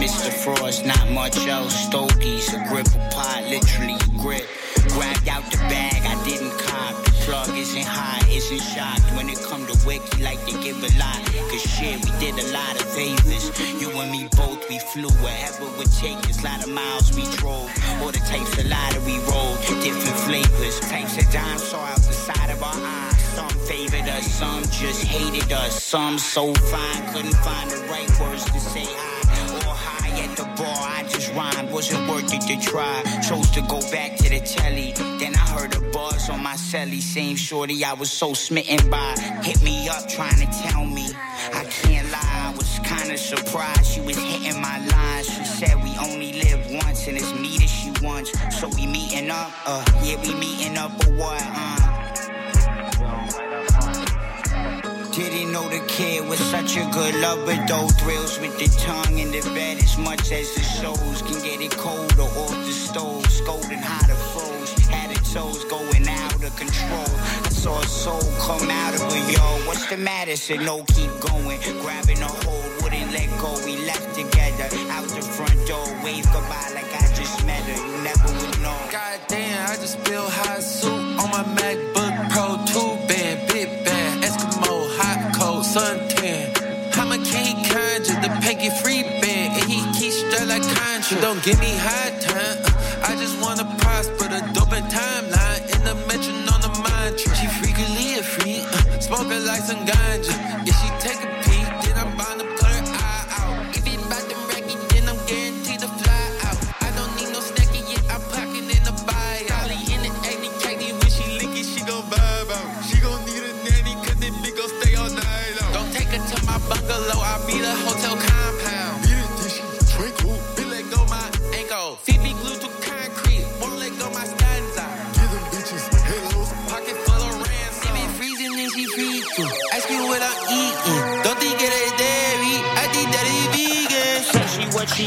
Mr. 0.00 0.32
Frost, 0.32 0.86
not 0.86 1.10
much 1.10 1.36
else. 1.46 1.76
Stogies, 1.76 2.54
a 2.54 2.58
grip 2.70 2.86
of 2.86 3.10
pot, 3.12 3.44
literally 3.50 3.96
a 4.00 4.08
grip. 4.16 4.48
Grabbed 4.96 5.28
out 5.28 5.44
the 5.52 5.58
bag, 5.68 6.00
I 6.08 6.16
didn't 6.24 6.56
cop. 6.56 7.04
The 7.04 7.12
plug 7.28 7.54
isn't 7.54 7.84
hot, 7.84 8.24
isn't 8.32 8.62
shocked. 8.72 9.04
When 9.14 9.28
it 9.28 9.38
come 9.44 9.66
to 9.66 9.76
wiki, 9.86 10.22
like 10.22 10.40
to 10.46 10.56
give 10.62 10.80
a 10.80 10.90
lot. 10.96 11.20
Cause 11.52 11.60
shit, 11.60 12.00
we 12.00 12.10
did 12.16 12.32
a 12.32 12.48
lot 12.48 12.80
of 12.80 12.88
favors. 12.96 13.52
You 13.76 13.90
and 14.00 14.10
me 14.10 14.26
both, 14.32 14.66
we 14.70 14.78
flew 14.78 15.12
wherever 15.20 15.68
would 15.76 15.92
take 16.00 16.16
us. 16.30 16.42
Lot 16.42 16.64
of 16.64 16.70
miles 16.70 17.12
we 17.14 17.28
drove. 17.36 17.68
All 18.00 18.10
the 18.10 18.24
types 18.24 18.56
of 18.56 18.64
lottery 18.72 19.20
rolled, 19.28 19.60
different 19.84 20.18
flavors. 20.24 20.80
Types 20.80 21.18
of 21.20 21.30
dimes 21.30 21.62
saw 21.62 21.84
out 21.84 22.00
the 22.00 22.16
side 22.16 22.48
of 22.48 22.62
our 22.62 22.72
eyes. 22.72 23.20
Some 23.36 23.52
favored 23.68 24.08
us, 24.08 24.24
some 24.32 24.62
just 24.80 25.04
hated 25.04 25.52
us. 25.52 25.82
Some 25.82 26.18
so 26.18 26.54
fine, 26.72 27.02
couldn't 27.12 27.36
find 27.44 27.70
the 27.70 27.84
right 27.92 28.08
words 28.18 28.46
to 28.46 28.60
say 28.60 28.88
high 28.88 29.09
at 30.22 30.36
the 30.36 30.44
bar, 30.58 30.78
I 30.98 31.04
just 31.08 31.32
rhymed. 31.34 31.70
Wasn't 31.70 32.08
worth 32.08 32.32
it 32.32 32.42
to 32.42 32.56
try. 32.60 33.02
Chose 33.28 33.50
to 33.52 33.62
go 33.62 33.80
back 33.90 34.16
to 34.16 34.28
the 34.28 34.40
telly. 34.40 34.92
Then 35.18 35.34
I 35.34 35.46
heard 35.54 35.74
a 35.76 35.80
buzz 35.90 36.28
on 36.30 36.42
my 36.42 36.54
celly. 36.54 37.00
Same 37.00 37.36
shorty 37.36 37.84
I 37.84 37.94
was 37.94 38.10
so 38.10 38.34
smitten 38.34 38.90
by. 38.90 39.14
Hit 39.42 39.62
me 39.62 39.88
up 39.88 40.08
trying 40.08 40.40
to 40.44 40.48
tell 40.62 40.84
me. 40.84 41.06
I 41.54 41.64
can't 41.64 42.10
lie, 42.10 42.52
I 42.52 42.54
was 42.56 42.78
kinda 42.84 43.16
surprised. 43.16 43.86
She 43.86 44.00
was 44.00 44.16
hitting 44.16 44.60
my 44.60 44.78
lines. 44.86 45.26
She 45.26 45.44
said 45.44 45.74
we 45.82 45.92
only 45.98 46.32
live 46.44 46.70
once 46.70 47.06
and 47.06 47.16
it's 47.16 47.32
me 47.34 47.58
that 47.58 47.68
she 47.68 47.90
wants. 48.04 48.30
So 48.58 48.68
we 48.68 48.86
meeting 48.86 49.30
up, 49.30 49.50
uh, 49.66 49.84
yeah, 50.02 50.20
we 50.22 50.34
meeting 50.34 50.76
up 50.76 50.92
or 51.06 51.12
what, 51.14 51.42
uh. 51.42 51.89
Didn't 55.12 55.50
know 55.50 55.68
the 55.68 55.84
kid 55.88 56.28
was 56.28 56.38
such 56.38 56.76
a 56.76 56.88
good 56.92 57.16
lover 57.16 57.56
though. 57.66 57.88
Thrills 57.98 58.38
with 58.38 58.56
the 58.60 58.68
tongue 58.78 59.18
in 59.18 59.32
the 59.32 59.40
bed 59.54 59.78
as 59.78 59.98
much 59.98 60.30
as 60.30 60.54
the 60.54 60.62
shows. 60.62 61.22
Can 61.22 61.42
get 61.42 61.60
it 61.60 61.72
cold 61.72 62.16
or 62.16 62.30
off 62.38 62.54
the 62.64 62.72
stove. 62.72 63.26
Scolding 63.26 63.78
how 63.78 64.06
to 64.06 64.14
froze. 64.14 64.70
Had 64.86 65.10
her 65.10 65.22
toes 65.24 65.64
going 65.64 66.06
out 66.06 66.34
of 66.34 66.54
control. 66.54 67.10
I 67.42 67.48
saw 67.50 67.80
a 67.80 67.86
soul 67.86 68.22
come 68.38 68.70
out 68.70 68.94
of 68.94 69.00
her, 69.00 69.32
yo. 69.32 69.66
What's 69.66 69.84
the 69.90 69.96
matter? 69.96 70.36
Said 70.36 70.60
no, 70.60 70.84
keep 70.94 71.10
going. 71.18 71.58
Grabbing 71.82 72.22
a 72.22 72.30
hold, 72.46 72.82
wouldn't 72.82 73.10
let 73.12 73.28
go. 73.40 73.50
We 73.66 73.78
left 73.84 74.14
together. 74.14 74.68
Out 74.94 75.08
the 75.08 75.22
front 75.22 75.58
door. 75.66 75.86
Wave 76.04 76.24
goodbye 76.30 76.70
like 76.72 76.90
I 76.94 77.12
just 77.14 77.44
met 77.44 77.62
her. 77.64 77.80
You 77.84 78.02
never 78.04 78.30
would 78.38 78.60
know. 78.62 78.78
Goddamn, 78.92 79.70
I 79.70 79.74
just 79.74 79.98
spilled 79.98 80.30
hot 80.30 80.62
soup 80.62 81.18
on 81.18 81.30
my 81.34 81.42
MacBook 81.58 81.99
suntan. 85.70 86.50
I'm 86.98 87.12
a 87.12 87.18
king 87.18 87.56
conjure, 87.70 88.18
the 88.20 88.30
pinky 88.42 88.70
free 88.82 89.02
band, 89.22 89.62
and 89.62 89.70
he 89.70 89.78
keeps 89.96 90.18
straight 90.18 90.48
like 90.48 90.62
contra. 90.62 91.20
Don't 91.22 91.42
give 91.42 91.58
me 91.60 91.72
high 91.78 92.10
time, 92.18 92.58
uh, 92.66 93.08
I 93.08 93.14
just 93.16 93.40
wanna 93.40 93.64
prosper 93.78 94.26
the 94.34 94.40
dope 94.52 94.72
and 94.72 94.86
timeline 94.90 95.62
in 95.74 95.80
the 95.88 95.94
metron 96.08 96.52
on 96.52 96.60
the 96.66 96.72
mantra. 96.84 97.30
She 97.38 97.46
freakily 97.46 98.18
a 98.18 98.22
freak, 98.22 98.66
uh, 98.66 98.98
smoking 99.00 99.44
like 99.46 99.62
some 99.62 99.86
ganja. 99.86 100.34
If 100.66 100.74
she 100.80 100.89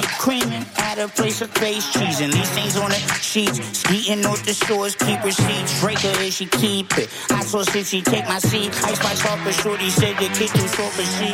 creaming 0.01 0.65
at 0.77 0.97
a 0.99 1.07
place 1.07 1.41
of 1.41 1.49
face 1.51 1.91
cheese 1.93 2.21
and 2.21 2.31
these 2.33 2.49
things 2.51 2.77
on 2.77 2.89
the 2.89 3.01
sheets. 3.21 3.59
Skeeting 3.79 4.25
off 4.25 4.43
the 4.45 4.53
stores, 4.53 4.95
keep 4.95 5.23
receipts. 5.23 5.79
Drake 5.79 5.99
her 5.99 6.23
if 6.23 6.33
she 6.33 6.45
keep 6.45 6.97
it. 6.97 7.09
Hot 7.29 7.45
sauce 7.45 7.75
if 7.75 7.87
she 7.87 8.01
take 8.01 8.27
my 8.27 8.39
seat. 8.39 8.69
Ice 8.85 8.99
spice 8.99 9.25
off 9.25 9.39
but 9.43 9.53
shorty 9.53 9.89
said 9.89 10.15
the 10.17 10.27
kid 10.37 10.49
too 10.49 10.67
short 10.75 10.93
but 10.95 11.07
she. 11.17 11.29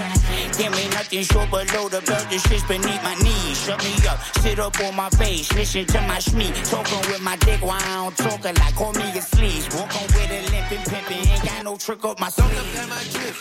There 0.57 0.73
ain't 0.73 0.93
nothing 0.93 1.23
short 1.23 1.49
below 1.49 1.89
the 1.89 2.01
belt. 2.01 2.25
The 2.29 2.39
shit's 2.39 2.63
beneath 2.63 3.03
my 3.03 3.15
knees. 3.15 3.63
Shut 3.65 3.79
me 3.83 3.93
up, 4.07 4.19
sit 4.41 4.59
up 4.59 4.79
on 4.81 4.95
my 4.95 5.09
face, 5.11 5.51
listen 5.53 5.85
to 5.85 6.01
my 6.01 6.17
schmeat. 6.17 6.53
Talking 6.69 6.99
with 7.11 7.21
my 7.21 7.35
dick 7.37 7.61
while 7.61 7.79
I 7.81 7.95
don't 8.03 8.17
talk 8.17 8.45
it 8.45 8.57
like 8.59 8.75
call 8.75 8.93
me 8.93 9.03
a 9.11 9.21
sleaze. 9.21 9.65
Walking 9.75 10.07
with 10.07 10.31
a 10.31 10.41
limp 10.51 10.71
and 10.71 10.85
pimpin', 10.89 11.31
ain't 11.31 11.43
got 11.43 11.63
no 11.63 11.77
trick 11.77 12.03
up 12.05 12.19
my 12.19 12.29
Don't 12.35 12.49
sleeve. 12.49 12.59
compare 12.59 12.87
my 12.87 13.03
drip. 13.11 13.35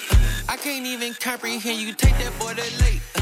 I 0.48 0.56
can't 0.56 0.86
even 0.86 1.14
comprehend 1.14 1.80
you 1.80 1.92
take 1.92 2.16
that 2.18 2.38
boy 2.38 2.54
that 2.54 2.80
late. 2.80 3.17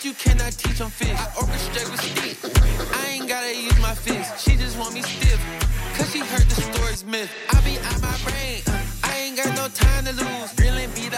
But 0.00 0.06
you 0.06 0.14
cannot 0.14 0.52
teach 0.52 0.80
on 0.80 0.88
fish. 0.88 1.10
I 1.10 1.26
orchestrate 1.36 1.90
with 1.90 2.00
stick. 2.00 2.96
I 2.96 3.08
ain't 3.08 3.28
gotta 3.28 3.54
use 3.54 3.78
my 3.82 3.94
fist. 3.94 4.48
She 4.48 4.56
just 4.56 4.78
want 4.78 4.94
me 4.94 5.02
stiff. 5.02 5.38
Cause 5.94 6.10
she 6.10 6.20
heard 6.20 6.48
the 6.48 6.54
story's 6.54 7.04
myth. 7.04 7.30
I 7.50 7.60
be 7.60 7.76
out 7.80 8.00
my 8.00 8.16
brain. 8.24 8.62
I 9.04 9.18
ain't 9.18 9.36
got 9.36 9.54
no 9.54 9.68
time 9.68 10.06
to 10.06 10.12
lose. 10.12 10.54
Grilling 10.54 10.90
be. 10.94 11.09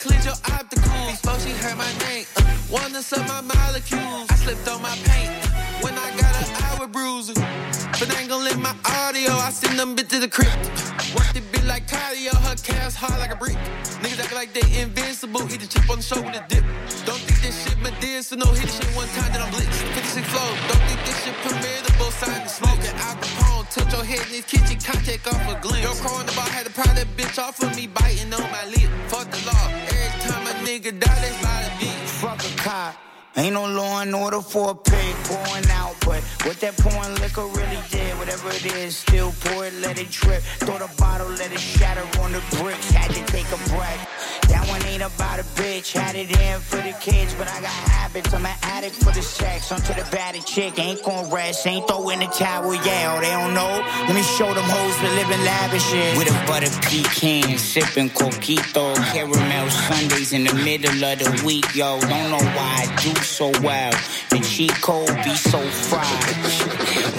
Cleanse 0.00 0.24
your 0.24 0.34
obstacles. 0.48 1.20
Before 1.20 1.38
she 1.40 1.50
heard 1.60 1.76
my 1.76 1.92
name. 2.08 2.24
Uh, 2.36 2.42
Wanna 2.72 3.02
suck 3.02 3.26
my 3.28 3.42
molecules. 3.42 4.26
I 4.30 4.34
slipped 4.36 4.66
on 4.68 4.80
my 4.80 4.96
paint. 5.04 5.28
Uh, 5.44 5.48
when 5.84 5.92
I 5.92 6.08
got 6.16 6.32
an 6.40 6.48
hour 6.64 6.86
bruiser. 6.88 7.34
But 7.34 8.08
I 8.16 8.20
ain't 8.20 8.30
gon' 8.30 8.42
let 8.42 8.58
my 8.58 8.74
audio. 9.04 9.32
I 9.32 9.50
send 9.50 9.78
them 9.78 9.94
bitch 9.94 10.08
to 10.08 10.18
the 10.18 10.28
crypt. 10.28 10.56
Uh, 10.56 11.16
Work 11.16 11.28
the 11.34 11.42
bitch 11.52 11.66
like 11.68 11.86
cardio. 11.86 12.32
Her 12.48 12.56
calves 12.56 12.94
hard 12.96 13.18
like 13.20 13.30
a 13.32 13.36
brick. 13.36 13.58
Niggas 14.00 14.24
act 14.24 14.34
like 14.34 14.54
they 14.54 14.64
invincible. 14.80 15.42
Eat 15.52 15.60
the 15.60 15.66
chip 15.66 15.84
on 15.90 15.98
the 15.98 16.02
show 16.02 16.20
with 16.22 16.32
a 16.32 16.44
dip. 16.48 16.64
Don't 17.04 17.20
think 17.20 17.40
this 17.44 17.56
shit 17.62 17.76
medicinal. 17.84 18.48
Hit 18.56 18.72
the 18.72 18.76
shit 18.80 18.90
one 18.96 19.08
time, 19.20 19.30
then 19.32 19.42
I'm 19.42 19.52
blitz. 19.52 19.68
56 20.00 20.26
flow. 20.32 20.48
Don't 20.72 20.84
think 20.88 21.00
this 21.04 21.18
shit 21.24 21.36
permittable. 21.44 22.08
Sign 22.16 22.40
the 22.40 22.48
smoking. 22.48 22.96
Al 23.04 23.16
Capone. 23.20 23.68
Tilt 23.68 23.92
your 23.92 24.04
head 24.04 24.24
in 24.26 24.32
this 24.32 24.46
kitchen. 24.48 24.80
Can't 24.80 25.04
take 25.04 25.26
off 25.28 25.44
a 25.44 25.60
glimpse. 25.60 25.84
Yo, 25.84 25.92
crowing 26.00 26.24
the 26.24 26.32
bar. 26.32 26.48
Had 26.48 26.64
to 26.64 26.72
pry 26.72 26.88
that 26.94 27.08
bitch 27.20 27.36
off 27.36 27.60
of 27.62 27.76
me. 27.76 27.86
Biting 27.86 28.32
on 28.32 28.48
my 28.48 28.64
lip. 28.72 28.88
Fuck 29.12 29.28
the 29.30 29.44
law. 29.44 29.89
Every 29.92 30.20
time 30.20 30.46
a 30.46 30.54
nigga 30.64 30.98
die, 30.98 31.20
they 31.20 31.32
slide 31.40 31.66
a 31.66 31.78
beat. 31.78 32.08
Fuck 32.20 32.44
a 32.44 32.56
cop. 32.62 33.09
Ain't 33.40 33.54
no 33.54 33.64
law 33.64 34.02
and 34.02 34.14
order 34.14 34.42
for 34.42 34.72
a 34.72 34.74
pig 34.74 35.16
pouring 35.24 35.64
out, 35.70 35.96
but 36.04 36.22
what 36.44 36.60
that 36.60 36.76
pouring 36.76 37.14
liquor 37.22 37.46
really 37.46 37.80
did, 37.88 38.18
whatever 38.18 38.50
it 38.50 38.66
is, 38.66 38.98
still 38.98 39.32
pour 39.40 39.64
it, 39.64 39.72
let 39.80 39.98
it 39.98 40.10
drip. 40.10 40.42
Throw 40.60 40.76
the 40.76 40.90
bottle, 40.98 41.28
let 41.28 41.50
it 41.50 41.58
shatter 41.58 42.04
on 42.20 42.32
the 42.32 42.42
bricks. 42.58 42.90
Had 42.90 43.10
to 43.12 43.24
take 43.32 43.46
a 43.46 43.56
breath. 43.70 44.40
That 44.50 44.68
one 44.68 44.84
ain't 44.84 45.02
about 45.02 45.38
a 45.38 45.44
bitch. 45.56 45.92
Had 45.92 46.16
it 46.16 46.28
in 46.38 46.60
for 46.60 46.76
the 46.76 46.92
kids, 47.00 47.32
but 47.34 47.48
I 47.48 47.62
got 47.62 47.70
habits. 47.70 48.34
I'm 48.34 48.44
an 48.44 48.56
addict 48.62 48.96
for 48.96 49.12
the 49.12 49.22
sex. 49.22 49.72
Onto 49.72 49.94
the 49.94 50.06
batty 50.10 50.40
chick, 50.40 50.78
ain't 50.78 51.02
gon' 51.02 51.30
rest. 51.30 51.66
Ain't 51.66 51.86
throwing 51.88 52.18
the 52.18 52.26
towel, 52.26 52.74
yeah, 52.74 53.14
oh, 53.16 53.20
they 53.20 53.30
don't 53.30 53.54
know. 53.54 53.80
Let 54.06 54.14
me 54.14 54.22
show 54.22 54.52
them 54.52 54.68
hoes 54.68 54.96
we 55.00 55.08
living 55.16 55.42
lavish. 55.44 55.88
With 56.18 56.28
a 56.28 56.46
butter 56.46 56.68
pecan, 56.82 57.56
sipping 57.56 58.10
coquito, 58.10 58.94
caramel 59.12 59.70
Sundays 59.70 60.32
in 60.34 60.44
the 60.44 60.54
middle 60.54 61.04
of 61.04 61.18
the 61.20 61.42
week, 61.46 61.74
yo. 61.74 61.98
Don't 62.00 62.30
know 62.30 62.44
why 62.56 62.84
I 62.84 62.96
do 63.00 63.14
so 63.30 63.46
wild. 63.62 63.94
The 64.30 64.40
cheat 64.40 64.74
code 64.82 65.14
be 65.22 65.34
so 65.36 65.60
fried. 65.86 66.36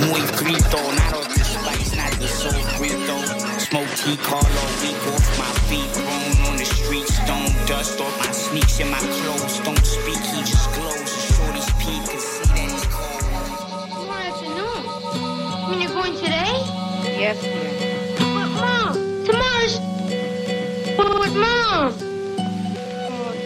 Muy 0.03 0.19
frito, 0.35 0.81
not 0.99 1.13
off 1.15 1.27
the 1.29 1.43
spice, 1.43 1.95
not 1.95 2.11
the 2.19 2.27
so 2.27 2.49
frito. 2.75 3.17
Smoke 3.59 3.87
tea, 3.95 4.17
call 4.17 4.43
all 4.43 4.71
off 5.15 5.39
my 5.39 5.51
feet. 5.71 5.89
Thrown 5.95 6.47
on 6.47 6.57
the 6.57 6.65
street, 6.65 7.07
stone 7.07 7.53
dust 7.65 8.01
off 8.01 8.15
my 8.19 8.31
sneaks 8.31 8.79
and 8.81 8.91
my 8.91 8.99
clothes. 8.99 9.59
Don't 9.59 9.85
speak, 9.85 10.19
he 10.19 10.41
just 10.43 10.67
glows. 10.75 10.99
The 10.99 11.21
shorty's 11.33 11.71
peak 11.79 12.03
can 12.11 12.19
see 12.19 12.45
that 12.51 12.69
he's 12.71 12.85
cold. 12.91 13.21
Tomorrow 13.95 14.27
afternoon. 14.31 14.83
I 15.63 15.67
mean, 15.71 15.81
you're 15.81 15.93
going 15.93 16.15
today? 16.15 16.51
Yes, 17.23 17.41
dear. 17.41 18.17
But, 18.19 18.49
Mom, 18.59 18.93
tomorrow's... 19.23 19.79
But, 20.97 21.33
Mom... 21.35 22.10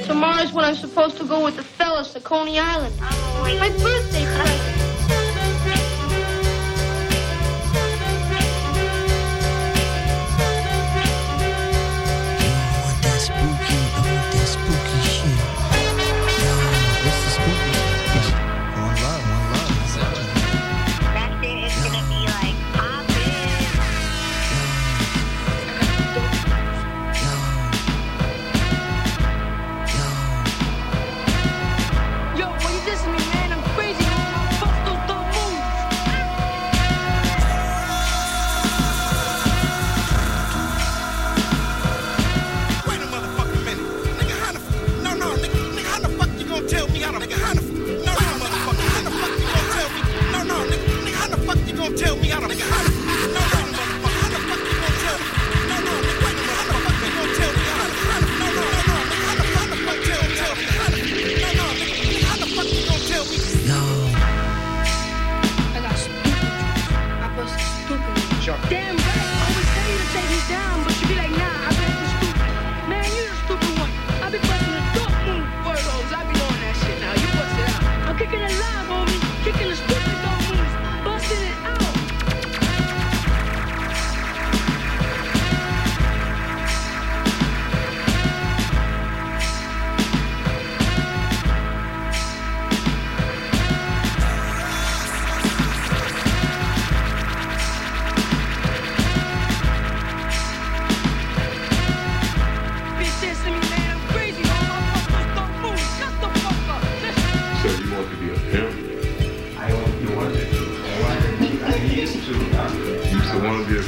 Tomorrow's 0.06 0.54
when 0.54 0.66
I'm 0.66 0.76
supposed 0.76 1.18
to 1.18 1.26
go 1.26 1.44
with 1.44 1.56
the 1.56 1.64
fellas 1.64 2.14
to 2.14 2.20
Coney 2.20 2.60
Island. 2.60 2.96
My 3.00 3.70
birthday. 3.82 4.65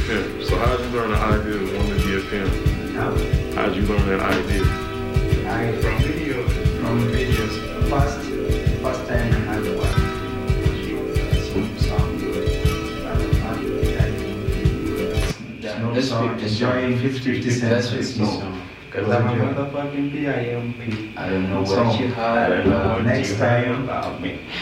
Learn 0.08 1.12
the 1.12 1.18
idea 1.18 1.55
of 1.55 1.76
wanting 1.76 1.99
to 1.99 2.05
be 2.08 2.14
a 2.16 2.22
pimp? 2.30 2.51
How'd 3.55 3.76
you 3.76 3.82
learn 3.84 4.08
that 4.08 4.22
idea? 4.22 4.64
I 5.49 5.51
from 5.82 5.97
video, 5.99 6.47
from 6.47 6.95
videos. 7.12 7.55
First, 7.89 8.20
first 8.82 9.08
time 9.08 9.34
I 9.34 9.36
had 9.53 9.64
one. 9.76 10.08
No 15.93 16.01
song, 16.01 16.39
enjoying 16.39 16.97
50 16.99 17.49
cents. 17.49 18.18
No. 18.18 18.53
Because 18.86 19.10
I'm 19.10 19.28
a 19.28 19.32
motherfucking 19.43 20.12
PIMP. 20.12 21.18
I 21.18 21.30
don't 21.30 21.49
know 21.49 21.62
what 21.62 21.99
you 21.99 22.08
had. 22.08 22.66
Next 23.03 23.38
time, 23.38 23.89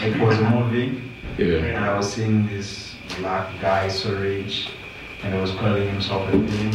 it 0.02 0.20
was 0.20 0.38
a 0.38 0.50
movie. 0.50 1.02
Yeah. 1.38 1.58
And 1.58 1.84
I 1.84 1.96
was 1.96 2.12
seeing 2.12 2.46
this 2.48 2.94
black 3.18 3.60
guy 3.60 3.88
so 3.88 4.14
rich, 4.18 4.70
and 5.22 5.34
he 5.34 5.40
was 5.40 5.52
calling 5.52 5.88
himself 5.88 6.28
a 6.28 6.32
pimp. 6.38 6.74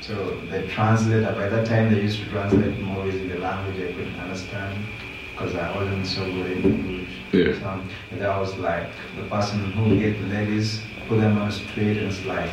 So 0.00 0.40
the 0.50 0.66
translator, 0.68 1.32
by 1.32 1.48
that 1.48 1.66
time 1.66 1.92
they 1.92 2.00
used 2.02 2.18
to 2.20 2.28
translate 2.28 2.78
movies 2.78 3.20
in 3.22 3.28
the 3.28 3.38
language 3.38 3.76
I 3.80 3.92
couldn't 3.92 4.18
understand 4.20 4.84
because 5.32 5.54
I 5.54 5.74
wasn't 5.74 6.06
so 6.06 6.24
good 6.24 6.50
in 6.52 6.62
English. 6.64 7.10
Yeah. 7.32 7.58
So, 7.60 7.80
and 8.10 8.20
that 8.20 8.38
was 8.38 8.54
like 8.56 8.86
the 9.16 9.22
person 9.24 9.72
who 9.72 9.98
get 9.98 10.20
the 10.20 10.26
ladies, 10.26 10.82
put 11.08 11.20
them 11.20 11.38
on 11.38 11.48
the 11.48 11.54
street 11.54 11.96
and 11.98 12.06
it's 12.08 12.24
like 12.24 12.50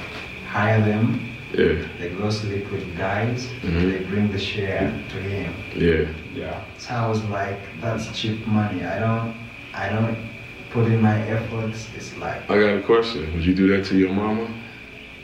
hire 0.47 0.81
them. 0.81 1.27
Yeah. 1.53 1.85
They 1.99 2.09
go 2.09 2.29
sleep 2.29 2.71
with 2.71 2.97
guys, 2.97 3.47
Mhm. 3.63 3.91
they 3.91 4.05
bring 4.05 4.31
the 4.31 4.39
share 4.39 4.89
to 5.09 5.17
him. 5.17 5.53
Yeah. 5.75 6.05
Yeah. 6.33 6.61
So 6.77 6.93
I 6.95 7.07
was 7.09 7.21
like, 7.25 7.59
that's 7.81 8.17
cheap 8.17 8.47
money. 8.47 8.85
I 8.85 8.97
don't, 8.99 9.35
I 9.73 9.89
don't 9.89 10.17
put 10.69 10.87
in 10.87 11.01
my 11.01 11.19
efforts. 11.27 11.89
It's 11.97 12.15
like, 12.17 12.49
I 12.49 12.57
got 12.57 12.77
a 12.77 12.81
question. 12.81 13.33
Would 13.33 13.45
you 13.45 13.53
do 13.53 13.67
that 13.75 13.85
to 13.87 13.97
your 13.97 14.13
mama? 14.13 14.47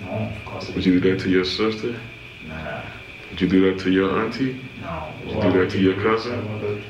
No, 0.01 0.07
of 0.11 0.45
course. 0.45 0.69
Would 0.69 0.85
you 0.85 0.99
do 0.99 1.11
that 1.11 1.21
to 1.23 1.29
your 1.29 1.45
sister? 1.45 1.99
Nah, 2.47 2.81
Would 3.29 3.41
you 3.41 3.47
do 3.47 3.59
that 3.73 3.81
to 3.83 3.91
your 3.91 4.19
auntie? 4.23 4.59
no. 4.81 5.07
Would 5.25 5.35
you 5.43 5.51
do 5.51 5.59
that 5.63 5.69
to 5.71 5.79
your 5.79 5.95
cousin? 6.01 6.83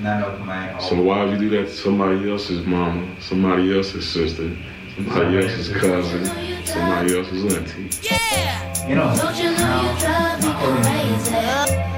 None 0.00 0.22
of 0.24 0.40
my 0.44 0.72
own. 0.74 0.80
So 0.80 1.00
why 1.02 1.22
would 1.24 1.40
you 1.40 1.50
do 1.50 1.56
that 1.56 1.68
to 1.68 1.74
somebody 1.74 2.28
else's 2.30 2.66
mama, 2.66 3.06
somebody 3.20 3.76
else's 3.76 4.08
sister, 4.08 4.50
somebody 4.96 5.38
else's 5.38 5.68
cousin, 5.68 6.24
somebody 6.64 7.16
else's 7.16 7.54
auntie? 7.54 7.88
Yeah. 8.02 8.88
You 8.88 8.94
know, 8.96 9.14
Don't 9.16 9.36
you 9.36 9.50
know 9.50 9.92
you 9.92 9.98
drive 10.00 10.42
me 10.42 10.52
crazy? 10.82 11.97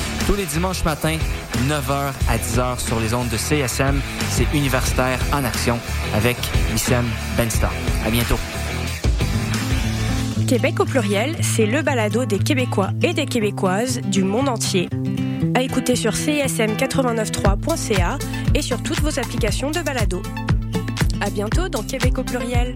Tous 0.31 0.37
les 0.37 0.45
dimanches 0.45 0.85
matins, 0.85 1.17
9h 1.67 2.13
à 2.29 2.37
10h 2.37 2.79
sur 2.79 3.01
les 3.01 3.13
ondes 3.13 3.27
de 3.27 3.35
CSM, 3.35 3.99
c'est 4.29 4.47
Universitaire 4.53 5.19
en 5.33 5.43
Action 5.43 5.77
avec 6.15 6.37
Wissem 6.71 7.03
Benstar. 7.35 7.73
À 8.05 8.09
bientôt. 8.09 8.37
Québec 10.47 10.79
au 10.79 10.85
pluriel, 10.85 11.35
c'est 11.41 11.65
le 11.65 11.81
balado 11.81 12.23
des 12.23 12.39
Québécois 12.39 12.91
et 13.03 13.11
des 13.11 13.25
Québécoises 13.25 13.99
du 13.99 14.23
monde 14.23 14.47
entier. 14.47 14.87
À 15.53 15.63
écouter 15.63 15.97
sur 15.97 16.13
csm893.ca 16.13 18.17
et 18.55 18.61
sur 18.61 18.81
toutes 18.81 19.01
vos 19.01 19.19
applications 19.19 19.69
de 19.69 19.81
balado. 19.81 20.21
À 21.19 21.29
bientôt 21.29 21.67
dans 21.67 21.83
Québec 21.83 22.17
au 22.17 22.23
pluriel. 22.23 22.73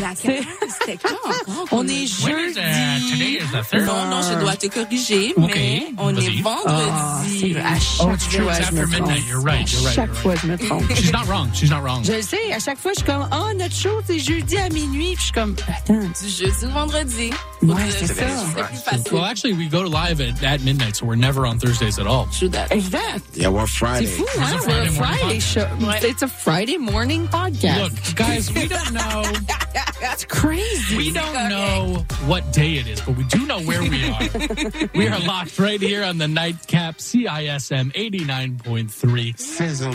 La 0.00 0.14
c'était 0.14 0.96
quand 1.02 1.28
encore? 1.28 1.66
On 1.72 1.86
est 1.86 2.22
When 2.24 2.38
is, 2.38 2.52
uh, 2.52 2.54
today 2.54 3.00
jeudi. 3.10 3.36
is 3.36 3.50
the 3.52 3.62
third? 3.70 3.86
Non, 3.86 4.06
non, 4.06 4.22
je 4.22 4.38
dois 4.40 4.56
te 4.56 4.66
corriger, 4.68 5.34
mais 5.36 5.86
on 5.98 6.16
est 6.16 6.42
vendredi. 6.42 7.54
Ah, 7.62 7.76
Oh, 8.00 8.10
it's 8.14 8.26
true. 8.28 8.48
It's 8.48 8.60
after 8.60 8.86
midnight. 8.86 9.22
You're 9.28 9.40
right. 9.42 9.70
You're 9.70 9.82
right. 9.82 9.94
chaque 9.94 10.14
fois, 10.14 10.34
je 10.36 10.46
me 10.46 10.56
trompe. 10.56 10.84
She's 10.94 11.12
not 11.12 11.26
wrong. 11.28 11.50
She's 11.52 11.70
not 11.70 11.82
wrong. 11.82 12.02
Je 12.04 12.12
le 12.12 12.22
sais, 12.22 12.52
à 12.52 12.58
chaque 12.58 12.78
fois, 12.78 12.92
je 12.92 13.00
suis 13.00 13.06
comme, 13.06 13.28
oh, 13.32 13.52
notre 13.56 13.74
show, 13.74 14.00
c'est 14.06 14.18
jeudi 14.18 14.56
à 14.56 14.68
minuit. 14.70 15.14
Puis 15.14 15.16
je 15.18 15.22
suis 15.24 15.32
comme, 15.32 15.54
attends. 15.68 15.94
Du 16.00 16.28
jeudi 16.28 16.64
au 16.64 16.68
vendredi. 16.70 17.30
Ouais, 17.62 17.90
c'est 17.90 18.06
ça. 18.06 18.24
C'est 18.72 18.84
facile. 18.84 19.12
Well, 19.12 19.24
actually, 19.24 19.52
we 19.52 19.68
go 19.68 19.82
live 19.82 20.20
at, 20.20 20.42
at 20.42 20.62
midnight, 20.62 20.96
so 20.96 21.04
we're 21.06 21.14
never 21.16 21.44
on 21.46 21.58
Thursdays 21.58 21.98
at 21.98 22.06
all. 22.06 22.26
Exact. 22.70 23.36
Yeah, 23.36 23.48
we're 23.48 23.66
C'est 23.66 23.78
Friday. 23.78 24.06
fou, 24.06 24.24
It's 24.24 24.36
a 24.36 24.40
hein? 24.40 24.58
Friday 24.60 24.70
We're 24.70 24.72
a 24.72 24.92
morning 24.92 24.92
Friday 24.92 25.38
show. 25.40 25.64
podcast. 25.66 26.04
It's 26.04 26.22
a 26.22 26.28
Friday 26.28 26.78
morning 26.78 27.28
podcast. 27.28 27.82
Look, 27.82 28.16
guys, 28.16 28.50
we 28.54 28.66
don't 28.66 28.92
know. 28.92 29.22
That's 30.00 30.24
crazy. 30.24 30.96
We 30.96 31.12
don't 31.12 31.34
know 31.50 32.04
what 32.26 32.50
day 32.52 32.76
it 32.78 32.86
is, 32.86 33.00
but 33.02 33.16
we 33.16 33.24
do 33.24 33.44
know 33.46 33.60
where 33.60 33.82
we 33.82 34.08
are. 34.08 34.88
we 34.94 35.08
are 35.08 35.18
locked 35.20 35.58
right 35.58 35.80
here 35.80 36.02
on 36.02 36.16
the 36.16 36.28
nightcap 36.28 36.96
CISM 36.96 37.92
89.3. 37.92 39.38
Sizzle. 39.38 39.94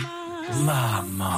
Mama. 0.63 1.37